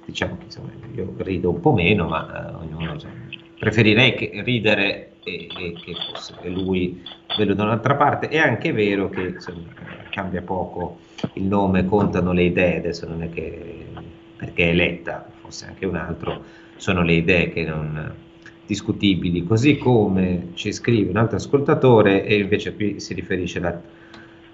diciamo 0.06 0.38
che 0.40 0.46
insomma, 0.46 0.70
io 0.96 1.14
rido 1.18 1.52
un 1.52 1.60
po' 1.60 1.74
meno, 1.74 2.08
ma 2.08 2.50
eh, 2.50 2.56
ognuno 2.64 2.98
cioè, 2.98 3.12
preferirei 3.60 4.16
che 4.16 4.42
ridere 4.44 5.12
e, 5.26 5.48
e, 5.58 5.74
che 5.74 5.94
fosse 6.14 6.36
lui 6.48 7.04
quello 7.36 7.54
da 7.54 7.64
un'altra 7.64 7.96
parte. 7.96 8.30
È 8.30 8.38
anche 8.38 8.72
vero 8.72 9.10
che 9.10 9.22
insomma, 9.22 9.74
cambia 10.12 10.42
poco 10.42 11.00
il 11.34 11.44
nome, 11.44 11.86
contano 11.86 12.32
le 12.32 12.44
idee, 12.44 12.78
adesso 12.78 13.08
non 13.08 13.24
è 13.24 13.30
che 13.30 13.86
perché 14.38 14.70
è 14.70 14.74
Letta, 14.74 15.30
forse 15.42 15.66
anche 15.66 15.86
un 15.86 15.96
altro, 15.96 16.44
sono 16.76 17.02
le 17.02 17.14
idee 17.14 17.52
che 17.52 17.64
non 17.64 18.14
discutibili, 18.66 19.44
così 19.44 19.78
come 19.78 20.50
ci 20.54 20.72
scrive 20.72 21.10
un 21.10 21.18
altro 21.18 21.38
ascoltatore 21.38 22.26
e 22.26 22.38
invece 22.40 22.76
qui 22.76 23.00
si 23.00 23.14
riferisce 23.14 23.60
alla 23.60 23.80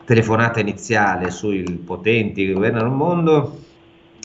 telefonata 0.05 0.60
iniziale 0.60 1.31
sui 1.31 1.63
potenti 1.86 2.45
che 2.45 2.53
governano 2.53 2.88
il 2.88 2.93
mondo 2.93 3.60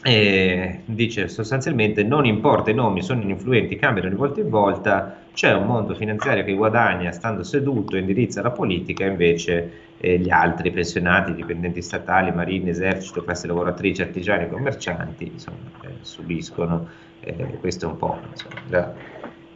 e 0.03 0.81
dice 0.85 1.29
sostanzialmente 1.29 2.03
non 2.03 2.27
importa 2.27 2.71
i 2.71 2.75
nomi, 2.75 3.03
sono 3.03 3.23
influenti, 3.23 3.77
cambiano 3.77 4.09
di 4.09 4.15
volta 4.15 4.41
in 4.41 4.49
volta, 4.49 5.19
c'è 5.33 5.53
un 5.53 5.67
mondo 5.67 5.95
finanziario 5.95 6.45
che 6.45 6.55
guadagna 6.55 7.11
stando 7.13 7.43
seduto, 7.43 7.97
indirizza 7.97 8.43
la 8.43 8.51
politica, 8.51 9.05
invece 9.05 9.71
eh, 9.99 10.19
gli 10.19 10.31
altri 10.31 10.71
pensionati, 10.71 11.35
dipendenti 11.35 11.83
statali, 11.83 12.31
marine, 12.31 12.71
esercito, 12.71 13.25
classe 13.25 13.47
lavoratrici, 13.47 14.03
artigiani, 14.03 14.49
commercianti, 14.49 15.31
insomma, 15.33 15.71
eh, 15.83 15.89
subiscono, 16.01 16.87
eh, 17.21 17.59
questo 17.61 17.87
è 17.87 17.89
un 17.89 17.97
po' 17.97 18.19
insomma, 18.31 18.95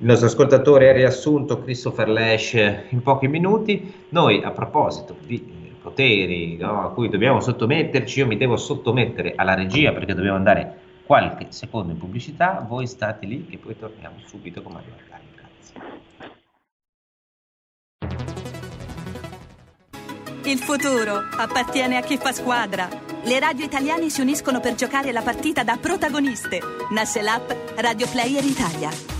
il 0.03 0.07
nostro 0.07 0.29
ascoltatore 0.29 0.89
ha 0.89 0.93
riassunto 0.93 1.63
Christopher 1.63 2.09
Lash 2.09 2.55
in 2.89 3.03
pochi 3.03 3.29
minuti. 3.29 3.93
Noi, 4.09 4.43
a 4.43 4.51
proposito 4.51 5.15
di 5.27 5.60
poteri 5.83 6.57
no, 6.57 6.83
a 6.83 6.91
cui 6.91 7.09
dobbiamo 7.09 7.41
sottometterci, 7.41 8.21
io 8.21 8.27
mi 8.27 8.37
devo 8.37 8.57
sottomettere 8.57 9.35
alla 9.37 9.55
regia 9.55 9.93
perché 9.93 10.15
dobbiamo 10.15 10.37
andare 10.37 10.79
qualche 11.05 11.47
secondo 11.49 11.93
in 11.93 11.99
pubblicità. 11.99 12.65
Voi 12.67 12.87
state 12.87 13.27
lì 13.27 13.47
e 13.51 13.59
poi 13.59 13.77
torniamo 13.77 14.17
subito 14.27 14.63
con 14.63 14.73
Mario 14.73 14.93
Arcani. 14.97 15.25
Grazie. 15.35 15.99
Il 20.51 20.59
futuro 20.59 21.21
appartiene 21.37 21.97
a 21.97 22.01
chi 22.03 22.17
fa 22.17 22.33
squadra. 22.33 22.89
Le 23.23 23.39
radio 23.39 23.65
italiane 23.65 24.09
si 24.09 24.21
uniscono 24.21 24.61
per 24.61 24.75
giocare 24.75 25.13
la 25.13 25.23
partita 25.23 25.63
da 25.63 25.77
protagoniste. 25.81 26.61
Nasce 26.91 27.23
l'app 27.23 27.51
Radio 27.77 28.09
Player 28.09 28.45
Italia. 28.45 29.20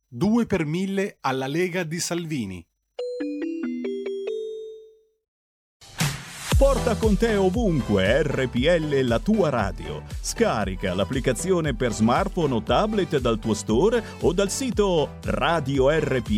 2 0.13 0.45
per 0.45 0.65
1000 0.65 1.19
alla 1.21 1.47
Lega 1.47 1.83
di 1.83 1.97
Salvini. 1.97 2.61
Porta 6.57 6.97
con 6.97 7.15
te 7.15 7.37
ovunque 7.37 8.21
RPL 8.21 9.05
la 9.05 9.19
tua 9.19 9.47
radio. 9.47 10.03
Scarica 10.19 10.93
l'applicazione 10.93 11.73
per 11.77 11.93
smartphone 11.93 12.55
o 12.55 12.61
tablet 12.61 13.19
dal 13.19 13.39
tuo 13.39 13.53
store 13.53 14.03
o 14.19 14.33
dal 14.33 14.49
sito 14.49 15.11
radiorpl.it. 15.23 16.29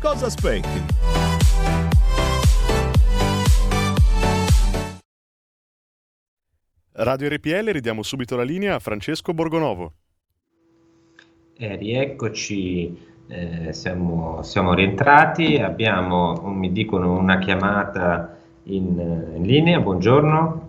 Cosa 0.00 0.26
aspetti? 0.26 0.84
Radio 6.94 7.28
RPL 7.28 7.70
ridiamo 7.70 8.02
subito 8.02 8.34
la 8.34 8.42
linea 8.42 8.74
a 8.74 8.80
Francesco 8.80 9.32
Borgonovo. 9.32 9.92
Eh, 11.60 11.74
rieccoci, 11.74 12.96
eh, 13.26 13.72
siamo, 13.72 14.44
siamo, 14.44 14.74
rientrati, 14.74 15.56
abbiamo, 15.56 16.34
mi 16.44 16.70
dicono, 16.70 17.18
una 17.18 17.38
chiamata 17.38 18.38
in, 18.66 19.34
in 19.34 19.42
linea, 19.42 19.80
buongiorno. 19.80 20.68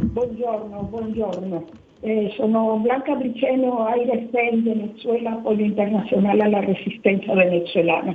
Buongiorno, 0.00 0.80
buongiorno. 0.84 1.64
Eh, 2.00 2.32
sono 2.36 2.78
Blanca 2.78 3.14
Briceno, 3.16 3.84
Aires 3.84 4.30
Venezuela, 4.30 5.32
Appoggio 5.32 5.60
Internazionale 5.60 6.42
alla 6.42 6.60
Resistenza 6.60 7.34
Venezuelana. 7.34 8.14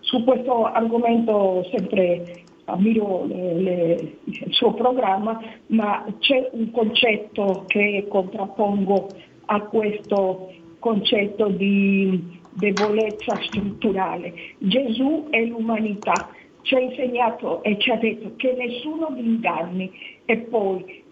Su 0.00 0.24
questo 0.24 0.64
argomento 0.64 1.64
sempre 1.70 2.42
ammiro 2.64 3.26
le, 3.26 3.54
le, 3.54 4.12
il 4.24 4.48
suo 4.50 4.74
programma, 4.74 5.40
ma 5.68 6.04
c'è 6.18 6.50
un 6.50 6.72
concetto 6.72 7.62
che 7.68 8.06
contrappongo 8.08 9.06
a 9.46 9.60
questo 9.60 10.48
concetto 10.84 11.48
di 11.48 12.42
debolezza 12.52 13.34
strutturale. 13.46 14.34
Gesù 14.58 15.28
è 15.30 15.42
l'umanità, 15.42 16.28
ci 16.60 16.74
ha 16.74 16.78
insegnato 16.78 17.62
e 17.62 17.78
ci 17.78 17.90
ha 17.90 17.96
detto 17.96 18.32
che 18.36 18.52
nessuno 18.52 19.08
vi 19.14 19.24
inganni 19.24 19.90
e 20.26 20.36
poi 20.36 21.02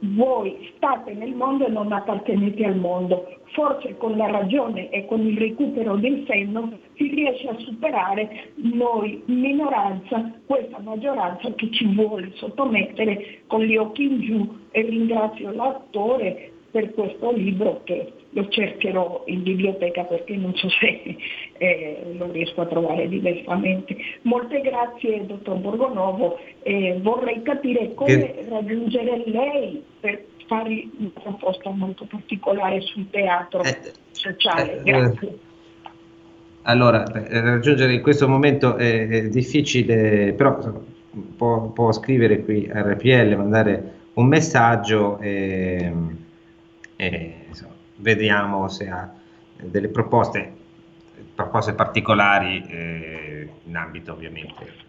voi 0.00 0.72
state 0.74 1.12
nel 1.12 1.32
mondo 1.36 1.64
e 1.64 1.70
non 1.70 1.92
appartenete 1.92 2.64
al 2.64 2.76
mondo. 2.76 3.36
Forse 3.52 3.96
con 3.98 4.16
la 4.16 4.28
ragione 4.28 4.90
e 4.90 5.06
con 5.06 5.24
il 5.24 5.38
recupero 5.38 5.94
del 5.94 6.24
senno 6.26 6.76
si 6.96 7.06
riesce 7.06 7.46
a 7.46 7.58
superare 7.58 8.50
noi 8.56 9.22
minoranza, 9.26 10.28
questa 10.44 10.80
maggioranza 10.80 11.52
che 11.54 11.70
ci 11.70 11.86
vuole 11.94 12.32
sottomettere 12.34 13.42
con 13.46 13.62
gli 13.62 13.76
occhi 13.76 14.02
in 14.02 14.20
giù 14.22 14.58
e 14.72 14.82
ringrazio 14.82 15.52
l'attore 15.52 16.50
per 16.72 16.92
questo 16.94 17.30
libro 17.32 17.82
che 17.84 18.12
lo 18.30 18.48
cercherò 18.48 19.24
in 19.26 19.42
biblioteca 19.42 20.04
perché 20.04 20.36
non 20.36 20.54
so 20.54 20.68
se 20.68 21.16
eh, 21.58 22.14
lo 22.16 22.30
riesco 22.30 22.60
a 22.60 22.66
trovare 22.66 23.08
diversamente. 23.08 23.96
Molte 24.22 24.60
grazie 24.60 25.26
dottor 25.26 25.56
Borgonovo, 25.56 26.38
eh, 26.62 26.98
vorrei 27.00 27.42
capire 27.42 27.94
come 27.94 28.18
che... 28.18 28.46
raggiungere 28.48 29.22
lei 29.26 29.82
per 29.98 30.24
fare 30.46 30.88
una 30.98 31.10
proposta 31.22 31.70
molto 31.70 32.04
particolare 32.04 32.80
sul 32.80 33.08
teatro 33.10 33.62
eh, 33.62 33.92
sociale. 34.10 34.78
Eh, 34.78 34.82
grazie. 34.82 35.38
Allora, 36.62 37.04
raggiungere 37.04 37.94
in 37.94 38.02
questo 38.02 38.28
momento 38.28 38.76
è, 38.76 39.08
è 39.08 39.28
difficile, 39.28 40.34
però 40.34 40.58
può, 41.36 41.68
può, 41.70 41.90
scrivere 41.90 42.44
qui 42.44 42.68
a 42.70 42.82
RPL, 42.82 43.34
mandare 43.34 43.92
un 44.14 44.26
messaggio. 44.26 45.18
E, 45.20 45.90
e 46.96 47.34
insomma, 47.39 47.39
vediamo 48.00 48.68
se 48.68 48.88
ha 48.88 49.08
delle 49.56 49.88
proposte, 49.88 50.52
proposte 51.34 51.74
particolari 51.74 52.64
eh, 52.66 53.48
in 53.64 53.76
ambito 53.76 54.12
ovviamente. 54.12 54.88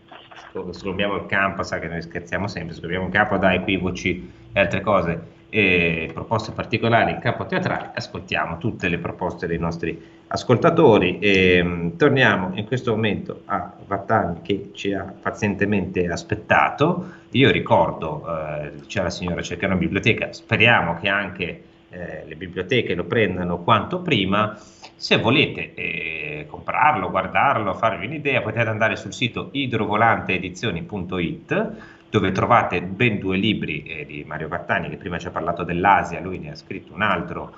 Sgombiamo 0.71 1.15
il 1.15 1.25
campo, 1.27 1.63
sa 1.63 1.79
che 1.79 1.87
noi 1.87 2.01
scherziamo 2.01 2.47
sempre, 2.47 2.75
sgombiamo 2.75 3.05
il 3.05 3.11
campo 3.11 3.37
da 3.37 3.53
equivoci 3.53 4.29
e 4.51 4.59
altre 4.59 4.81
cose, 4.81 5.39
e 5.53 6.09
proposte 6.13 6.53
particolari 6.53 7.11
in 7.11 7.19
campo 7.19 7.45
teatrale, 7.45 7.91
ascoltiamo 7.93 8.57
tutte 8.57 8.87
le 8.87 8.97
proposte 8.97 9.47
dei 9.47 9.57
nostri 9.57 10.01
ascoltatori. 10.27 11.19
E 11.19 11.61
mh, 11.61 11.97
torniamo 11.97 12.51
in 12.55 12.65
questo 12.65 12.91
momento 12.91 13.41
a 13.45 13.73
Vattani 13.85 14.41
che 14.41 14.71
ci 14.73 14.93
ha 14.93 15.03
pazientemente 15.03 16.07
aspettato. 16.07 17.11
Io 17.31 17.51
ricordo, 17.51 18.25
eh, 18.27 18.71
c'è 18.87 19.03
la 19.03 19.09
signora 19.09 19.41
cercare 19.41 19.73
una 19.73 19.81
biblioteca, 19.81 20.31
speriamo 20.31 20.97
che 20.99 21.09
anche 21.09 21.63
eh, 21.91 22.23
le 22.25 22.35
biblioteche 22.35 22.95
lo 22.95 23.03
prendano 23.03 23.59
quanto 23.59 24.01
prima. 24.01 24.57
Se 24.95 25.17
volete 25.17 25.73
eh, 25.73 26.45
comprarlo, 26.49 27.09
guardarlo, 27.09 27.73
farvi 27.73 28.05
un'idea, 28.05 28.41
potete 28.41 28.69
andare 28.69 28.95
sul 28.95 29.11
sito 29.13 29.49
idrovolanteedizioni.it 29.51 31.71
dove 32.09 32.31
trovate 32.31 32.81
ben 32.81 33.19
due 33.19 33.35
libri 33.37 33.83
eh, 33.83 34.05
di 34.05 34.23
Mario 34.27 34.47
Vattani 34.49 34.89
che 34.89 34.97
prima 34.97 35.17
ci 35.17 35.27
ha 35.27 35.31
parlato 35.31 35.63
dell'Asia, 35.63 36.19
lui 36.19 36.39
ne 36.39 36.51
ha 36.51 36.55
scritto 36.55 36.93
un 36.93 37.01
altro 37.01 37.55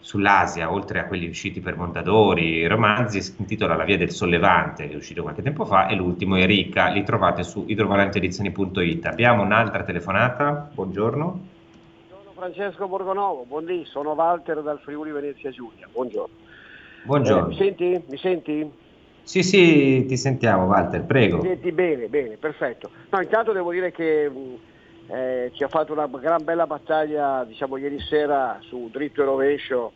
sull'Asia, 0.00 0.70
oltre 0.72 1.00
a 1.00 1.06
quelli 1.06 1.28
usciti 1.28 1.60
per 1.60 1.76
Mondadori, 1.76 2.66
romanzi, 2.66 3.34
intitola 3.38 3.76
La 3.76 3.84
via 3.84 3.96
del 3.96 4.10
sollevante, 4.10 4.90
è 4.90 4.94
uscito 4.94 5.22
qualche 5.22 5.42
tempo 5.42 5.64
fa, 5.64 5.86
e 5.86 5.94
l'ultimo 5.94 6.36
è 6.36 6.44
Rica, 6.46 6.88
li 6.88 7.02
trovate 7.04 7.42
su 7.42 7.64
idrovolanteedizioni.it. 7.66 9.06
Abbiamo 9.06 9.42
un'altra 9.42 9.82
telefonata, 9.82 10.70
buongiorno. 10.74 11.49
Francesco 12.40 12.88
Borgonovo, 12.88 13.44
buondì, 13.44 13.84
sono 13.84 14.12
Walter 14.12 14.62
dal 14.62 14.80
Friuli 14.80 15.10
Venezia 15.10 15.50
Giulia, 15.50 15.86
buongiorno. 15.92 16.34
Buongiorno. 17.02 17.44
Eh, 17.44 17.48
mi 17.48 17.56
senti? 17.56 18.02
Mi 18.06 18.16
senti? 18.16 18.70
Sì, 19.20 19.42
sì, 19.42 20.06
ti 20.06 20.16
sentiamo 20.16 20.64
Walter, 20.64 21.04
prego. 21.04 21.36
Mi 21.36 21.48
senti 21.48 21.70
bene, 21.70 22.06
bene, 22.06 22.38
perfetto. 22.38 22.88
No, 23.10 23.20
intanto 23.20 23.52
devo 23.52 23.70
dire 23.72 23.92
che 23.92 24.30
eh, 25.06 25.50
ci 25.52 25.62
ha 25.62 25.68
fatto 25.68 25.92
una 25.92 26.06
gran 26.06 26.42
bella 26.42 26.66
battaglia, 26.66 27.44
diciamo, 27.44 27.76
ieri 27.76 28.00
sera 28.00 28.58
su 28.62 28.88
dritto 28.90 29.20
e 29.20 29.24
rovescio 29.26 29.92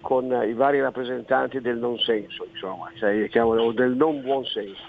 con 0.00 0.24
i 0.48 0.54
vari 0.54 0.80
rappresentanti 0.80 1.60
del 1.60 1.76
non 1.76 1.98
senso, 1.98 2.46
insomma, 2.50 2.90
cioè, 2.94 3.28
del 3.28 3.94
non 3.96 4.22
buon 4.22 4.46
senso. 4.46 4.80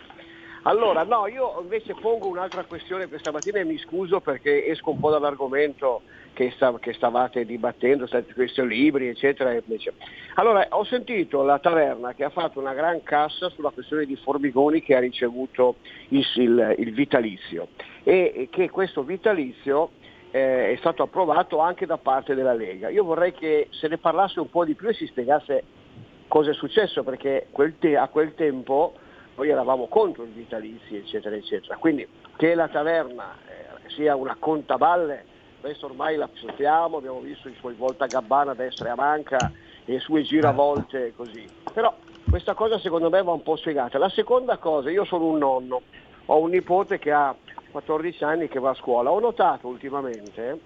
Allora, 0.62 1.04
no, 1.04 1.28
io 1.28 1.60
invece 1.62 1.96
pongo 1.96 2.30
un'altra 2.30 2.64
questione 2.64 3.10
questa 3.10 3.32
mattina 3.32 3.60
e 3.60 3.66
mi 3.66 3.78
scuso 3.78 4.22
perché 4.22 4.68
esco 4.68 4.92
un 4.92 5.00
po' 5.00 5.10
dall'argomento 5.10 6.04
che, 6.34 6.52
stav- 6.56 6.80
che 6.80 6.94
stavate 6.94 7.46
dibattendo, 7.46 8.08
questi 8.34 8.66
libri, 8.68 9.08
eccetera. 9.08 9.56
Allora, 10.36 10.68
ho 10.72 10.84
sentito 10.84 11.44
la 11.44 11.60
taverna 11.60 12.14
che 12.14 12.24
ha 12.24 12.30
fatto 12.30 12.60
una 12.60 12.74
gran 12.74 13.04
cassa 13.04 13.50
sulla 13.50 13.70
questione 13.70 14.06
di 14.06 14.16
Formigoni 14.16 14.82
che 14.82 14.96
ha 14.96 15.00
ricevuto 15.00 15.76
il, 16.10 16.26
il, 16.36 16.76
il 16.80 16.94
vitalizio 16.94 17.68
e 18.04 18.48
che 18.52 18.70
questo 18.70 19.04
vitalizio 19.04 19.92
eh, 20.32 20.74
è 20.74 20.76
stato 20.78 21.04
approvato 21.04 21.60
anche 21.60 21.86
da 21.86 21.98
parte 21.98 22.34
della 22.34 22.54
Lega. 22.54 22.90
Io 22.90 23.04
vorrei 23.04 23.34
che 23.34 23.68
se 23.70 23.88
ne 23.88 23.98
parlasse 23.98 24.40
un 24.40 24.50
po' 24.50 24.66
di 24.66 24.74
più 24.74 24.90
e 24.90 24.94
si 24.94 25.06
spiegasse 25.06 25.64
cosa 26.28 26.50
è 26.50 26.54
successo 26.56 27.04
perché 27.04 27.48
quel 27.52 27.78
te- 27.78 27.96
a 27.96 28.08
quel 28.08 28.34
tempo 28.34 28.94
noi 29.36 29.50
eravamo 29.50 29.88
contro 29.88 30.24
i 30.24 30.32
vitalizi 30.34 30.96
eccetera 30.96 31.36
eccetera, 31.36 31.78
quindi 31.78 32.08
che 32.36 32.56
la 32.56 32.68
taverna 32.68 33.36
eh, 33.48 33.90
sia 33.90 34.16
una 34.16 34.36
contaballe, 34.40 35.26
questo 35.64 35.86
ormai 35.86 36.18
la 36.18 36.30
sappiamo, 36.34 36.98
abbiamo 36.98 37.22
visto 37.22 37.48
i 37.48 37.56
suoi 37.58 37.74
volta 37.74 38.08
gabbana 38.08 38.52
a 38.52 38.54
destra 38.54 38.90
e 38.90 38.92
a 38.92 38.96
manca 38.96 39.50
e 39.86 39.94
le 39.94 40.00
sue 40.00 40.22
giravolte 40.22 41.14
così, 41.16 41.50
però 41.72 41.96
questa 42.30 42.54
cosa 42.54 42.78
secondo 42.80 43.10
me 43.10 43.24
va 43.24 43.32
un 43.32 43.44
po' 43.44 43.56
spiegata. 43.56 43.98
La 43.98 44.10
seconda 44.10 44.58
cosa, 44.58 44.90
io 44.90 45.06
sono 45.06 45.28
un 45.28 45.38
nonno, 45.38 45.82
ho 46.26 46.38
un 46.38 46.50
nipote 46.50 47.00
che 47.00 47.14
ha 47.14 47.34
14 47.72 48.24
anni 48.26 48.50
che 48.50 48.60
va 48.60 48.72
a 48.72 48.74
scuola, 48.74 49.10
ho 49.10 49.22
notato 49.22 49.70
ultimamente 49.70 50.60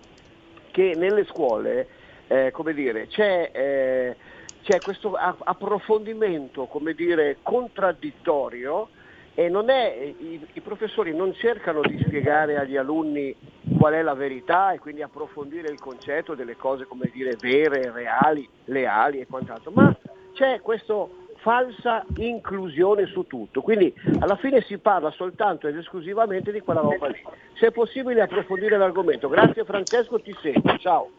che 0.72 0.96
nelle 0.96 1.26
scuole 1.26 1.88
eh, 2.26 2.50
come 2.50 2.74
dire, 2.74 3.06
c'è, 3.06 3.52
eh, 3.54 4.16
c'è, 4.64 4.82
questo 4.82 5.14
approfondimento 5.14 6.66
come 6.66 6.96
dire, 6.96 7.38
contraddittorio 7.44 8.90
e 9.40 9.52
è, 9.52 10.16
i, 10.18 10.48
i, 10.54 10.62
professori 10.62 11.16
non 11.16 11.32
cercano 11.36 11.82
di 11.82 12.02
spiegare 12.08 12.58
agli 12.58 12.76
alunni 12.76 13.36
qual 13.78 13.94
è 13.94 14.02
la 14.02 14.16
verità 14.16 14.72
e 14.72 14.80
quindi 14.80 15.04
approfondire 15.04 15.72
il 15.72 15.80
concetto 15.80 16.34
delle 16.34 16.56
cose 16.56 16.86
come 16.86 17.12
dire 17.14 17.36
vere, 17.40 17.92
reali, 17.92 18.50
leali 18.66 19.20
e 19.20 19.28
quant'altro, 19.28 19.70
ma 19.70 19.96
c'è 20.34 20.60
questa 20.62 21.06
falsa 21.36 22.04
inclusione 22.16 23.06
su 23.06 23.28
tutto, 23.28 23.62
quindi 23.62 23.94
alla 24.18 24.38
fine 24.38 24.62
si 24.62 24.80
parla 24.80 25.12
soltanto 25.12 25.68
ed 25.68 25.78
esclusivamente 25.78 26.52
di 26.52 26.62
quella 26.62 26.82
roba 26.82 27.06
lì. 27.06 27.24
Se 27.60 27.68
è 27.68 27.72
possibile 27.72 28.22
approfondire 28.22 28.76
l'argomento. 28.76 29.30
Grazie 29.30 29.66
Francesco, 29.66 30.20
ti 30.20 30.36
seguo, 30.42 30.80
ciao. 30.80 31.10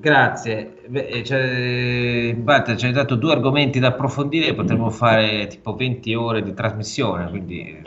Grazie, 0.00 0.80
Beh, 0.86 1.22
cioè, 1.24 2.34
Walter 2.42 2.74
ci 2.74 2.86
hai 2.86 2.92
dato 2.92 3.16
due 3.16 3.32
argomenti 3.32 3.78
da 3.78 3.88
approfondire, 3.88 4.54
potremmo 4.54 4.88
fare 4.88 5.46
tipo 5.46 5.74
20 5.74 6.14
ore 6.14 6.42
di 6.42 6.54
trasmissione, 6.54 7.28
quindi 7.28 7.82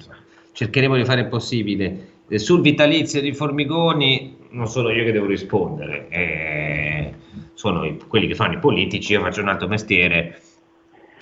cercheremo 0.52 0.96
di 0.96 1.06
fare 1.06 1.22
il 1.22 1.28
possibile. 1.28 2.10
Eh, 2.28 2.38
sul 2.38 2.62
vitalizio 2.62 3.20
di 3.20 3.34
Formigoni 3.34 4.38
non 4.52 4.68
sono 4.68 4.92
io 4.92 5.04
che 5.04 5.12
devo 5.12 5.26
rispondere, 5.26 6.08
eh, 6.10 7.14
sono 7.56 7.84
i, 7.84 7.98
quelli 8.08 8.28
che 8.28 8.36
fanno 8.36 8.54
i 8.54 8.60
politici, 8.60 9.14
io 9.14 9.22
faccio 9.22 9.42
un 9.42 9.48
altro 9.48 9.68
mestiere, 9.68 10.40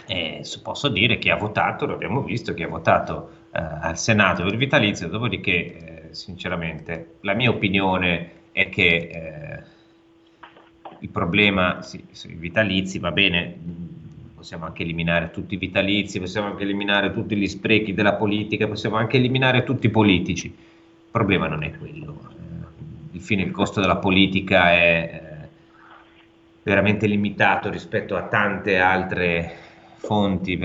eh, 0.07 0.41
posso 0.61 0.89
dire 0.89 1.17
che 1.19 1.31
ha 1.31 1.37
votato, 1.37 1.85
lo 1.85 1.93
abbiamo 1.93 2.21
visto, 2.21 2.53
che 2.53 2.63
ha 2.63 2.67
votato 2.67 3.29
eh, 3.53 3.61
al 3.61 3.97
Senato 3.97 4.43
per 4.43 4.51
il 4.51 4.59
vitalizio, 4.59 5.07
dopodiché 5.07 6.09
eh, 6.09 6.13
sinceramente 6.13 7.15
la 7.21 7.33
mia 7.33 7.49
opinione 7.49 8.31
è 8.51 8.67
che 8.67 8.87
eh, 8.87 9.79
il 11.01 11.09
problema, 11.09 11.81
sì, 11.81 12.03
i 12.27 12.35
vitalizi, 12.35 12.99
va 12.99 13.11
bene, 13.11 13.57
possiamo 14.35 14.65
anche 14.65 14.83
eliminare 14.83 15.31
tutti 15.31 15.55
i 15.55 15.57
vitalizi, 15.57 16.19
possiamo 16.19 16.47
anche 16.47 16.63
eliminare 16.63 17.11
tutti 17.11 17.35
gli 17.35 17.47
sprechi 17.47 17.93
della 17.93 18.13
politica, 18.13 18.67
possiamo 18.67 18.97
anche 18.97 19.17
eliminare 19.17 19.63
tutti 19.63 19.87
i 19.87 19.89
politici. 19.89 20.47
Il 20.47 21.11
problema 21.11 21.47
non 21.47 21.63
è 21.63 21.71
quello. 21.77 22.29
Eh, 23.13 23.19
fine 23.19 23.41
il 23.41 23.51
costo 23.51 23.81
della 23.81 23.97
politica 23.97 24.71
è 24.71 25.21
eh, 25.43 25.47
veramente 26.63 27.07
limitato 27.07 27.69
rispetto 27.69 28.15
a 28.15 28.23
tante 28.23 28.77
altre 28.77 29.55
fonti 29.97 30.59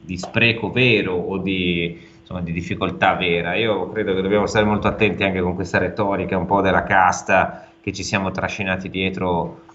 di 0.00 0.16
spreco 0.16 0.70
vero 0.70 1.14
o 1.14 1.38
di, 1.38 1.98
insomma, 2.20 2.40
di 2.40 2.52
difficoltà 2.52 3.14
vera. 3.14 3.54
Io 3.54 3.90
credo 3.90 4.14
che 4.14 4.22
dobbiamo 4.22 4.46
stare 4.46 4.64
molto 4.64 4.86
attenti 4.86 5.24
anche 5.24 5.40
con 5.40 5.54
questa 5.54 5.78
retorica 5.78 6.38
un 6.38 6.46
po' 6.46 6.60
della 6.60 6.84
casta 6.84 7.68
che 7.80 7.92
ci 7.92 8.04
siamo 8.04 8.30
trascinati 8.30 8.88
dietro 8.88 9.70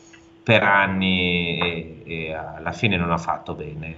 per 0.47 0.63
anni 0.63 1.59
e, 1.59 2.01
e, 2.05 2.33
alla 2.33 2.71
fine 2.71 2.95
non 2.95 3.11
ha 3.11 3.17
fatto 3.17 3.53
bene. 3.53 3.95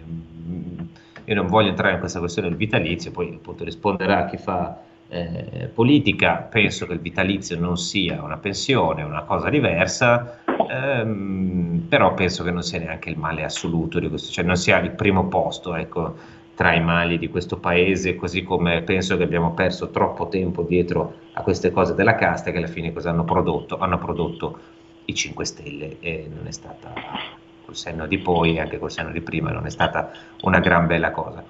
Io 1.25 1.35
non 1.35 1.45
voglio 1.45 1.69
entrare 1.69 1.93
in 1.93 1.99
questa 1.99 2.17
questione 2.17 2.47
del 2.49 2.57
vitalizio, 2.57 3.11
poi 3.11 3.35
appunto 3.35 3.63
risponderà 3.63 4.25
chi 4.25 4.37
fa 4.37 4.81
eh, 5.09 5.69
politica, 5.71 6.37
penso 6.37 6.87
che 6.87 6.93
il 6.93 7.01
vitalizio 7.01 7.59
non 7.59 7.77
sia 7.77 8.23
una 8.23 8.37
pensione, 8.37 9.03
una 9.03 9.21
cosa 9.25 9.47
diversa, 9.47 10.39
ehm, 10.67 11.85
però 11.87 12.15
penso 12.15 12.43
che 12.43 12.49
non 12.49 12.63
sia 12.63 12.79
neanche 12.79 13.11
il 13.11 13.17
male 13.19 13.43
assoluto 13.43 13.99
di 13.99 14.09
questo, 14.09 14.31
cioè 14.31 14.43
non 14.43 14.55
sia 14.55 14.79
il 14.79 14.89
primo 14.89 15.27
posto 15.27 15.75
ecco, 15.75 16.15
tra 16.55 16.73
i 16.73 16.81
mali 16.81 17.19
di 17.19 17.29
questo 17.29 17.57
paese, 17.57 18.15
così 18.15 18.41
come 18.41 18.81
penso 18.81 19.17
che 19.17 19.23
abbiamo 19.23 19.53
perso 19.53 19.91
troppo 19.91 20.29
tempo 20.29 20.63
dietro 20.63 21.13
a 21.33 21.43
queste 21.43 21.69
cose 21.69 21.93
della 21.93 22.15
casta 22.15 22.49
che 22.49 22.57
alla 22.57 22.65
fine 22.65 22.91
cosa 22.91 23.11
hanno 23.11 23.23
prodotto? 23.23 23.77
Hanno 23.77 23.99
prodotto 23.99 24.77
i 25.09 25.13
5 25.15 25.45
Stelle 25.45 25.97
e 25.99 26.29
non 26.33 26.47
è 26.47 26.51
stata 26.51 26.93
col 27.65 27.75
senno 27.75 28.07
di 28.07 28.17
poi 28.17 28.55
e 28.55 28.59
anche 28.61 28.79
col 28.79 28.91
senno 28.91 29.11
di 29.11 29.21
prima 29.21 29.51
non 29.51 29.65
è 29.65 29.69
stata 29.69 30.11
una 30.41 30.59
gran 30.59 30.87
bella 30.87 31.11
cosa. 31.11 31.43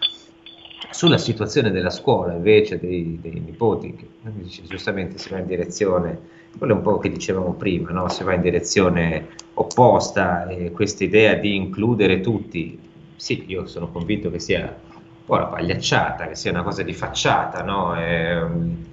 Sulla 0.91 1.17
situazione 1.17 1.71
della 1.71 1.89
scuola 1.89 2.33
invece 2.33 2.79
dei, 2.79 3.19
dei 3.21 3.39
nipoti, 3.39 3.95
che 3.95 4.07
dice, 4.33 4.63
giustamente 4.63 5.17
si 5.17 5.29
va 5.29 5.37
in 5.37 5.45
direzione, 5.45 6.19
quello 6.57 6.73
è 6.73 6.75
un 6.77 6.81
po' 6.81 6.97
che 6.97 7.09
dicevamo 7.09 7.53
prima, 7.53 7.91
no? 7.91 8.09
si 8.09 8.23
va 8.23 8.33
in 8.33 8.41
direzione 8.41 9.27
opposta 9.53 10.47
e 10.47 10.71
questa 10.71 11.03
idea 11.03 11.35
di 11.35 11.55
includere 11.55 12.21
tutti, 12.21 12.79
sì, 13.15 13.43
io 13.47 13.67
sono 13.67 13.89
convinto 13.89 14.31
che 14.31 14.39
sia 14.39 14.61
un 14.61 15.25
po' 15.25 15.35
la 15.35 15.45
pagliacciata, 15.45 16.27
che 16.27 16.35
sia 16.35 16.51
una 16.51 16.63
cosa 16.63 16.81
di 16.81 16.93
facciata, 16.93 17.61
no? 17.61 17.93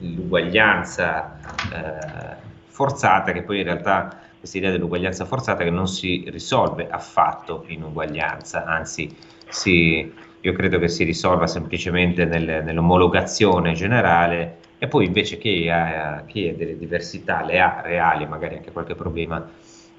l'uguaglianza 0.01 1.39
eh, 1.73 2.37
forzata 2.67 3.33
che 3.33 3.43
poi 3.43 3.59
in 3.59 3.65
realtà 3.65 4.26
questa 4.47 4.59
idea 4.59 4.71
dell'uguaglianza 4.71 5.25
forzata 5.25 5.65
che 5.65 5.71
non 5.71 5.89
si 5.89 6.25
risolve 6.29 6.89
affatto 6.89 7.65
in 7.67 7.83
uguaglianza, 7.83 8.65
anzi 8.65 9.13
si, 9.49 10.13
io 10.41 10.53
credo 10.53 10.79
che 10.79 10.87
si 10.87 11.03
risolva 11.03 11.49
semplicemente 11.49 12.25
nel, 12.27 12.63
nell'omologazione 12.65 13.73
generale 13.73 14.59
e 14.79 14.87
poi 14.87 15.07
invece 15.07 15.39
chi 15.39 15.69
ha, 15.69 16.23
chi 16.27 16.49
ha 16.49 16.55
delle 16.55 16.79
diversità 16.79 17.45
le 17.45 17.61
ha 17.61 17.81
reali, 17.83 18.25
magari 18.27 18.55
anche 18.55 18.71
qualche 18.71 18.95
problema, 18.95 19.45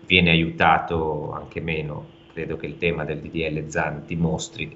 viene 0.05 0.29
aiutato 0.29 1.33
anche 1.33 1.59
meno. 1.59 2.15
Credo 2.31 2.55
che 2.55 2.67
il 2.67 2.77
tema 2.77 3.03
del 3.03 3.19
DDL 3.19 3.67
ZAN 3.67 4.03
dimostri 4.05 4.73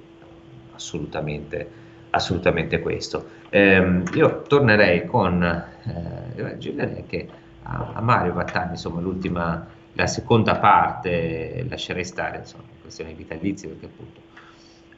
assolutamente, 0.74 1.70
assolutamente 2.10 2.82
questo. 2.82 3.26
Eh, 3.50 4.02
io 4.16 4.42
tornerei 4.42 5.06
con, 5.06 5.42
eh, 5.44 6.58
a, 7.64 7.92
a 7.94 8.02
Mario 8.02 8.34
Vattani, 8.34 8.72
insomma, 8.72 9.02
l'ultima, 9.02 9.68
la 9.94 10.08
seconda 10.08 10.58
parte 10.58 11.66
lascerei 11.70 12.04
stare, 12.04 12.38
insomma, 12.38 12.64
questione 12.82 13.14
vitalizia, 13.14 13.70
perché 13.70 13.86
appunto 13.86 14.20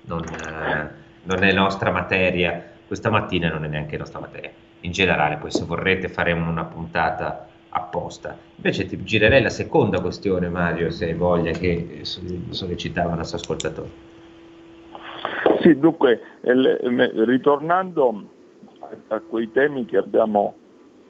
non, 0.05 0.23
eh, 0.23 0.89
non, 1.23 1.43
è 1.43 1.53
nostra 1.53 1.91
materia, 1.91 2.71
questa 2.87 3.09
mattina 3.09 3.49
non 3.49 3.65
è 3.65 3.67
neanche 3.67 3.97
nostra 3.97 4.19
materia. 4.19 4.51
In 4.81 4.91
generale, 4.91 5.37
poi 5.37 5.51
se 5.51 5.63
vorrete 5.65 6.09
faremo 6.09 6.49
una 6.49 6.65
puntata 6.65 7.47
apposta. 7.69 8.37
Invece 8.55 8.85
ti 8.85 9.01
girerei 9.03 9.41
la 9.41 9.49
seconda 9.49 10.01
questione, 10.01 10.49
Mario, 10.49 10.89
se 10.91 11.05
hai 11.05 11.13
voglia, 11.13 11.51
che 11.51 12.01
sollecitava 12.03 13.11
il 13.11 13.17
nostro 13.17 13.37
ascoltatore. 13.37 14.11
Sì, 15.61 15.79
dunque, 15.79 16.19
ritornando 16.41 18.27
a 19.07 19.19
quei 19.21 19.49
temi 19.51 19.85
che 19.85 19.97
abbiamo 19.97 20.55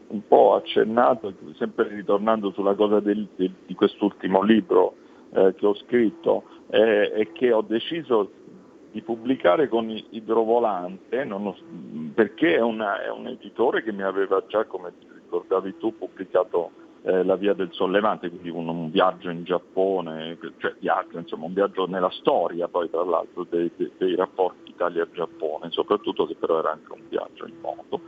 un 0.08 0.28
po' 0.28 0.56
accennato, 0.56 1.34
sempre 1.56 1.88
ritornando 1.88 2.52
sulla 2.52 2.76
cosa 2.76 3.00
del, 3.00 3.28
del, 3.36 3.52
di 3.66 3.74
quest'ultimo 3.74 4.42
libro 4.42 4.96
eh, 5.34 5.54
che 5.56 5.66
ho 5.66 5.76
scritto 5.76 6.44
eh, 6.70 7.12
e 7.16 7.32
che 7.32 7.52
ho 7.52 7.62
deciso 7.62 8.32
di 8.92 9.02
pubblicare 9.02 9.68
con 9.68 9.90
Idrovolante, 9.90 11.24
ho, 11.24 11.56
perché 12.14 12.56
è, 12.56 12.62
una, 12.62 13.04
è, 13.04 13.10
un 13.10 13.28
editore 13.28 13.82
che 13.82 13.92
mi 13.92 14.04
aveva 14.04 14.44
già, 14.48 14.66
come 14.66 14.94
ricordavi 15.16 15.78
tu, 15.78 15.98
pubblicato 15.98 16.72
eh, 17.02 17.24
La 17.24 17.36
Via 17.36 17.54
del 17.54 17.72
Sollevante, 17.72 18.30
quindi 18.30 18.50
un, 18.50 18.68
un, 18.68 18.92
viaggio 18.92 19.32
in 19.32 19.44
Giappone, 19.44 20.38
cioè 20.58 20.76
viaggio, 20.78 21.18
insomma 21.18 21.46
un 21.46 21.54
viaggio 21.54 21.88
nella 21.88 22.12
storia 22.12 22.68
poi 22.68 22.88
tra 22.92 23.04
l'altro 23.04 23.48
dei, 23.50 23.72
dei, 23.76 23.92
dei 23.98 24.16
rapporti 24.16 24.70
Italia-Giappone, 24.70 25.72
soprattutto 25.72 26.28
che 26.28 26.36
però 26.36 26.60
era 26.60 26.72
anche 26.72 26.92
un 26.92 27.02
viaggio 27.10 27.48
in 27.48 27.56
moto. 27.62 28.02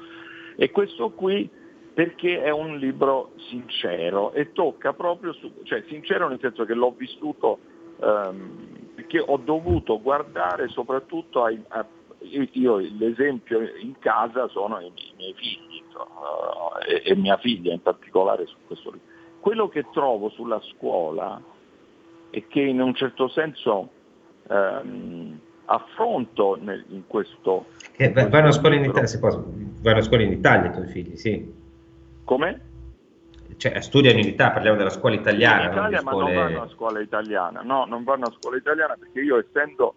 E 0.55 0.69
questo 0.69 1.09
qui 1.09 1.49
perché 1.95 2.43
è 2.43 2.49
un 2.49 2.75
libro 2.77 3.31
sincero 3.49 4.33
e 4.33 4.51
tocca 4.51 4.91
proprio 4.91 5.31
su, 5.31 5.49
cioè 5.63 5.81
sincero 5.87 6.27
nel 6.27 6.39
senso 6.41 6.65
che 6.65 6.73
l'ho 6.73 6.93
vissuto, 6.95 7.57
ehm, 8.01 8.89
perché 8.95 9.23
ho 9.25 9.37
dovuto 9.37 10.01
guardare 10.01 10.67
soprattutto 10.67 11.45
ai, 11.45 11.57
a, 11.69 11.85
io 12.19 12.77
l'esempio 12.79 13.61
in 13.61 13.97
casa 13.99 14.49
sono 14.49 14.81
i, 14.81 14.87
i 14.87 15.13
miei 15.15 15.33
figli 15.35 15.83
insomma, 15.85 16.79
e, 16.85 17.01
e, 17.05 17.15
mia 17.15 17.37
figlia 17.37 17.71
in 17.71 17.81
particolare 17.81 18.45
su 18.45 18.55
questo 18.67 18.91
libro. 18.91 19.07
Quello 19.39 19.69
che 19.69 19.85
trovo 19.93 20.27
sulla 20.27 20.59
scuola 20.75 21.41
e 22.29 22.45
che 22.47 22.59
in 22.59 22.81
un 22.81 22.93
certo 22.93 23.29
senso 23.29 23.89
ehm, 24.49 25.39
affronto 25.63 26.57
nel, 26.59 26.83
in 26.89 27.03
questo... 27.07 27.67
Che 27.93 28.11
vanno 28.11 28.47
a 28.47 28.51
scuola 28.51 28.75
in 28.75 28.83
Italia, 28.83 29.17
vanno 29.81 29.97
a 29.97 30.01
scuola 30.01 30.23
in 30.23 30.31
Italia 30.33 30.69
i 30.69 30.73
tuoi 30.73 30.87
figli, 30.87 31.15
sì. 31.15 31.63
Come? 32.25 32.73
cioè, 33.57 33.79
studiano 33.81 34.19
in 34.19 34.27
Italia, 34.27 34.53
parliamo 34.53 34.77
della 34.77 34.89
scuola 34.89 35.15
italiana. 35.15 35.65
In 35.65 35.71
Italia, 35.71 36.01
non 36.01 36.11
scuole... 36.11 36.33
ma 36.33 36.41
non 36.41 36.51
vanno 36.51 36.61
a 36.61 36.67
scuola 36.69 36.99
italiana, 36.99 37.61
no, 37.61 37.85
non 37.85 38.03
vanno 38.03 38.25
a 38.25 38.33
scuola 38.37 38.57
italiana 38.57 38.95
perché 38.99 39.21
io 39.21 39.37
essendo 39.37 39.95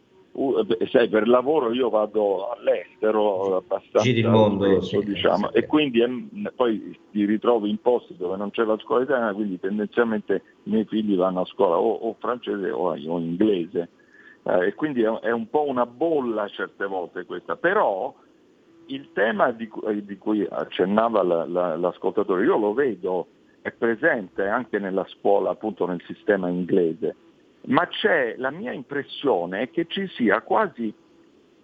sai, 0.90 1.08
per 1.08 1.26
lavoro 1.26 1.72
io 1.72 1.88
vado 1.88 2.50
all'estero 2.50 3.56
abbastanza 3.56 4.00
Giri 4.00 4.20
il 4.20 4.28
mondo, 4.28 4.80
spesso, 4.80 5.00
sì, 5.00 5.06
diciamo, 5.06 5.50
sì. 5.50 5.58
e 5.58 5.66
quindi 5.66 6.00
è, 6.00 6.08
poi 6.54 6.96
ti 7.10 7.24
ritrovi 7.24 7.68
in 7.70 7.80
posti 7.80 8.16
dove 8.16 8.36
non 8.36 8.50
c'è 8.50 8.62
la 8.62 8.78
scuola 8.78 9.02
italiana, 9.02 9.32
quindi 9.32 9.58
tendenzialmente 9.58 10.42
i 10.64 10.70
miei 10.70 10.84
figli 10.84 11.16
vanno 11.16 11.40
a 11.40 11.44
scuola 11.44 11.76
o, 11.76 11.92
o 11.92 12.16
francese 12.20 12.70
o, 12.70 12.90
o 12.90 13.18
inglese. 13.18 13.88
Eh, 14.44 14.68
e 14.68 14.74
quindi 14.74 15.02
è, 15.02 15.08
è, 15.08 15.32
un 15.32 15.50
po' 15.50 15.66
una 15.66 15.86
bolla 15.86 16.46
certe 16.48 16.86
volte 16.86 17.24
questa, 17.24 17.56
però 17.56 18.14
il 18.88 19.10
tema 19.12 19.50
di, 19.52 19.70
di 20.02 20.18
cui 20.18 20.46
accennava 20.48 21.22
la, 21.22 21.46
la, 21.46 21.76
l'ascoltatore, 21.76 22.44
io 22.44 22.58
lo 22.58 22.74
vedo, 22.74 23.28
è 23.62 23.70
presente 23.70 24.46
anche 24.46 24.78
nella 24.78 25.06
scuola, 25.08 25.50
appunto 25.50 25.86
nel 25.86 26.02
sistema 26.06 26.48
inglese 26.48 27.16
ma 27.68 27.86
c'è 27.86 28.34
la 28.38 28.50
mia 28.50 28.72
impressione 28.72 29.62
è 29.62 29.70
che 29.70 29.86
ci 29.88 30.06
sia 30.08 30.40
quasi 30.42 30.92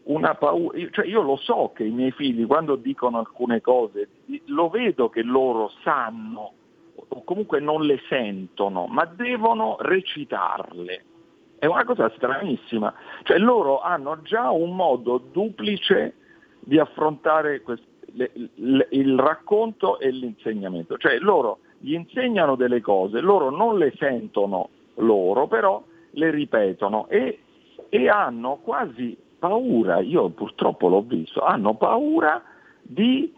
una 0.04 0.34
paura, 0.34 0.78
cioè 0.90 1.06
io 1.06 1.22
lo 1.22 1.36
so 1.36 1.72
che 1.74 1.84
i 1.84 1.90
miei 1.90 2.10
figli 2.10 2.46
quando 2.46 2.76
dicono 2.76 3.18
alcune 3.18 3.60
cose, 3.60 4.08
lo 4.46 4.68
vedo 4.68 5.08
che 5.08 5.22
loro 5.22 5.70
sanno 5.82 6.52
o 6.96 7.24
comunque 7.24 7.60
non 7.60 7.82
le 7.82 8.00
sentono, 8.08 8.86
ma 8.86 9.04
devono 9.06 9.76
recitarle. 9.80 11.04
È 11.58 11.66
una 11.66 11.84
cosa 11.84 12.10
stranissima, 12.16 12.92
cioè 13.22 13.38
loro 13.38 13.80
hanno 13.80 14.20
già 14.22 14.50
un 14.50 14.76
modo 14.76 15.16
duplice 15.16 16.16
di 16.64 16.78
affrontare 16.78 17.60
questo, 17.60 17.86
le, 18.12 18.30
le, 18.54 18.86
il 18.90 19.18
racconto 19.18 19.98
e 19.98 20.10
l'insegnamento, 20.10 20.96
cioè 20.96 21.18
loro 21.18 21.58
gli 21.78 21.94
insegnano 21.94 22.56
delle 22.56 22.80
cose, 22.80 23.20
loro 23.20 23.50
non 23.50 23.76
le 23.76 23.92
sentono 23.96 24.70
loro, 24.96 25.46
però 25.46 25.82
le 26.12 26.30
ripetono 26.30 27.08
e, 27.08 27.40
e 27.88 28.08
hanno 28.08 28.56
quasi 28.62 29.16
paura, 29.38 30.00
io 30.00 30.30
purtroppo 30.30 30.88
l'ho 30.88 31.02
visto, 31.02 31.42
hanno 31.42 31.74
paura 31.74 32.42
di, 32.80 33.32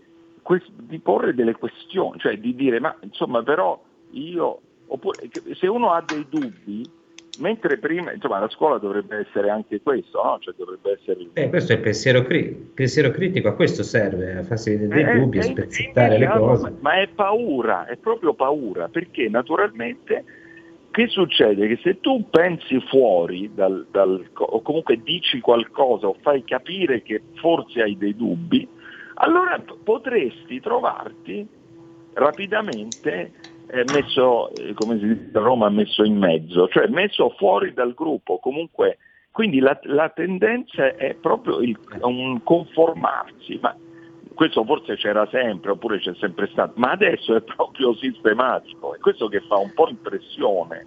di, 0.74 0.99
porre 1.01 1.35
delle 1.35 1.55
questioni, 1.55 2.18
cioè 2.20 2.39
di 2.39 2.55
dire 2.55 2.79
ma 2.79 2.95
insomma 3.01 3.43
però 3.43 3.81
io, 4.11 4.61
oppure 4.87 5.29
se 5.55 5.66
uno 5.66 5.91
ha 5.91 6.05
dei 6.07 6.27
dubbi, 6.29 6.89
mentre 7.39 7.78
prima, 7.78 8.12
insomma 8.12 8.39
la 8.39 8.49
scuola 8.49 8.78
dovrebbe 8.78 9.26
essere 9.26 9.51
anche 9.51 9.80
questo, 9.82 10.22
no? 10.22 10.39
Cioè 10.41 10.55
dovrebbe 10.57 10.99
essere... 11.01 11.28
Eh, 11.32 11.49
questo 11.49 11.72
è 11.72 11.76
il 11.76 11.82
pensiero, 11.82 12.22
cri- 12.22 12.70
pensiero, 12.74 13.11
critico, 13.11 13.49
a 13.49 13.55
questo 13.55 13.82
serve, 13.82 14.39
a 14.39 14.43
farsi 14.43 14.87
dei 14.87 15.03
eh, 15.03 15.18
dubbi, 15.18 15.39
a 15.39 15.43
spezzettare 15.43 16.18
le 16.18 16.28
cose. 16.28 16.74
Ma 16.80 17.01
è 17.01 17.09
paura, 17.09 17.87
è 17.87 17.97
proprio 17.97 18.34
paura, 18.34 18.89
perché 18.89 19.28
naturalmente 19.28 20.24
che 20.97 21.09
succede? 21.09 21.68
Che 21.68 21.78
se 21.82 22.01
tu 22.01 22.24
pensi 22.30 22.80
fuori 22.89 23.51
dal, 23.53 23.87
dal, 23.91 24.24
o 24.32 24.62
comunque 24.62 25.03
dici 25.03 25.41
qualcosa 25.41 26.07
o 26.07 26.16
fai 26.22 26.43
capire 26.43 27.03
che 27.03 27.20
forse 27.34 27.82
hai 27.82 27.99
dei 27.99 28.16
dubbi, 28.16 28.66
allora 29.16 29.62
potresti 29.84 30.59
trovarti 30.61 31.47
rapidamente 32.14 33.11
eh, 33.12 33.30
messo, 33.93 34.55
eh, 34.55 34.75
come 34.75 34.99
si 34.99 35.07
dice 35.07 35.31
a 35.39 35.41
Roma, 35.41 35.69
messo 35.69 36.05
in 36.05 36.17
mezzo, 36.17 36.69
cioè 36.69 36.87
messo 36.89 37.31
fuori 37.37 37.73
dal 37.73 37.95
gruppo. 37.95 38.39
Comunque, 38.39 38.99
quindi 39.31 39.59
la, 39.59 39.79
la 39.83 40.09
tendenza 40.11 40.95
è 40.97 41.14
proprio 41.14 41.61
il, 41.61 41.77
un 42.03 42.43
conformarsi, 42.43 43.59
ma 43.61 43.77
questo 44.35 44.64
forse 44.64 44.97
c'era 44.97 45.27
sempre 45.31 45.71
oppure 45.71 45.99
c'è 45.99 46.14
sempre 46.21 46.49
stato, 46.53 46.75
ma 46.77 46.91
adesso 46.91 47.35
è 47.35 47.41
proprio 47.41 47.95
sistematico, 47.95 48.95
è 48.95 48.99
questo 48.99 49.29
che 49.29 49.41
fa 49.41 49.57
un 49.57 49.73
po' 49.75 49.89
impressione. 49.89 50.87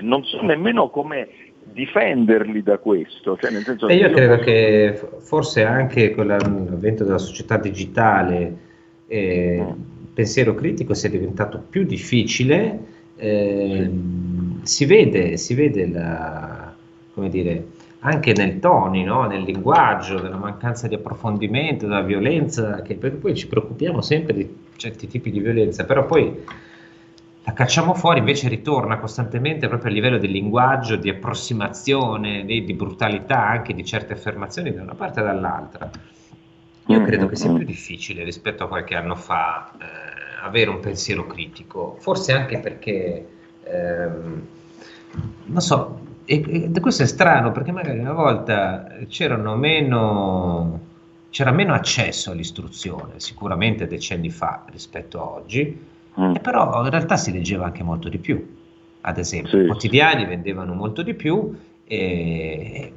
Non 0.00 0.24
so 0.24 0.40
nemmeno 0.42 0.88
come 0.88 1.28
difenderli 1.64 2.62
da 2.62 2.78
questo. 2.78 3.36
Cioè, 3.36 3.50
nel 3.50 3.62
senso 3.62 3.88
e 3.88 3.96
io, 3.96 4.08
io 4.08 4.14
credo 4.14 4.36
posso... 4.36 4.44
che 4.44 5.00
forse 5.20 5.64
anche 5.64 6.14
con 6.14 6.26
l'avvento 6.26 7.04
della 7.04 7.18
società 7.18 7.56
digitale 7.58 8.56
eh, 9.06 9.62
mm. 9.62 9.91
Pensiero 10.12 10.54
critico 10.54 10.94
sia 10.94 11.08
diventato 11.08 11.62
più 11.68 11.84
difficile, 11.84 12.78
eh, 13.16 13.90
sì. 13.90 14.60
si 14.62 14.84
vede, 14.84 15.36
si 15.36 15.54
vede 15.54 15.88
la, 15.88 16.74
come 17.14 17.28
dire, 17.28 17.66
anche 18.00 18.32
nel 18.32 18.58
toni, 18.58 19.04
no? 19.04 19.26
nel 19.26 19.42
linguaggio, 19.42 20.18
della 20.18 20.36
mancanza 20.36 20.88
di 20.88 20.94
approfondimento, 20.94 21.86
della 21.86 22.02
violenza, 22.02 22.82
che 22.82 22.94
poi 22.94 23.34
ci 23.34 23.46
preoccupiamo 23.46 24.00
sempre 24.00 24.34
di 24.34 24.56
certi 24.76 25.06
tipi 25.06 25.30
di 25.30 25.38
violenza, 25.38 25.84
però 25.84 26.04
poi 26.04 26.44
la 27.44 27.52
cacciamo 27.52 27.94
fuori, 27.94 28.18
invece 28.18 28.48
ritorna 28.48 28.98
costantemente 28.98 29.68
proprio 29.68 29.90
a 29.90 29.94
livello 29.94 30.18
di 30.18 30.30
linguaggio, 30.30 30.96
di 30.96 31.10
approssimazione, 31.10 32.44
di, 32.44 32.64
di 32.64 32.74
brutalità 32.74 33.46
anche 33.46 33.74
di 33.74 33.84
certe 33.84 34.12
affermazioni 34.12 34.72
da 34.72 34.82
una 34.82 34.94
parte 34.94 35.20
e 35.20 35.24
dall'altra. 35.24 35.90
Io 36.86 37.00
mm, 37.00 37.04
credo 37.04 37.28
che 37.28 37.36
sia 37.36 37.50
mm, 37.50 37.54
più 37.54 37.64
mm. 37.64 37.66
difficile 37.66 38.24
rispetto 38.24 38.64
a 38.64 38.68
qualche 38.68 38.94
anno 38.94 39.14
fa 39.14 39.70
eh, 39.80 39.84
avere 40.42 40.70
un 40.70 40.80
pensiero 40.80 41.26
critico, 41.26 41.96
forse 42.00 42.32
anche 42.32 42.58
perché, 42.58 43.26
ehm, 43.64 44.46
non 45.44 45.60
so, 45.60 46.00
e, 46.24 46.70
e 46.74 46.80
questo 46.80 47.02
è 47.02 47.06
strano 47.06 47.52
perché 47.52 47.72
magari 47.72 47.98
una 47.98 48.12
volta 48.12 48.86
c'erano 49.08 49.56
meno, 49.56 50.80
c'era 51.30 51.52
meno 51.52 51.74
accesso 51.74 52.30
all'istruzione, 52.30 53.14
sicuramente 53.16 53.86
decenni 53.86 54.30
fa 54.30 54.64
rispetto 54.70 55.20
a 55.20 55.24
oggi, 55.24 55.84
mm. 56.20 56.34
però 56.42 56.82
in 56.82 56.90
realtà 56.90 57.16
si 57.16 57.32
leggeva 57.32 57.66
anche 57.66 57.82
molto 57.82 58.08
di 58.08 58.18
più. 58.18 58.60
Ad 59.04 59.18
esempio, 59.18 59.58
sì. 59.58 59.64
i 59.64 59.66
quotidiani 59.66 60.24
vendevano 60.26 60.74
molto 60.74 61.02
di 61.02 61.14
più 61.14 61.56
e, 61.84 62.92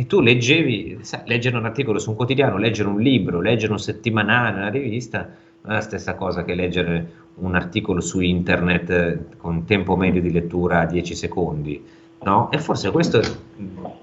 e 0.00 0.06
tu 0.06 0.20
leggevi, 0.20 0.98
sai, 1.02 1.20
leggere 1.26 1.58
un 1.58 1.66
articolo 1.66 1.98
su 1.98 2.10
un 2.10 2.16
quotidiano, 2.16 2.56
leggere 2.56 2.88
un 2.88 3.00
libro, 3.00 3.40
leggere 3.40 3.72
un 3.72 3.78
settimanale, 3.78 4.56
una 4.56 4.70
rivista, 4.70 5.28
non 5.62 5.72
è 5.72 5.74
la 5.74 5.80
stessa 5.82 6.14
cosa 6.14 6.42
che 6.42 6.54
leggere 6.54 7.12
un 7.34 7.54
articolo 7.54 8.00
su 8.00 8.20
internet 8.20 9.36
con 9.36 9.66
tempo 9.66 9.96
medio 9.96 10.22
di 10.22 10.32
lettura 10.32 10.80
a 10.80 10.86
10 10.86 11.14
secondi 11.14 11.84
no? 12.22 12.50
E 12.50 12.58
forse 12.58 12.90
questo 12.90 13.20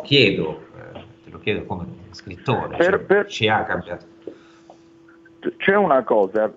chiedo, 0.04 0.60
eh, 0.76 1.04
te 1.24 1.30
lo 1.32 1.40
chiedo 1.40 1.64
come 1.66 1.86
scrittore, 2.12 2.78
per, 2.78 2.90
cioè, 2.90 3.00
per, 3.00 3.26
ci 3.28 3.48
ha 3.48 3.64
cambiato. 3.64 4.06
C'è 5.58 5.76
una 5.76 6.04
cosa, 6.04 6.54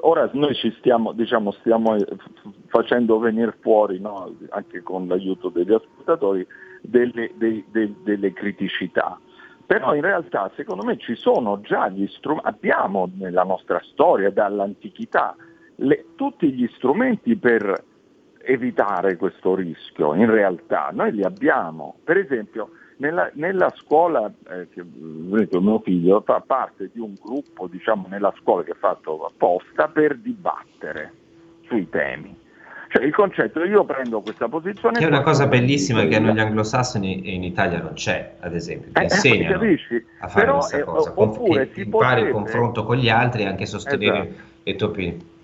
ora 0.00 0.28
noi 0.32 0.54
ci 0.54 0.74
stiamo, 0.78 1.12
diciamo, 1.12 1.52
stiamo 1.52 1.96
facendo 2.66 3.18
venire 3.18 3.56
fuori, 3.60 4.00
no? 4.00 4.34
anche 4.50 4.82
con 4.82 5.06
l'aiuto 5.06 5.48
degli 5.48 5.72
ascoltatori, 5.72 6.46
delle, 6.88 7.32
dei, 7.36 7.64
dei, 7.70 7.94
delle 8.02 8.32
criticità. 8.32 9.18
Però 9.66 9.94
in 9.94 10.02
realtà 10.02 10.50
secondo 10.54 10.84
me 10.84 10.96
ci 10.96 11.16
sono 11.16 11.60
già 11.60 11.88
gli 11.88 12.06
strumenti, 12.06 12.48
abbiamo 12.48 13.10
nella 13.16 13.42
nostra 13.42 13.80
storia 13.82 14.30
dall'antichità 14.30 15.34
le, 15.76 16.06
tutti 16.14 16.52
gli 16.52 16.68
strumenti 16.76 17.36
per 17.36 17.84
evitare 18.38 19.16
questo 19.16 19.54
rischio, 19.54 20.14
in 20.14 20.30
realtà 20.30 20.90
noi 20.92 21.12
li 21.12 21.22
abbiamo. 21.22 21.96
Per 22.04 22.16
esempio 22.16 22.70
nella, 22.98 23.30
nella 23.34 23.70
scuola, 23.76 24.32
eh, 24.48 24.68
che, 24.70 24.84
vedete, 24.84 25.60
mio 25.60 25.80
figlio 25.80 26.20
fa 26.20 26.40
parte 26.40 26.90
di 26.92 27.00
un 27.00 27.14
gruppo 27.20 27.66
diciamo, 27.66 28.06
nella 28.08 28.32
scuola 28.38 28.62
che 28.62 28.72
è 28.72 28.76
fatto 28.76 29.26
apposta 29.26 29.88
per 29.88 30.16
dibattere 30.16 31.12
sui 31.62 31.88
temi. 31.88 32.44
Cioè 32.88 33.04
il 33.04 33.12
concetto, 33.12 33.64
io 33.64 33.84
prendo 33.84 34.20
questa 34.20 34.48
posizione... 34.48 34.98
Che 34.98 35.04
è 35.04 35.08
una 35.08 35.22
cosa 35.22 35.46
bellissima 35.46 36.04
che 36.04 36.18
negli 36.18 36.38
anglosassoni 36.38 37.22
e 37.22 37.32
in 37.32 37.42
Italia 37.42 37.80
non 37.82 37.94
c'è, 37.94 38.36
ad 38.40 38.54
esempio, 38.54 38.92
che 38.92 39.00
eh, 39.00 39.04
insegnano 39.04 39.60
a 40.20 40.28
fare 40.28 40.44
Però, 40.44 40.58
questa 40.58 40.84
cosa, 40.84 41.10
eh, 41.10 41.12
oppure 41.16 41.70
che 41.70 41.80
impari 41.82 42.22
il 42.22 42.30
confronto 42.30 42.84
con 42.84 42.96
gli 42.96 43.08
altri 43.08 43.42
e 43.42 43.46
anche 43.46 43.66
sostenere 43.66 44.20
esatto. 44.20 44.42
le 44.62 44.76
tue 44.76 44.86
opinioni. 44.86 45.34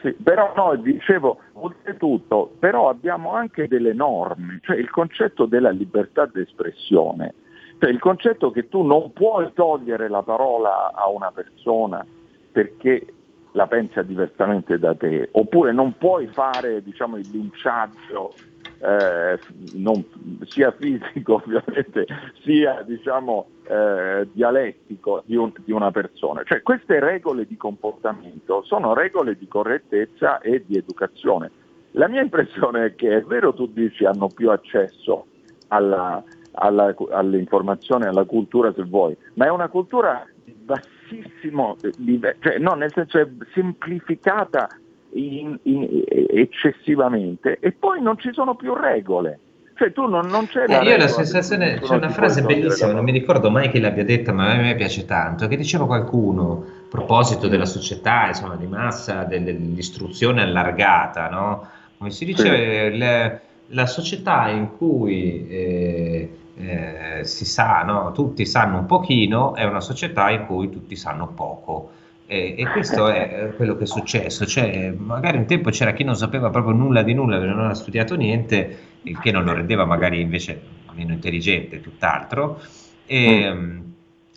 Sì, 0.00 0.12
però 0.14 0.52
no, 0.56 0.74
dicevo, 0.76 1.38
oltretutto, 1.52 2.52
però 2.58 2.88
abbiamo 2.88 3.34
anche 3.34 3.68
delle 3.68 3.92
norme, 3.92 4.58
cioè 4.62 4.76
il 4.76 4.90
concetto 4.90 5.46
della 5.46 5.70
libertà 5.70 6.26
d'espressione, 6.26 7.34
cioè 7.78 7.90
il 7.90 8.00
concetto 8.00 8.50
che 8.50 8.68
tu 8.68 8.82
non 8.82 9.12
puoi 9.12 9.52
togliere 9.54 10.08
la 10.08 10.22
parola 10.22 10.90
a 10.92 11.08
una 11.08 11.30
persona 11.30 12.04
perché 12.50 13.06
la 13.52 13.66
pensa 13.66 14.02
diversamente 14.02 14.78
da 14.78 14.94
te, 14.94 15.28
oppure 15.32 15.72
non 15.72 15.96
puoi 15.98 16.26
fare 16.26 16.82
diciamo, 16.82 17.16
il 17.16 17.28
linciaggio 17.30 18.34
eh, 18.82 19.38
non, 19.74 20.04
sia 20.46 20.72
fisico 20.72 21.34
ovviamente, 21.44 22.06
sia 22.42 22.82
diciamo, 22.82 23.46
eh, 23.68 24.28
dialettico 24.32 25.22
di, 25.24 25.36
un, 25.36 25.52
di, 25.64 25.72
una 25.72 25.90
persona. 25.90 26.42
Cioè 26.44 26.62
queste 26.62 26.98
regole 26.98 27.46
di 27.46 27.56
comportamento 27.56 28.62
sono 28.62 28.94
regole 28.94 29.36
di 29.36 29.46
correttezza 29.46 30.40
e 30.40 30.64
di 30.66 30.76
educazione. 30.76 31.50
La 31.92 32.08
mia 32.08 32.22
impressione 32.22 32.86
è 32.86 32.94
che 32.94 33.18
è 33.18 33.22
vero 33.22 33.52
tu 33.52 33.66
dici 33.66 34.04
hanno 34.04 34.28
più 34.28 34.50
accesso 34.50 35.26
alla, 35.68 36.22
alla, 36.52 36.94
all'informazione, 37.10 38.06
alla 38.06 38.24
cultura 38.24 38.72
se 38.72 38.82
vuoi, 38.82 39.16
ma 39.34 39.46
è 39.46 39.50
una 39.50 39.68
cultura 39.68 40.26
bassissimo 40.64 41.76
livello, 41.98 42.36
cioè 42.40 42.58
no, 42.58 42.74
nel 42.74 42.92
senso 42.92 43.18
è 43.18 43.28
semplificata 43.52 44.68
in, 45.14 45.58
in, 45.62 46.04
eccessivamente 46.28 47.58
e 47.60 47.72
poi 47.72 48.00
non 48.00 48.18
ci 48.18 48.30
sono 48.32 48.54
più 48.54 48.74
regole. 48.74 49.38
Cioè 49.74 49.92
tu 49.92 50.06
non, 50.06 50.26
non 50.26 50.46
c'è 50.46 50.64
eh, 50.68 50.84
Io 50.84 50.94
ho 50.94 50.98
la 50.98 51.08
sensazione, 51.08 51.80
c'è 51.80 51.96
una 51.96 52.10
frase 52.10 52.42
bellissima, 52.42 52.92
non 52.92 53.04
mi 53.04 53.10
ricordo 53.10 53.50
mai 53.50 53.70
chi 53.70 53.80
l'abbia 53.80 54.04
detta, 54.04 54.32
ma 54.32 54.52
a 54.52 54.56
me 54.56 54.74
piace 54.74 55.04
tanto, 55.06 55.48
che 55.48 55.56
diceva 55.56 55.86
qualcuno 55.86 56.64
a 56.66 56.88
proposito 56.88 57.48
della 57.48 57.64
società, 57.64 58.28
insomma, 58.28 58.54
di 58.56 58.66
massa, 58.66 59.24
dell'istruzione 59.24 60.42
allargata, 60.42 61.28
no? 61.30 61.68
Come 61.96 62.10
si 62.10 62.24
dice, 62.26 62.90
sì. 62.92 62.98
le, 62.98 63.40
la 63.68 63.86
società 63.86 64.48
in 64.50 64.76
cui 64.76 65.48
eh, 65.48 66.30
eh, 66.56 67.20
si 67.24 67.44
sa, 67.44 67.82
no? 67.82 68.12
tutti 68.12 68.44
sanno 68.44 68.78
un 68.78 68.86
pochino, 68.86 69.54
è 69.54 69.64
una 69.64 69.80
società 69.80 70.30
in 70.30 70.46
cui 70.46 70.70
tutti 70.70 70.96
sanno 70.96 71.28
poco. 71.28 71.92
E, 72.26 72.54
e, 72.56 72.66
questo 72.68 73.08
è 73.08 73.52
quello 73.56 73.76
che 73.76 73.84
è 73.84 73.86
successo, 73.86 74.46
cioè, 74.46 74.90
magari 74.96 75.36
un 75.36 75.44
tempo 75.44 75.70
c'era 75.70 75.92
chi 75.92 76.04
non 76.04 76.16
sapeva 76.16 76.50
proprio 76.50 76.74
nulla 76.74 77.02
di 77.02 77.12
nulla, 77.12 77.38
non 77.38 77.58
aveva 77.58 77.74
studiato 77.74 78.16
niente, 78.16 78.78
il 79.02 79.18
che 79.18 79.30
non 79.32 79.44
lo 79.44 79.52
rendeva 79.52 79.84
magari 79.84 80.20
invece 80.20 80.60
meno 80.94 81.12
intelligente, 81.12 81.80
tutt'altro, 81.80 82.60
e, 83.06 83.52
mm. 83.52 83.80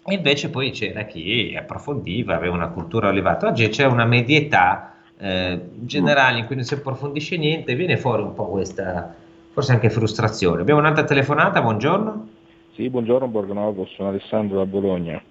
invece 0.07 0.49
poi 0.49 0.71
c'era 0.71 1.03
chi 1.03 1.55
approfondiva, 1.57 2.35
aveva 2.35 2.55
una 2.55 2.67
cultura 2.67 3.09
elevata. 3.09 3.47
Oggi 3.47 3.67
c'è 3.69 3.85
una 3.85 4.05
medietà 4.05 4.95
eh, 5.17 5.61
generale 5.75 6.39
in 6.39 6.45
cui 6.45 6.55
non 6.55 6.65
si 6.65 6.73
approfondisce 6.73 7.37
niente, 7.37 7.75
viene 7.75 7.97
fuori 7.97 8.23
un 8.23 8.33
po' 8.33 8.47
questa, 8.47 9.15
forse 9.55 9.71
anche 9.71 9.89
frustrazione. 9.89 10.59
Abbiamo 10.59 10.81
un'altra 10.81 11.05
telefonata, 11.05 11.61
buongiorno. 11.61 12.27
Sì, 12.73 12.89
buongiorno 12.89 13.29
Borgonovo, 13.29 13.85
sono 13.85 14.09
Alessandro 14.09 14.57
da 14.57 14.65
Bologna. 14.65 15.23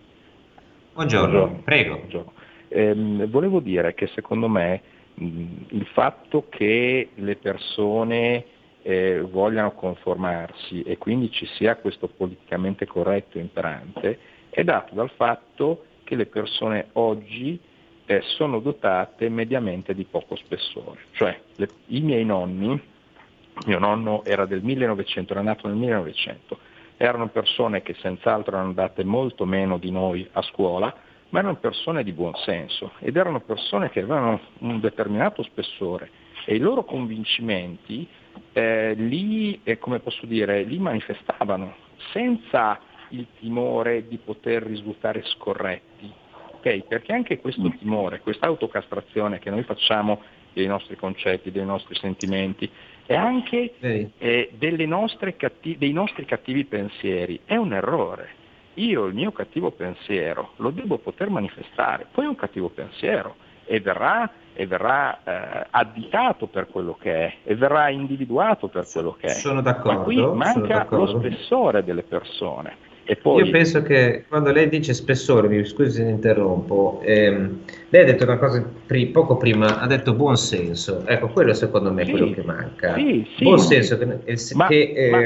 Buongiorno, 0.95 1.29
buongiorno. 1.29 1.63
prego. 1.63 1.97
Buongiorno. 1.97 2.33
Eh, 2.69 2.95
volevo 3.29 3.61
dire 3.61 3.93
che 3.93 4.07
secondo 4.15 4.49
me 4.49 4.81
mh, 5.13 5.45
il 5.69 5.87
fatto 5.93 6.47
che 6.49 7.11
le 7.15 7.37
persone 7.37 8.47
eh, 8.81 9.21
vogliano 9.21 9.73
conformarsi 9.73 10.81
e 10.81 10.97
quindi 10.97 11.31
ci 11.31 11.45
sia 11.59 11.77
questo 11.77 12.09
politicamente 12.09 12.87
corretto 12.87 13.39
imperante 13.39 14.19
è 14.49 14.65
dato 14.65 14.95
dal 14.95 15.11
fatto 15.11 15.85
che 16.03 16.15
le 16.15 16.25
persone 16.25 16.87
oggi 16.93 17.61
eh, 18.07 18.23
sono 18.23 18.61
dotate 18.61 19.29
mediamente 19.29 19.95
di 19.95 20.05
poco 20.05 20.35
spessore. 20.37 21.01
Cioè 21.13 21.39
le, 21.57 21.69
i 21.89 22.01
miei 22.01 22.25
nonni, 22.25 22.93
mio 23.67 23.79
nonno 23.79 24.25
era 24.25 24.47
del 24.47 24.63
1900, 24.63 25.33
era 25.33 25.43
nato 25.43 25.67
nel 25.67 25.77
1900, 25.77 26.59
erano 26.97 27.29
persone 27.29 27.83
che 27.83 27.95
senz'altro 27.95 28.53
erano 28.53 28.69
andate 28.69 29.05
molto 29.05 29.45
meno 29.45 29.79
di 29.79 29.91
noi 29.91 30.29
a 30.33 30.43
scuola, 30.43 30.95
ma 31.31 31.39
erano 31.39 31.57
persone 31.57 32.05
di 32.05 32.13
buon 32.13 32.35
senso 32.37 32.93
ed 33.01 33.17
erano 33.17 33.41
persone 33.41 33.91
che 33.91 34.01
avevano 34.01 34.41
un 34.59 34.79
determinato 34.81 35.43
spessore 35.43 36.11
e 36.45 36.55
i 36.55 36.59
loro 36.59 36.85
convincimenti 36.85 38.07
eh, 38.53 38.95
li, 38.95 39.61
eh, 39.65 39.79
dire, 40.23 40.63
li 40.63 40.79
manifestavano 40.79 41.75
senza 42.13 42.79
il 43.09 43.27
timore 43.39 44.07
di 44.07 44.19
poter 44.19 44.63
risultare 44.63 45.23
scorretti. 45.25 46.13
Okay? 46.57 46.85
Perché 46.87 47.13
anche 47.13 47.41
questo 47.41 47.69
timore, 47.79 48.21
questa 48.21 48.47
autocastrazione 48.47 49.39
che 49.39 49.51
noi 49.51 49.63
facciamo 49.63 50.21
dei 50.53 50.67
nostri 50.67 50.97
concetti, 50.97 51.51
dei 51.51 51.65
nostri 51.65 51.95
sentimenti 51.97 52.71
e 53.07 53.15
anche 53.15 53.75
eh, 53.81 54.51
nostre 54.87 55.37
catti- 55.37 55.77
dei 55.77 55.93
nostri 55.93 56.25
cattivi 56.25 56.65
pensieri 56.65 57.41
è 57.45 57.57
un 57.57 57.73
errore. 57.73 58.43
Io 58.75 59.05
il 59.05 59.15
mio 59.15 59.31
cattivo 59.31 59.71
pensiero 59.71 60.53
lo 60.57 60.71
devo 60.71 60.99
poter 60.99 61.31
manifestare, 61.31 62.07
poi 62.11 62.25
è 62.25 62.29
un 62.29 62.35
cattivo 62.35 62.71
pensiero 62.71 63.37
e 63.67 63.81
verrà, 63.81 64.29
e 64.53 64.67
verrà 64.67 65.21
eh, 65.23 65.67
additato 65.71 66.47
per 66.47 66.67
quello 66.69 66.97
che 66.99 67.13
è 67.13 67.35
e 67.45 67.55
verrà 67.55 67.89
individuato 67.91 68.69
per 68.69 68.87
quello 68.91 69.17
che 69.19 69.29
è. 69.29 69.31
Sono 69.31 69.61
d'accordo. 69.61 69.99
Ma 69.99 70.05
qui 70.05 70.17
manca 70.35 70.87
lo 70.91 71.07
spessore 71.07 71.85
delle 71.85 72.03
persone. 72.03 72.93
Poi... 73.21 73.45
Io 73.45 73.51
penso 73.51 73.83
che 73.83 74.25
quando 74.29 74.51
lei 74.51 74.69
dice 74.69 74.95
spessore, 74.95 75.49
mi 75.49 75.63
scusi 75.65 75.91
se 75.91 76.09
interrompo, 76.09 77.01
ehm, 77.05 77.61
lei 77.91 78.03
ha 78.03 78.05
detto 78.07 78.25
una 78.25 78.39
cosa 78.39 78.65
pri- 78.87 79.07
poco 79.09 79.37
prima, 79.37 79.79
ha 79.79 79.87
detto 79.87 80.15
buon 80.15 80.37
senso. 80.37 81.05
Ecco, 81.07 81.29
quello 81.29 81.53
secondo 81.53 81.93
me 81.93 82.03
è 82.03 82.05
sì, 82.07 82.11
quello 82.11 82.31
che 82.31 82.43
manca. 82.43 82.95
Sì, 82.95 83.27
sì, 83.37 83.45
buon 83.45 83.59
senso, 83.59 83.99
che, 83.99 84.07
ma, 84.55 84.67
che 84.69 84.93
eh, 84.97 85.11
ma, 85.11 85.17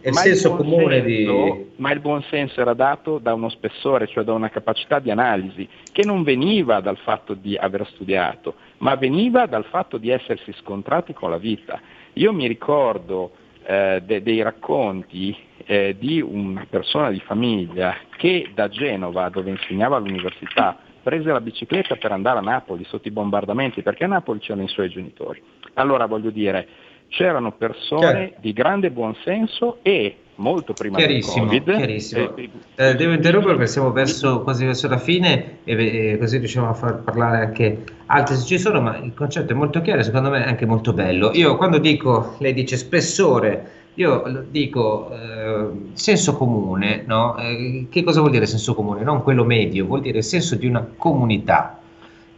è 0.00 0.08
il 0.08 0.14
senso 0.14 0.48
il 0.50 0.56
comune 0.56 1.02
senso, 1.02 1.06
di... 1.06 1.66
Ma 1.76 1.92
il 1.92 2.00
buon 2.00 2.22
senso 2.28 2.60
era 2.60 2.74
dato 2.74 3.18
da 3.18 3.32
uno 3.32 3.48
spessore, 3.48 4.08
cioè 4.08 4.24
da 4.24 4.32
una 4.32 4.50
capacità 4.50 4.98
di 4.98 5.12
analisi, 5.12 5.68
che 5.92 6.04
non 6.04 6.24
veniva 6.24 6.80
dal 6.80 6.98
fatto 6.98 7.34
di 7.34 7.56
aver 7.56 7.86
studiato, 7.92 8.54
ma 8.78 8.96
veniva 8.96 9.46
dal 9.46 9.64
fatto 9.66 9.98
di 9.98 10.10
essersi 10.10 10.52
scontrati 10.58 11.12
con 11.12 11.30
la 11.30 11.38
vita. 11.38 11.80
Io 12.14 12.32
mi 12.32 12.48
ricordo 12.48 13.30
eh, 13.70 14.02
de- 14.04 14.20
dei 14.22 14.42
racconti 14.42 15.36
eh, 15.64 15.94
di 15.96 16.20
una 16.20 16.66
persona 16.68 17.08
di 17.10 17.20
famiglia 17.20 17.96
che 18.16 18.50
da 18.52 18.68
Genova, 18.68 19.28
dove 19.28 19.50
insegnava 19.50 19.96
all'università, 19.96 20.76
prese 21.00 21.30
la 21.30 21.40
bicicletta 21.40 21.94
per 21.94 22.10
andare 22.10 22.38
a 22.38 22.42
Napoli 22.42 22.84
sotto 22.84 23.06
i 23.06 23.12
bombardamenti, 23.12 23.82
perché 23.82 24.04
a 24.04 24.08
Napoli 24.08 24.40
c'erano 24.40 24.64
i 24.64 24.68
suoi 24.68 24.88
genitori. 24.88 25.40
Allora 25.74 26.06
voglio 26.06 26.30
dire, 26.30 26.66
c'erano 27.10 27.52
persone 27.52 28.26
Chiaro. 28.26 28.34
di 28.40 28.52
grande 28.52 28.90
buonsenso 28.90 29.78
e 29.82 30.16
molto 30.40 30.72
prima 30.72 30.96
chiarissimo, 30.96 31.46
del 31.46 31.60
Covid. 31.62 31.76
Chiarissimo. 31.76 32.36
Eh, 32.36 32.50
eh, 32.74 32.94
devo 32.94 33.12
interrompere 33.12 33.54
perché 33.56 33.70
siamo 33.70 33.92
verso, 33.92 34.42
quasi 34.42 34.64
verso 34.64 34.88
la 34.88 34.98
fine 34.98 35.58
e, 35.64 36.12
e, 36.12 36.18
così 36.18 36.38
riusciamo 36.38 36.68
a 36.68 36.74
far 36.74 37.02
parlare 37.02 37.44
anche 37.44 37.84
altri 38.06 38.36
se 38.36 38.44
ci 38.44 38.58
sono, 38.58 38.80
ma 38.80 38.96
il 38.96 39.12
concetto 39.14 39.52
è 39.52 39.56
molto 39.56 39.80
chiaro 39.82 40.00
e 40.00 40.04
secondo 40.04 40.30
me 40.30 40.44
è 40.44 40.48
anche 40.48 40.66
molto 40.66 40.92
bello. 40.92 41.30
Io 41.34 41.56
quando 41.56 41.78
dico, 41.78 42.34
lei 42.38 42.52
dice 42.54 42.76
spessore, 42.76 43.78
io 43.94 44.46
dico 44.48 45.10
eh, 45.12 45.68
senso 45.92 46.36
comune, 46.36 47.04
no? 47.06 47.36
eh, 47.36 47.86
che 47.90 48.02
cosa 48.02 48.20
vuol 48.20 48.32
dire 48.32 48.46
senso 48.46 48.74
comune? 48.74 49.02
Non 49.02 49.22
quello 49.22 49.44
medio, 49.44 49.86
vuol 49.86 50.00
dire 50.00 50.22
senso 50.22 50.56
di 50.56 50.66
una 50.66 50.86
comunità. 50.96 51.79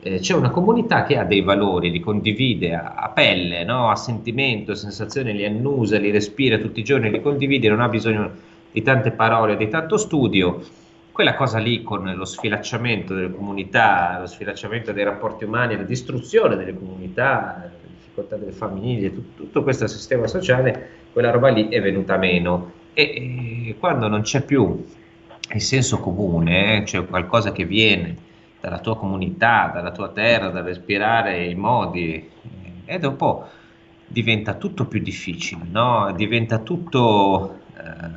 Eh, 0.04 0.18
c'è 0.18 0.34
una 0.34 0.50
comunità 0.50 1.04
che 1.04 1.16
ha 1.16 1.22
dei 1.22 1.42
valori, 1.42 1.92
li 1.92 2.00
condivide 2.00 2.74
a, 2.74 2.94
a 2.96 3.10
pelle, 3.10 3.62
no? 3.62 3.88
a 3.88 3.94
sentimento, 3.94 4.72
a 4.72 4.74
sensazione, 4.74 5.32
li 5.32 5.44
annusa, 5.44 5.96
li 5.96 6.10
respira 6.10 6.58
tutti 6.58 6.80
i 6.80 6.82
giorni, 6.82 7.08
li 7.08 7.22
condivide, 7.22 7.68
non 7.68 7.80
ha 7.80 7.88
bisogno 7.88 8.32
di 8.72 8.82
tante 8.82 9.12
parole, 9.12 9.56
di 9.56 9.68
tanto 9.68 9.96
studio. 9.96 10.60
Quella 11.12 11.36
cosa 11.36 11.58
lì 11.58 11.84
con 11.84 12.12
lo 12.16 12.24
sfilacciamento 12.24 13.14
delle 13.14 13.30
comunità, 13.30 14.18
lo 14.18 14.26
sfilacciamento 14.26 14.90
dei 14.90 15.04
rapporti 15.04 15.44
umani, 15.44 15.76
la 15.76 15.84
distruzione 15.84 16.56
delle 16.56 16.76
comunità, 16.76 17.60
la 17.62 17.70
difficoltà 17.96 18.34
delle 18.34 18.50
famiglie, 18.50 19.14
tutto, 19.14 19.42
tutto 19.44 19.62
questo 19.62 19.86
sistema 19.86 20.26
sociale 20.26 21.00
quella 21.12 21.30
roba 21.30 21.48
lì 21.50 21.68
è 21.68 21.80
venuta 21.80 22.16
meno. 22.16 22.72
E, 22.92 23.68
e 23.68 23.76
quando 23.78 24.08
non 24.08 24.22
c'è 24.22 24.42
più 24.42 24.84
il 25.54 25.60
senso 25.60 26.00
comune, 26.00 26.82
cioè 26.86 27.06
qualcosa 27.06 27.52
che 27.52 27.64
viene 27.64 28.30
dalla 28.62 28.78
tua 28.78 28.96
comunità, 28.96 29.72
dalla 29.74 29.90
tua 29.90 30.10
terra, 30.10 30.50
da 30.50 30.62
respirare 30.62 31.46
i 31.46 31.56
modi, 31.56 32.30
e 32.84 32.98
dopo 33.00 33.48
diventa 34.06 34.54
tutto 34.54 34.86
più 34.86 35.00
difficile, 35.00 35.62
no? 35.68 36.12
diventa 36.14 36.58
tutto 36.58 37.58
eh, 37.76 38.10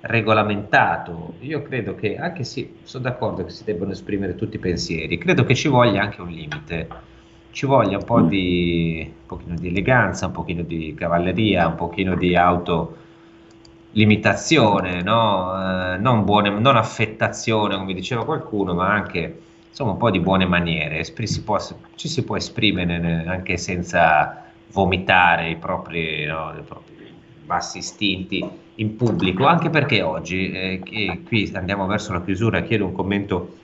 regolamentato. 0.00 1.34
Io 1.40 1.60
credo 1.60 1.94
che, 1.94 2.16
anche 2.16 2.42
se 2.44 2.76
sono 2.84 3.04
d'accordo 3.04 3.44
che 3.44 3.50
si 3.50 3.64
debbano 3.64 3.92
esprimere 3.92 4.34
tutti 4.34 4.56
i 4.56 4.60
pensieri, 4.60 5.18
credo 5.18 5.44
che 5.44 5.54
ci 5.54 5.68
voglia 5.68 6.00
anche 6.00 6.22
un 6.22 6.30
limite 6.30 7.10
ci 7.50 7.66
voglia 7.66 7.98
un 7.98 8.04
po' 8.04 8.22
di, 8.22 9.06
un 9.06 9.26
pochino 9.26 9.54
di 9.56 9.68
eleganza, 9.68 10.24
un 10.26 10.32
pochino 10.32 10.62
di 10.62 10.94
cavalleria, 10.96 11.66
un 11.66 11.74
pochino 11.74 12.16
di 12.16 12.34
autolimitazione, 12.34 15.02
no? 15.02 15.92
eh, 15.92 15.98
non, 15.98 16.24
buone, 16.24 16.48
non 16.48 16.76
affettazione, 16.76 17.76
come 17.76 17.92
diceva 17.92 18.24
qualcuno, 18.24 18.72
ma 18.72 18.90
anche 18.90 19.50
insomma, 19.72 19.92
un 19.92 19.96
po' 19.96 20.10
di 20.10 20.20
buone 20.20 20.44
maniere. 20.44 21.02
Si 21.02 21.42
può, 21.42 21.58
ci 21.94 22.08
si 22.08 22.24
può 22.24 22.36
esprimere 22.36 23.24
anche 23.26 23.56
senza 23.56 24.44
vomitare 24.70 25.48
i 25.48 25.56
propri, 25.56 26.26
no, 26.26 26.54
i 26.58 26.62
propri 26.62 27.12
bassi 27.44 27.78
istinti 27.78 28.46
in 28.76 28.96
pubblico, 28.96 29.46
anche 29.46 29.70
perché 29.70 30.02
oggi, 30.02 30.52
eh, 30.52 31.22
qui 31.26 31.50
andiamo 31.54 31.86
verso 31.86 32.12
la 32.12 32.22
chiusura, 32.22 32.62
chiedo 32.62 32.86
un 32.86 32.92
commento 32.92 33.56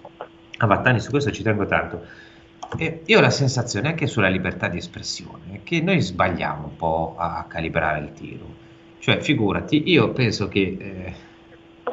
a 0.58 0.66
Vattani 0.66 0.98
su 1.00 1.10
questo, 1.10 1.30
ci 1.30 1.42
tengo 1.42 1.66
tanto 1.66 2.26
e 2.76 3.02
io 3.06 3.18
ho 3.18 3.20
la 3.22 3.30
sensazione 3.30 3.88
anche 3.88 4.06
sulla 4.06 4.28
libertà 4.28 4.68
di 4.68 4.76
espressione 4.76 5.60
che 5.64 5.80
noi 5.80 6.00
sbagliamo 6.00 6.66
un 6.66 6.76
po' 6.76 7.14
a 7.16 7.44
calibrare 7.48 8.00
il 8.00 8.12
tiro. 8.12 8.66
Cioè, 8.98 9.20
figurati, 9.20 9.88
io 9.90 10.10
penso 10.10 10.48
che 10.48 10.76
eh, 10.78 11.14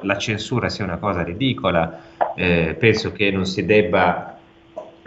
la 0.01 0.17
censura 0.17 0.69
sia 0.69 0.83
una 0.83 0.97
cosa 0.97 1.23
ridicola, 1.23 2.01
eh, 2.35 2.75
penso 2.77 3.11
che 3.11 3.31
non 3.31 3.45
si 3.45 3.65
debba, 3.65 4.37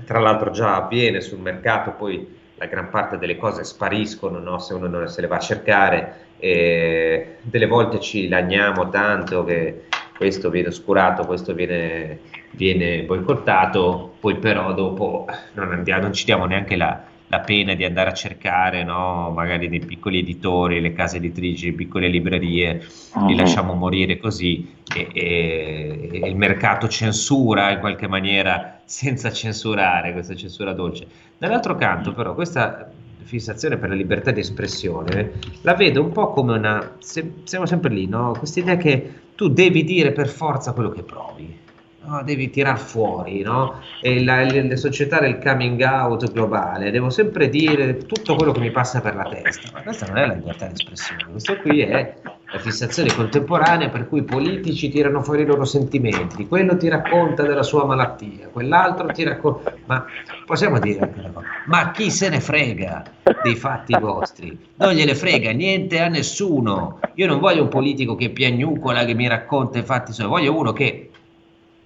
tra 0.04 0.18
l'altro 0.18 0.50
già 0.50 0.76
avviene 0.76 1.20
sul 1.20 1.38
mercato, 1.38 1.92
poi 1.92 2.36
la 2.56 2.66
gran 2.66 2.90
parte 2.90 3.18
delle 3.18 3.36
cose 3.36 3.64
spariscono 3.64 4.38
no? 4.38 4.58
se 4.58 4.74
uno 4.74 4.88
non 4.88 5.08
se 5.08 5.20
le 5.20 5.26
va 5.26 5.36
a 5.36 5.40
cercare, 5.40 6.26
e 6.38 7.36
delle 7.42 7.66
volte 7.66 8.00
ci 8.00 8.28
lagniamo 8.28 8.88
tanto 8.90 9.44
che 9.44 9.84
questo 10.16 10.50
viene 10.50 10.68
oscurato, 10.68 11.24
questo 11.24 11.54
viene, 11.54 12.20
viene 12.52 13.02
boicottato, 13.02 14.14
poi 14.18 14.36
però 14.36 14.72
dopo 14.72 15.26
non, 15.52 15.72
andiamo, 15.72 16.02
non 16.02 16.12
ci 16.12 16.24
diamo 16.24 16.44
neanche 16.44 16.76
la, 16.76 17.04
la 17.28 17.40
pena 17.40 17.74
di 17.74 17.84
andare 17.84 18.10
a 18.10 18.14
cercare 18.14 18.84
no, 18.84 19.30
magari 19.34 19.68
dei 19.68 19.80
piccoli 19.80 20.20
editori, 20.20 20.80
le 20.80 20.92
case 20.92 21.18
editrici, 21.18 21.66
le 21.66 21.76
piccole 21.76 22.08
librerie, 22.08 22.86
uh-huh. 23.14 23.26
li 23.26 23.36
lasciamo 23.36 23.74
morire 23.74 24.18
così 24.18 24.76
e, 24.94 25.08
e, 25.12 26.10
e, 26.22 26.28
il 26.28 26.36
mercato 26.36 26.88
censura 26.88 27.70
in 27.70 27.80
qualche 27.80 28.08
maniera 28.08 28.80
senza 28.84 29.30
censurare 29.30 30.12
questa 30.12 30.34
censura 30.34 30.72
dolce. 30.72 31.06
Dall'altro 31.36 31.76
canto 31.76 32.12
però 32.12 32.34
questa 32.34 32.90
fissazione 33.22 33.76
per 33.76 33.90
la 33.90 33.94
libertà 33.94 34.30
di 34.30 34.40
espressione 34.40 35.32
la 35.60 35.74
vedo 35.74 36.02
un 36.02 36.12
po' 36.12 36.32
come 36.32 36.56
una, 36.56 36.96
se, 36.98 37.32
siamo 37.44 37.66
sempre 37.66 37.92
lì, 37.92 38.06
no? 38.06 38.32
questa 38.38 38.60
idea 38.60 38.76
che 38.78 39.12
tu 39.34 39.48
devi 39.48 39.84
dire 39.84 40.12
per 40.12 40.28
forza 40.28 40.72
quello 40.72 40.88
che 40.88 41.02
provi 41.02 41.66
no, 42.08 42.22
devi 42.22 42.48
tirar 42.48 42.78
fuori, 42.78 43.42
no? 43.42 43.80
E 44.00 44.24
la, 44.24 44.42
le, 44.42 44.62
le, 44.62 44.76
società 44.76 45.20
del 45.20 45.38
coming 45.38 45.80
out 45.82 46.32
globale, 46.32 46.90
devo 46.90 47.10
sempre 47.10 47.48
dire 47.50 47.98
tutto 47.98 48.34
quello 48.34 48.52
che 48.52 48.60
mi 48.60 48.70
passa 48.70 49.00
per 49.00 49.14
la 49.14 49.24
testa, 49.24 49.68
ma 49.74 49.82
questa 49.82 50.06
non 50.06 50.16
è 50.16 50.26
la 50.26 50.32
libertà 50.32 50.66
di 50.66 50.72
espressione, 50.72 51.26
questo 51.30 51.56
qui 51.58 51.80
è 51.80 52.14
la 52.50 52.58
fissazione 52.58 53.12
contemporanea 53.12 53.90
per 53.90 54.08
cui 54.08 54.20
i 54.20 54.24
politici 54.24 54.88
tirano 54.88 55.22
fuori 55.22 55.42
i 55.42 55.46
loro 55.46 55.64
sentimenti, 55.64 56.46
quello 56.46 56.78
ti 56.78 56.88
racconta 56.88 57.42
della 57.42 57.62
sua 57.62 57.84
malattia, 57.84 58.48
quell'altro 58.50 59.08
ti 59.08 59.22
racconta, 59.22 59.74
ma 59.84 60.06
possiamo 60.46 60.78
dire 60.78 61.00
anche 61.00 61.18
una 61.20 61.30
cosa, 61.30 61.46
ma 61.66 61.90
chi 61.90 62.10
se 62.10 62.30
ne 62.30 62.40
frega 62.40 63.04
dei 63.42 63.54
fatti 63.54 63.94
vostri? 64.00 64.58
Non 64.76 64.92
gliene 64.92 65.14
frega 65.14 65.50
niente 65.50 66.00
a 66.00 66.08
nessuno, 66.08 67.00
io 67.14 67.26
non 67.26 67.38
voglio 67.38 67.64
un 67.64 67.68
politico 67.68 68.14
che 68.14 68.30
piagnucola, 68.30 69.04
che 69.04 69.12
mi 69.12 69.28
racconta 69.28 69.78
i 69.78 69.82
fatti 69.82 70.14
suoi, 70.14 70.26
voglio 70.26 70.56
uno 70.56 70.72
che 70.72 71.07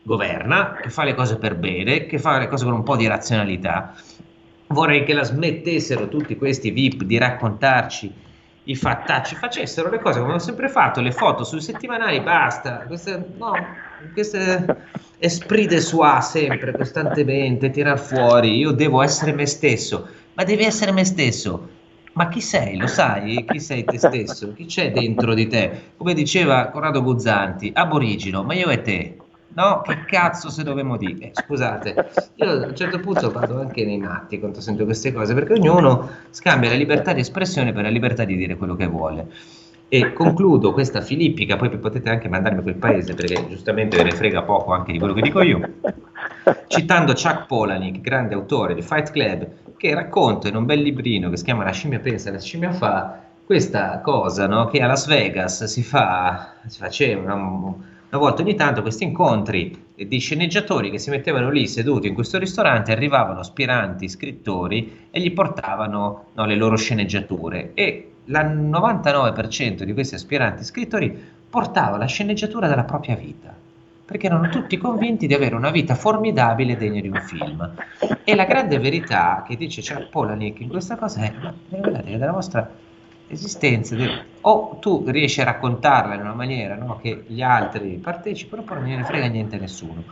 governa, 0.02 0.78
che 0.80 0.90
fa 0.90 1.04
le 1.04 1.14
cose 1.14 1.36
per 1.36 1.56
bene, 1.56 2.06
che 2.06 2.18
fa 2.18 2.38
le 2.38 2.48
cose 2.48 2.64
con 2.64 2.74
un 2.74 2.82
po' 2.82 2.96
di 2.96 3.06
razionalità. 3.06 3.94
Vorrei 4.68 5.04
che 5.04 5.12
la 5.12 5.24
smettessero 5.24 6.08
tutti 6.08 6.36
questi 6.36 6.70
VIP 6.70 7.04
di 7.04 7.18
raccontarci 7.18 8.12
i 8.64 8.76
fattacci, 8.76 9.34
facessero 9.34 9.90
le 9.90 9.98
cose 9.98 10.20
come 10.20 10.30
hanno 10.32 10.40
sempre 10.40 10.68
fatto, 10.68 11.00
le 11.00 11.10
foto 11.10 11.42
sui 11.42 11.60
settimanali, 11.60 12.20
basta, 12.20 12.84
queste, 12.86 13.32
no, 13.36 13.52
queste 14.12 14.64
esprit 15.18 15.68
de 15.68 15.80
soi 15.80 16.22
sempre, 16.22 16.72
costantemente, 16.72 17.70
tirar 17.70 17.98
fuori, 17.98 18.56
io 18.56 18.70
devo 18.70 19.02
essere 19.02 19.32
me 19.32 19.46
stesso, 19.46 20.06
ma 20.34 20.44
devi 20.44 20.62
essere 20.62 20.92
me 20.92 21.04
stesso, 21.04 21.68
ma 22.12 22.28
chi 22.28 22.40
sei? 22.40 22.76
Lo 22.76 22.86
sai? 22.86 23.44
Chi 23.46 23.58
sei 23.58 23.84
te 23.84 23.98
stesso? 23.98 24.52
Chi 24.52 24.66
c'è 24.66 24.92
dentro 24.92 25.34
di 25.34 25.48
te? 25.48 25.94
Come 25.96 26.14
diceva 26.14 26.66
Corrado 26.66 27.02
Guzzanti, 27.02 27.72
aborigino, 27.74 28.44
ma 28.44 28.54
io 28.54 28.68
e 28.68 28.82
te, 28.82 29.16
No, 29.54 29.82
che 29.82 30.04
cazzo 30.06 30.48
se 30.48 30.62
dovremmo 30.62 30.96
dire? 30.96 31.30
Scusate, 31.34 32.10
io 32.36 32.50
a 32.50 32.66
un 32.66 32.76
certo 32.76 33.00
punto 33.00 33.30
vado 33.30 33.60
anche 33.60 33.84
nei 33.84 33.98
matti 33.98 34.38
quando 34.38 34.60
sento 34.60 34.84
queste 34.84 35.12
cose, 35.12 35.34
perché 35.34 35.54
ognuno 35.54 36.08
scambia 36.30 36.70
la 36.70 36.76
libertà 36.76 37.12
di 37.12 37.20
espressione 37.20 37.72
per 37.72 37.82
la 37.82 37.90
libertà 37.90 38.24
di 38.24 38.36
dire 38.36 38.56
quello 38.56 38.74
che 38.74 38.86
vuole. 38.86 39.30
E 39.88 40.14
concludo 40.14 40.72
questa 40.72 41.02
filippica, 41.02 41.56
poi 41.56 41.68
potete 41.76 42.08
anche 42.08 42.26
mandarmi 42.26 42.60
a 42.60 42.62
quel 42.62 42.76
paese, 42.76 43.12
perché 43.12 43.46
giustamente 43.48 43.98
ve 43.98 44.04
ne 44.04 44.12
frega 44.12 44.42
poco 44.42 44.72
anche 44.72 44.90
di 44.90 44.98
quello 44.98 45.12
che 45.12 45.20
dico 45.20 45.42
io, 45.42 45.60
citando 46.68 47.12
Chuck 47.12 47.44
Palahniuk, 47.46 48.00
grande 48.00 48.34
autore 48.34 48.74
di 48.74 48.80
Fight 48.80 49.10
Club, 49.10 49.46
che 49.76 49.92
racconta 49.92 50.48
in 50.48 50.56
un 50.56 50.64
bel 50.64 50.80
librino 50.80 51.28
che 51.28 51.36
si 51.36 51.44
chiama 51.44 51.64
La 51.64 51.72
scimmia 51.72 51.98
pensa, 51.98 52.30
la 52.30 52.40
scimmia 52.40 52.72
fa, 52.72 53.20
questa 53.44 54.00
cosa 54.00 54.46
no, 54.46 54.64
che 54.68 54.80
a 54.80 54.86
Las 54.86 55.06
Vegas 55.06 55.64
si 55.64 55.82
fa, 55.82 56.54
si 56.66 56.78
faceva 56.78 57.34
una, 57.34 57.74
una 58.12 58.20
volta 58.20 58.42
ogni 58.42 58.54
tanto 58.54 58.82
questi 58.82 59.04
incontri 59.04 59.86
di 59.96 60.18
sceneggiatori 60.18 60.90
che 60.90 60.98
si 60.98 61.08
mettevano 61.08 61.48
lì 61.48 61.66
seduti 61.66 62.08
in 62.08 62.14
questo 62.14 62.38
ristorante, 62.38 62.92
arrivavano 62.92 63.40
aspiranti 63.40 64.06
scrittori 64.06 65.08
e 65.10 65.18
gli 65.18 65.32
portavano 65.32 66.26
no, 66.34 66.44
le 66.44 66.54
loro 66.54 66.76
sceneggiature 66.76 67.70
e 67.72 68.12
il 68.22 68.34
99% 68.34 69.84
di 69.84 69.94
questi 69.94 70.16
aspiranti 70.16 70.62
scrittori 70.62 71.18
portava 71.48 71.96
la 71.96 72.04
sceneggiatura 72.04 72.68
della 72.68 72.84
propria 72.84 73.16
vita 73.16 73.56
perché 74.04 74.26
erano 74.26 74.50
tutti 74.50 74.76
convinti 74.76 75.26
di 75.26 75.32
avere 75.32 75.54
una 75.54 75.70
vita 75.70 75.94
formidabile 75.94 76.76
degna 76.76 77.00
di 77.00 77.08
un 77.08 77.22
film. 77.22 77.74
E 78.24 78.34
la 78.34 78.44
grande 78.44 78.78
verità 78.78 79.42
che 79.46 79.56
dice 79.56 79.80
Chuck 79.80 80.10
Palahniuk 80.10 80.60
in 80.60 80.68
questa 80.68 80.96
cosa 80.96 81.22
è, 81.22 81.32
guardate 81.68 82.18
dalla 82.18 82.32
vostra 82.32 82.70
esistenza, 83.34 83.96
o 84.42 84.78
tu 84.80 85.04
riesci 85.06 85.40
a 85.40 85.44
raccontarla 85.44 86.14
in 86.14 86.20
una 86.20 86.34
maniera 86.34 86.76
no, 86.76 86.98
che 87.00 87.24
gli 87.26 87.42
altri 87.42 87.98
partecipano, 88.02 88.62
poi 88.62 88.78
non 88.78 88.86
gliene 88.86 89.04
frega 89.04 89.26
niente 89.26 89.56
a 89.56 89.60
nessuno. 89.60 90.04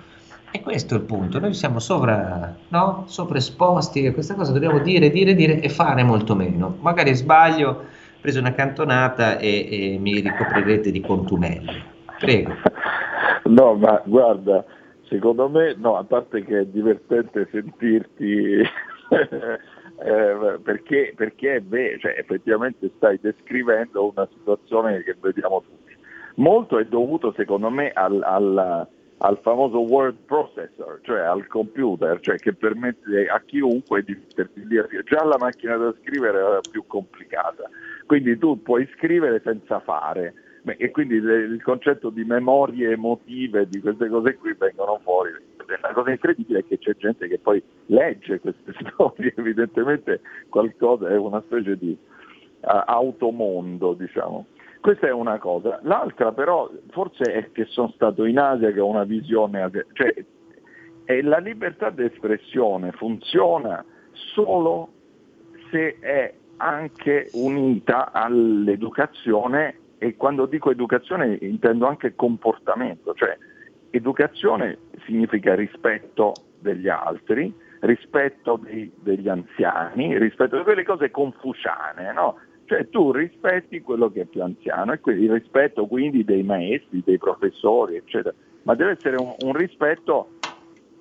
E 0.53 0.61
questo 0.63 0.95
è 0.95 0.99
il 0.99 1.05
punto, 1.05 1.39
noi 1.39 1.55
siamo 1.55 1.79
sovra, 1.79 2.57
no? 2.69 3.05
sovraesposti 3.07 4.07
a 4.07 4.13
questa 4.13 4.35
cosa, 4.35 4.53
dobbiamo 4.53 4.81
dire, 4.81 5.11
dire, 5.11 5.35
dire 5.35 5.61
e 5.61 5.69
fare 5.69 6.03
molto 6.03 6.35
meno. 6.35 6.77
Magari 6.81 7.15
sbaglio, 7.15 7.69
ho 7.69 7.85
preso 8.21 8.41
una 8.41 8.53
cantonata 8.53 9.39
e, 9.39 9.95
e 9.95 9.99
mi 9.99 10.19
ricoprirete 10.19 10.91
di 10.91 11.01
contumelli. 11.01 11.83
Prego. 12.19 12.55
No, 13.43 13.75
ma 13.75 14.01
guarda, 14.05 14.65
secondo 15.09 15.49
me, 15.49 15.75
no, 15.77 15.97
a 15.97 16.05
parte 16.05 16.45
che 16.45 16.61
è 16.61 16.65
divertente 16.67 17.49
sentirti 17.51 18.63
eh, 20.03 20.59
perché, 20.63 21.13
perché 21.15 21.57
è 21.57 21.63
vero, 21.63 21.99
cioè, 21.99 22.15
effettivamente 22.19 22.91
stai 22.97 23.19
descrivendo 23.21 24.11
una 24.11 24.29
situazione 24.37 25.03
che 25.03 25.17
vediamo 25.21 25.63
tutti. 25.63 25.97
Molto 26.37 26.79
è 26.79 26.85
dovuto 26.87 27.33
secondo 27.37 27.71
me 27.71 27.91
al, 27.91 28.23
al, 28.23 28.89
al 29.19 29.39
famoso 29.43 29.81
word 29.81 30.17
processor, 30.25 31.01
cioè 31.03 31.21
al 31.21 31.47
computer, 31.49 32.19
cioè 32.21 32.37
che 32.37 32.55
permette 32.55 33.27
a 33.27 33.41
chiunque 33.45 34.03
di 34.03 34.15
mettersi 34.15 34.67
lì 34.67 34.79
a 34.79 34.85
scrivere. 34.85 35.09
Già 35.09 35.25
la 35.25 35.37
macchina 35.39 35.77
da 35.77 35.95
scrivere 36.01 36.39
era 36.39 36.61
più 36.71 36.85
complicata, 36.87 37.69
quindi 38.07 38.39
tu 38.39 38.63
puoi 38.63 38.89
scrivere 38.97 39.41
senza 39.45 39.81
fare. 39.81 40.35
E 40.77 40.91
quindi 40.91 41.15
il 41.15 41.61
concetto 41.63 42.11
di 42.11 42.25
memorie 42.25 42.91
emotive, 42.91 43.69
di 43.69 43.81
queste 43.81 44.09
cose 44.09 44.37
qui 44.37 44.55
vengono 44.59 45.01
fuori 45.03 45.31
la 45.81 45.93
cosa 45.93 46.11
incredibile 46.11 46.61
è 46.61 46.65
che 46.65 46.79
c'è 46.79 46.97
gente 46.97 47.29
che 47.29 47.39
poi 47.39 47.63
legge 47.87 48.41
queste 48.41 48.73
storie, 48.91 49.33
evidentemente 49.37 50.21
qualcosa 50.49 51.09
è 51.09 51.17
una 51.17 51.41
specie 51.43 51.77
di 51.77 51.91
uh, 51.91 52.83
automondo, 52.87 53.95
diciamo. 53.95 54.47
Questa 54.81 55.07
è 55.07 55.13
una 55.13 55.39
cosa. 55.39 55.79
L'altra 55.83 56.33
però 56.33 56.71
forse 56.89 57.25
è 57.25 57.53
che 57.53 57.67
sono 57.67 57.91
stato 57.95 58.25
in 58.25 58.39
Asia 58.39 58.73
che 58.73 58.81
ho 58.81 58.87
una 58.87 59.05
visione, 59.05 59.71
cioè 59.93 60.25
la 61.23 61.39
libertà 61.39 61.91
d'espressione 61.91 62.93
funziona 62.93 63.85
solo 64.13 64.89
se 65.71 65.99
è 65.99 66.33
anche 66.57 67.29
unita 67.33 68.13
all'educazione 68.13 69.79
e 70.03 70.17
quando 70.17 70.47
dico 70.47 70.71
educazione 70.71 71.37
intendo 71.43 71.87
anche 71.87 72.15
comportamento, 72.15 73.13
cioè 73.13 73.37
educazione 73.91 74.79
significa 75.05 75.55
rispetto 75.55 76.33
degli 76.59 76.89
altri, 76.89 77.55
rispetto 77.81 78.59
dei, 78.63 78.91
degli 78.97 79.29
anziani, 79.29 80.17
rispetto 80.19 80.57
di 80.57 80.63
quelle 80.63 80.85
cose 80.85 81.11
confuciane, 81.11 82.15
no? 82.15 82.39
Cioè 82.65 82.89
tu 82.89 83.13
rispetti 83.13 83.83
quello 83.83 84.11
che 84.11 84.23
è 84.23 84.25
più 84.25 84.43
anziano 84.43 84.95
e 84.95 85.01
il 85.05 85.33
rispetto 85.33 85.87
quindi 85.87 86.25
dei 86.25 86.45
maestri, 86.45 87.03
dei 87.05 87.19
professori, 87.19 87.97
eccetera, 87.97 88.35
ma 88.63 88.75
deve 88.75 88.93
essere 88.93 89.17
un, 89.17 89.35
un 89.45 89.53
rispetto 89.53 90.39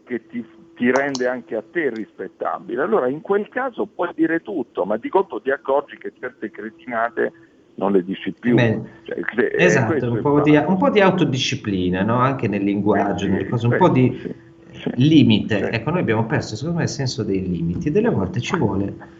che 0.03 0.27
ti, 0.27 0.45
ti, 0.75 0.91
rende 0.91 1.25
anche 1.25 1.55
a 1.55 1.63
te 1.63 1.89
rispettabile. 1.89 2.81
Allora 2.81 3.07
in 3.07 3.21
quel 3.21 3.47
caso 3.47 3.85
puoi 3.85 4.11
dire 4.13 4.41
tutto, 4.41 4.83
ma 4.83 4.97
di 4.97 5.07
colpo 5.07 5.39
ti 5.39 5.51
accorgi 5.51 5.97
che 5.97 6.11
certe 6.19 6.51
cretinate 6.51 7.31
non 7.79 7.91
le 7.93 8.03
dici 8.03 8.33
più. 8.37 8.55
Cioè, 8.57 9.19
se, 9.35 9.51
esatto, 9.55 10.11
un 10.11 10.21
po, 10.21 10.41
di, 10.41 10.55
un 10.55 10.77
po, 10.77 10.89
di, 10.89 10.99
autodisciplina, 10.99 12.03
no? 12.03 12.17
anche 12.17 12.47
nel 12.47 12.63
linguaggio, 12.63 13.25
sì, 13.25 13.45
cose, 13.49 13.65
un 13.65 13.71
sì, 13.71 13.77
po' 13.77 13.89
di 13.89 14.19
sì, 14.71 14.89
limite. 14.95 15.69
Ecco, 15.71 15.89
noi 15.89 16.01
abbiamo 16.01 16.25
perso 16.25 16.55
secondo 16.55 16.79
me 16.79 16.83
il 16.83 16.89
senso 16.89 17.23
dei 17.23 17.47
limiti, 17.47 17.89
delle 17.89 18.09
volte 18.09 18.39
ci 18.39 18.55
vuole 18.55 19.17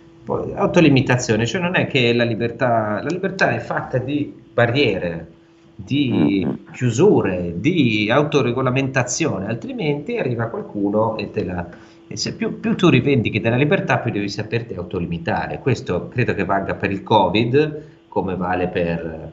autolimitazione, 0.56 1.46
cioè 1.46 1.62
non 1.62 1.76
è 1.76 1.88
che 1.88 2.14
la 2.14 2.24
libertà, 2.24 3.02
la 3.02 3.10
libertà 3.10 3.50
è 3.56 3.60
fatta 3.60 3.98
di 3.98 4.34
barriere, 4.54 5.28
di 5.76 6.44
mm-hmm. 6.46 6.56
chiusure, 6.72 7.54
di 7.58 8.10
autoregolamentazione, 8.12 9.48
altrimenti 9.48 10.18
arriva 10.18 10.48
qualcuno 10.48 11.18
e 11.18 11.32
te 11.32 11.46
la... 11.46 11.68
E 12.12 12.18
se 12.18 12.34
più, 12.34 12.60
più 12.60 12.76
tu 12.76 12.90
rivendichi 12.90 13.40
della 13.40 13.56
libertà, 13.56 14.00
più 14.00 14.12
devi 14.12 14.30
saperti 14.30 14.74
autolimitare. 14.74 15.60
Questo 15.60 16.08
credo 16.08 16.34
che 16.34 16.44
valga 16.44 16.74
per 16.74 16.90
il 16.90 17.04
Covid, 17.04 17.84
come 18.10 18.36
vale 18.36 18.68
per, 18.68 19.32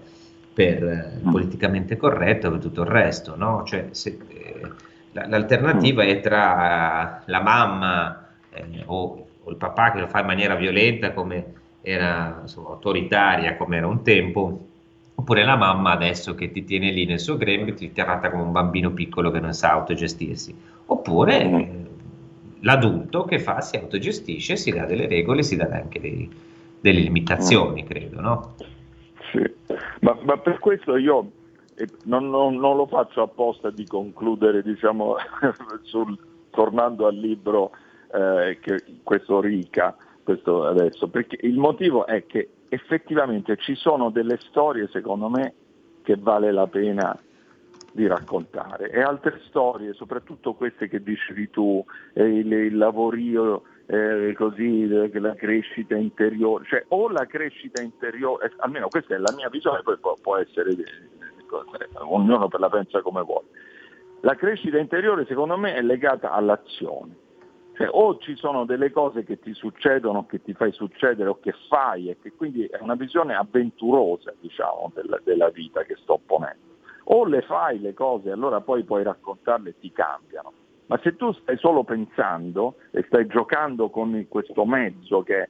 per 0.54 0.82
il 1.20 1.26
mm. 1.26 1.30
politicamente 1.30 1.96
corretto 1.96 2.46
e 2.46 2.50
per 2.50 2.60
tutto 2.60 2.82
il 2.82 2.88
resto, 2.88 3.34
no? 3.36 3.64
Cioè, 3.64 3.88
se, 3.90 4.18
eh, 4.28 4.60
l'alternativa 5.12 6.04
è 6.04 6.20
tra 6.20 7.22
la 7.24 7.40
mamma 7.40 8.28
eh, 8.50 8.82
o, 8.86 9.26
o, 9.42 9.50
il 9.50 9.56
papà 9.56 9.90
che 9.92 10.00
lo 10.00 10.06
fa 10.06 10.20
in 10.20 10.26
maniera 10.26 10.54
violenta 10.54 11.12
come 11.12 11.54
era 11.80 12.40
insomma, 12.42 12.70
autoritaria 12.70 13.56
come 13.56 13.76
era 13.76 13.86
un 13.86 14.02
tempo 14.02 14.66
oppure 15.14 15.44
la 15.44 15.56
mamma 15.56 15.92
adesso 15.92 16.34
che 16.34 16.50
ti 16.50 16.64
tiene 16.64 16.90
lì 16.90 17.06
nel 17.06 17.20
suo 17.20 17.36
gremio 17.36 17.72
ti 17.74 17.92
tratta 17.92 18.30
come 18.30 18.42
un 18.42 18.52
bambino 18.52 18.90
piccolo 18.90 19.30
che 19.30 19.40
non 19.40 19.54
sa 19.54 19.72
autogestirsi 19.72 20.54
oppure 20.86 21.44
mm. 21.44 21.54
eh, 21.54 21.86
l'adulto 22.60 23.24
che 23.24 23.38
fa, 23.38 23.60
si 23.60 23.76
autogestisce, 23.76 24.56
si 24.56 24.70
dà 24.70 24.84
delle 24.84 25.06
regole, 25.06 25.42
si 25.42 25.56
dà 25.56 25.68
anche 25.70 26.00
dei, 26.00 26.28
delle 26.86 27.00
limitazioni, 27.00 27.82
mm. 27.82 27.86
credo, 27.86 28.20
no? 28.20 28.54
Sì, 29.32 29.42
ma, 30.00 30.16
ma 30.22 30.38
per 30.38 30.60
questo 30.60 30.96
io 30.96 31.32
non, 32.04 32.30
non, 32.30 32.54
non, 32.56 32.76
lo 32.76 32.86
faccio 32.86 33.22
apposta 33.22 33.70
di 33.70 33.84
concludere, 33.84 34.62
diciamo, 34.62 35.16
sul, 35.82 36.16
tornando 36.50 37.08
al 37.08 37.16
libro 37.16 37.72
eh, 38.12 38.58
che 38.60 38.84
questo 39.02 39.40
Rica, 39.40 39.96
questo 40.22 40.64
adesso, 40.64 41.08
perché 41.08 41.36
il 41.40 41.58
motivo 41.58 42.06
è 42.06 42.24
che 42.24 42.50
effettivamente 42.68 43.56
ci 43.56 43.74
sono 43.74 44.10
delle 44.10 44.38
storie, 44.48 44.88
secondo 44.92 45.28
me, 45.28 45.54
che 46.02 46.16
vale 46.16 46.52
la 46.52 46.68
pena 46.68 47.18
di 47.90 48.06
raccontare 48.06 48.90
e 48.90 49.00
altre 49.00 49.40
storie, 49.46 49.92
soprattutto 49.94 50.54
queste 50.54 50.86
che 50.86 51.02
dicevi 51.02 51.50
tu, 51.50 51.84
eh, 52.12 52.22
il, 52.22 52.52
il 52.52 52.76
lavorio 52.76 53.62
eh, 53.86 54.34
così, 54.36 54.88
la 54.88 55.34
crescita 55.34 55.94
interiore, 55.94 56.64
cioè 56.64 56.84
o 56.88 57.08
la 57.08 57.24
crescita 57.26 57.80
interiore, 57.80 58.46
eh, 58.46 58.52
almeno 58.58 58.88
questa 58.88 59.14
è 59.14 59.18
la 59.18 59.32
mia 59.34 59.48
visione, 59.48 59.82
poi 59.82 59.96
può, 59.98 60.16
può 60.20 60.36
essere, 60.36 60.70
eh, 60.70 61.88
ognuno 62.00 62.48
la 62.50 62.68
pensa 62.68 63.00
come 63.00 63.22
vuole. 63.22 63.46
La 64.20 64.34
crescita 64.34 64.78
interiore 64.78 65.24
secondo 65.26 65.56
me 65.56 65.74
è 65.74 65.82
legata 65.82 66.32
all'azione. 66.32 67.24
Cioè, 67.76 67.88
o 67.90 68.16
ci 68.18 68.34
sono 68.36 68.64
delle 68.64 68.90
cose 68.90 69.22
che 69.22 69.38
ti 69.38 69.52
succedono, 69.52 70.24
che 70.24 70.42
ti 70.42 70.54
fai 70.54 70.72
succedere 70.72 71.28
o 71.28 71.38
che 71.38 71.52
fai 71.68 72.08
e 72.08 72.16
che 72.20 72.32
quindi 72.32 72.64
è 72.64 72.78
una 72.80 72.94
visione 72.94 73.34
avventurosa 73.34 74.32
diciamo, 74.40 74.90
della, 74.94 75.20
della 75.22 75.50
vita 75.50 75.82
che 75.82 75.94
sto 75.96 76.18
ponendo. 76.24 76.74
O 77.08 77.26
le 77.26 77.42
fai 77.42 77.78
le 77.78 77.92
cose 77.92 78.30
e 78.30 78.32
allora 78.32 78.62
poi 78.62 78.82
puoi 78.82 79.02
raccontarle 79.02 79.68
e 79.68 79.78
ti 79.78 79.92
cambiano 79.92 80.64
ma 80.86 80.98
se 81.02 81.16
tu 81.16 81.32
stai 81.32 81.56
solo 81.58 81.84
pensando 81.84 82.76
e 82.90 83.04
stai 83.06 83.26
giocando 83.26 83.90
con 83.90 84.26
questo 84.28 84.64
mezzo 84.64 85.22
che 85.22 85.48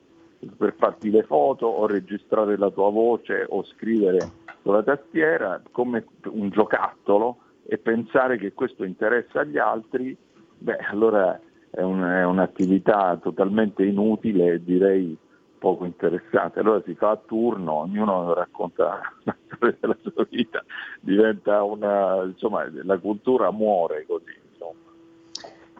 per 0.56 0.74
farti 0.78 1.10
le 1.10 1.22
foto 1.22 1.66
o 1.66 1.86
registrare 1.86 2.56
la 2.56 2.70
tua 2.70 2.90
voce 2.90 3.46
o 3.48 3.64
scrivere 3.64 4.18
sulla 4.62 4.82
tastiera 4.82 5.60
come 5.70 6.04
un 6.24 6.50
giocattolo 6.50 7.38
e 7.64 7.78
pensare 7.78 8.38
che 8.38 8.52
questo 8.52 8.84
interessa 8.84 9.40
agli 9.40 9.58
altri, 9.58 10.16
beh 10.58 10.78
allora 10.90 11.38
è, 11.70 11.82
un, 11.82 12.00
è 12.02 12.24
un'attività 12.24 13.18
totalmente 13.20 13.84
inutile 13.84 14.54
e 14.54 14.64
direi 14.64 15.16
poco 15.58 15.84
interessante. 15.84 16.60
Allora 16.60 16.82
si 16.84 16.94
fa 16.94 17.10
a 17.10 17.20
turno, 17.24 17.72
ognuno 17.72 18.32
racconta 18.34 19.00
la 19.24 19.36
storia 19.46 19.76
della 19.80 19.96
sua 20.02 20.26
vita, 20.28 20.64
diventa 21.00 21.62
una, 21.62 22.22
insomma, 22.22 22.66
la 22.70 22.98
cultura 22.98 23.50
muore 23.50 24.06
così. 24.06 24.45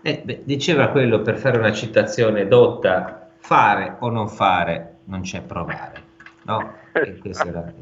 Eh, 0.03 0.23
beh, 0.25 0.43
diceva 0.45 0.89
quello 0.89 1.23
per 1.23 1.37
fare 1.39 1.59
una 1.59 1.73
citazione 1.73 2.47
dotta, 2.47 3.31
fare 3.39 3.97
o 4.01 4.11
non 4.11 4.29
fare 4.29 4.97
non 5.07 5.23
c'è 5.23 5.41
provare. 5.43 6.05
No? 6.45 6.73
Era... 6.93 7.73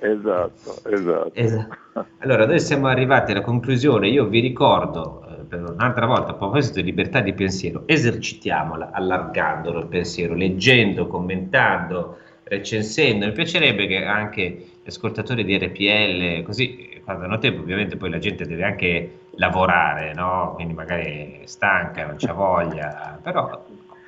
esatto, 0.00 0.88
esatto. 0.88 1.30
esatto. 1.34 2.06
Allora, 2.18 2.46
noi 2.46 2.58
siamo 2.58 2.88
arrivati 2.88 3.32
alla 3.32 3.42
conclusione. 3.42 4.08
Io 4.08 4.26
vi 4.26 4.40
ricordo 4.40 5.26
eh, 5.28 5.44
per 5.44 5.62
un'altra 5.62 6.06
volta, 6.06 6.32
a 6.32 6.34
proposito 6.34 6.80
di 6.80 6.84
libertà 6.84 7.20
di 7.20 7.34
pensiero, 7.34 7.82
esercitiamola 7.86 8.90
allargandolo 8.92 9.80
il 9.80 9.86
pensiero, 9.86 10.34
leggendo, 10.34 11.06
commentando, 11.06 12.18
recensendo. 12.44 13.26
Mi 13.26 13.32
piacerebbe 13.32 13.86
che 13.86 14.04
anche 14.04 14.42
gli 14.82 14.88
ascoltatori 14.88 15.44
di 15.44 15.58
RPL, 15.58 16.42
così 16.44 16.93
quando 17.04 17.24
hanno 17.24 17.38
tempo, 17.38 17.60
ovviamente 17.60 17.96
poi 17.96 18.10
la 18.10 18.18
gente 18.18 18.46
deve 18.46 18.64
anche 18.64 19.18
lavorare, 19.36 20.14
no? 20.14 20.52
quindi 20.54 20.74
magari 20.74 21.40
è 21.42 21.46
stanca, 21.46 22.06
non 22.06 22.16
c'ha 22.18 22.32
voglia, 22.32 23.18
però 23.22 23.64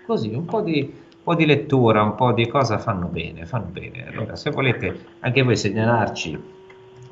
così 0.06 0.32
un 0.34 0.44
po' 0.44 0.62
di, 0.62 0.80
un 0.80 1.22
po' 1.22 1.34
di 1.34 1.46
lettura, 1.46 2.02
un 2.02 2.14
po' 2.14 2.32
di 2.32 2.46
cosa 2.46 2.78
fanno 2.78 3.06
bene, 3.06 3.44
fanno 3.44 3.66
bene. 3.70 4.08
Allora, 4.08 4.36
se 4.36 4.50
volete 4.50 4.98
anche 5.20 5.42
voi 5.42 5.56
segnalarci 5.56 6.54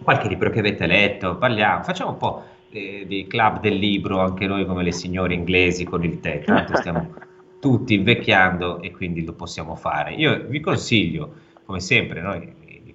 qualche 0.03 0.29
libro 0.29 0.51
che 0.51 0.61
avete 0.61 0.87
letto, 0.87 1.37
parliamo, 1.37 1.83
facciamo 1.83 2.11
un 2.11 2.17
po' 2.17 2.43
eh, 2.71 3.05
di 3.07 3.27
club 3.27 3.61
del 3.61 3.75
libro, 3.75 4.21
anche 4.21 4.47
noi 4.47 4.65
come 4.65 4.83
le 4.83 4.93
signore 4.93 5.35
inglesi 5.35 5.85
con 5.85 6.05
il 6.05 6.21
tè, 6.21 6.43
tanto 6.45 6.77
stiamo 6.77 7.13
tutti 7.61 7.95
invecchiando 7.95 8.83
e 8.83 8.91
quindi 8.91 9.25
lo 9.25 9.33
possiamo 9.33 9.75
fare. 9.75 10.13
Io 10.15 10.45
vi 10.47 10.61
consiglio, 10.61 11.33
come 11.65 11.81
sempre, 11.81 12.21
noi 12.21 12.53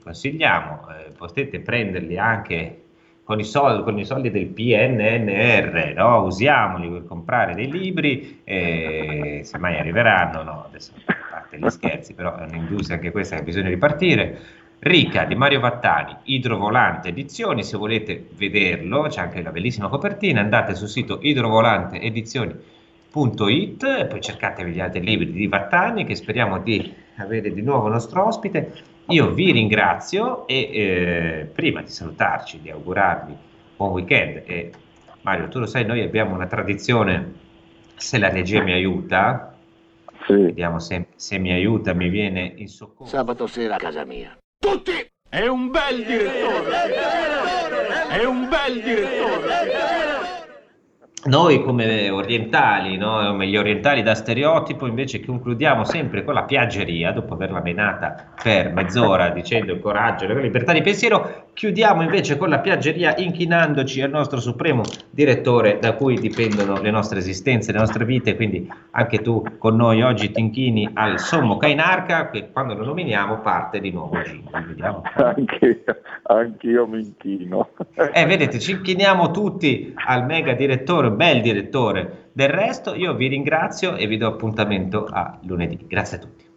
consigliamo, 0.09 0.87
eh, 0.89 1.11
potete 1.15 1.59
prenderli 1.59 2.17
anche 2.17 2.81
con 3.23 3.39
i, 3.39 3.43
soldi, 3.43 3.83
con 3.83 3.99
i 3.99 4.05
soldi 4.05 4.31
del 4.31 4.47
PNNR, 4.47 5.93
no? 5.95 6.23
usiamoli 6.23 6.89
per 6.89 7.05
comprare 7.05 7.53
dei 7.53 7.69
libri, 7.69 8.41
e 8.43 9.41
se 9.43 9.57
mai 9.59 9.77
arriveranno, 9.77 10.41
no? 10.41 10.63
adesso 10.65 10.93
a 11.05 11.15
parte 11.29 11.59
gli 11.59 11.69
scherzi, 11.69 12.15
però 12.15 12.35
è 12.35 12.45
un'industria 12.45 12.95
anche 12.95 13.11
questa 13.11 13.35
che 13.35 13.43
bisogna 13.43 13.69
ripartire. 13.69 14.39
Rica 14.79 15.25
di 15.25 15.35
Mario 15.35 15.59
Vattani, 15.59 16.15
Idrovolante 16.23 17.09
Edizioni, 17.09 17.63
se 17.63 17.77
volete 17.77 18.29
vederlo, 18.35 19.03
c'è 19.09 19.21
anche 19.21 19.43
la 19.43 19.51
bellissima 19.51 19.89
copertina, 19.89 20.39
andate 20.39 20.73
sul 20.73 20.87
sito 20.87 21.19
idrovolanteedizioni.it 21.21 23.83
e 23.83 24.05
poi 24.05 24.21
cercatevi 24.21 24.71
gli 24.71 24.79
altri 24.79 25.01
libri 25.01 25.31
di 25.31 25.47
Vattani 25.47 26.05
che 26.05 26.15
speriamo 26.15 26.59
di 26.59 26.93
avere 27.17 27.53
di 27.53 27.61
nuovo 27.61 27.89
nostro 27.89 28.25
ospite 28.25 28.97
io 29.09 29.31
vi 29.31 29.51
ringrazio 29.51 30.47
e 30.47 30.69
eh, 30.71 31.49
prima 31.53 31.81
di 31.81 31.89
salutarci, 31.89 32.61
di 32.61 32.69
augurarvi 32.69 33.47
buon 33.79 33.91
weekend, 33.91 34.43
e 34.45 34.71
Mario, 35.21 35.47
tu 35.47 35.59
lo 35.59 35.65
sai, 35.65 35.85
noi 35.85 36.01
abbiamo 36.01 36.35
una 36.35 36.47
tradizione, 36.47 37.33
se 37.95 38.17
la 38.17 38.29
regia 38.29 38.61
mi 38.61 38.73
aiuta, 38.73 39.55
sì. 40.25 40.33
vediamo 40.33 40.79
se, 40.79 41.07
se 41.15 41.37
mi 41.37 41.53
aiuta, 41.53 41.93
mi 41.93 42.09
viene 42.09 42.53
in 42.57 42.67
soccorso. 42.67 43.15
Sabato 43.15 43.47
sera 43.47 43.75
a 43.75 43.77
casa 43.77 44.03
mia. 44.03 44.37
Tutti! 44.57 44.91
È 45.29 45.45
un 45.47 45.71
bel 45.71 46.03
direttore! 46.03 46.93
È 48.09 48.25
un 48.25 48.49
bel 48.49 48.81
direttore! 48.81 49.78
Noi 51.25 51.61
come 51.63 52.09
orientali, 52.09 52.95
no? 52.95 53.35
gli 53.43 53.57
orientali 53.57 54.01
da 54.01 54.15
stereotipo, 54.15 54.87
invece 54.87 55.19
concludiamo 55.19 55.83
sempre 55.83 56.23
con 56.23 56.33
la 56.33 56.43
piaggeria, 56.43 57.11
dopo 57.11 57.33
averla 57.33 57.61
menata 57.61 58.31
per 58.41 58.71
mezz'ora 58.71 59.29
dicendo 59.29 59.73
il 59.73 59.81
coraggio, 59.81 60.25
la 60.27 60.39
libertà 60.39 60.71
di 60.71 60.81
pensiero, 60.81 61.47
chiudiamo 61.51 62.03
invece 62.03 62.37
con 62.37 62.47
la 62.47 62.59
piaggeria 62.59 63.17
inchinandoci 63.17 64.01
al 64.01 64.11
nostro 64.11 64.39
supremo 64.39 64.81
direttore 65.09 65.77
da 65.79 65.91
cui 65.91 66.17
dipendono 66.17 66.79
le 66.79 66.89
nostre 66.89 67.19
esistenze, 67.19 67.73
le 67.73 67.79
nostre 67.79 68.05
vite, 68.05 68.37
quindi 68.37 68.71
anche 68.91 69.19
tu 69.19 69.43
con 69.57 69.75
noi 69.75 70.01
oggi 70.01 70.31
ti 70.31 70.39
inchini 70.39 70.89
al 70.93 71.19
sommo 71.19 71.57
Kainarca 71.57 72.29
che 72.29 72.49
quando 72.49 72.75
lo 72.75 72.85
nominiamo 72.85 73.39
parte 73.39 73.81
di 73.81 73.91
nuovo. 73.91 74.17
Vediamo. 74.67 75.01
Anche, 75.15 75.83
anche 76.23 76.67
io 76.67 76.87
mi 76.87 76.99
inchino. 77.01 77.71
Eh, 78.13 78.25
vedete, 78.25 78.57
ci 78.59 78.71
inchiniamo 78.71 79.31
tutti 79.31 79.93
al 79.95 80.25
mega 80.25 80.53
direttore 80.53 81.08
bel 81.11 81.41
direttore. 81.41 82.29
Del 82.33 82.49
resto 82.49 82.93
io 82.93 83.13
vi 83.15 83.27
ringrazio 83.27 83.95
e 83.95 84.07
vi 84.07 84.17
do 84.17 84.27
appuntamento 84.27 85.05
a 85.05 85.39
lunedì. 85.43 85.85
Grazie 85.87 86.17
a 86.17 86.19
tutti. 86.19 86.47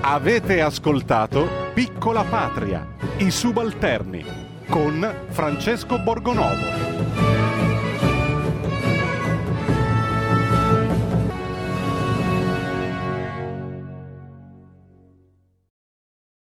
Avete 0.00 0.60
ascoltato 0.60 1.46
Piccola 1.74 2.24
Patria, 2.24 2.86
i 3.18 3.30
subalterni 3.30 4.24
con 4.68 5.14
Francesco 5.28 5.98
Borgonovo. 5.98 7.37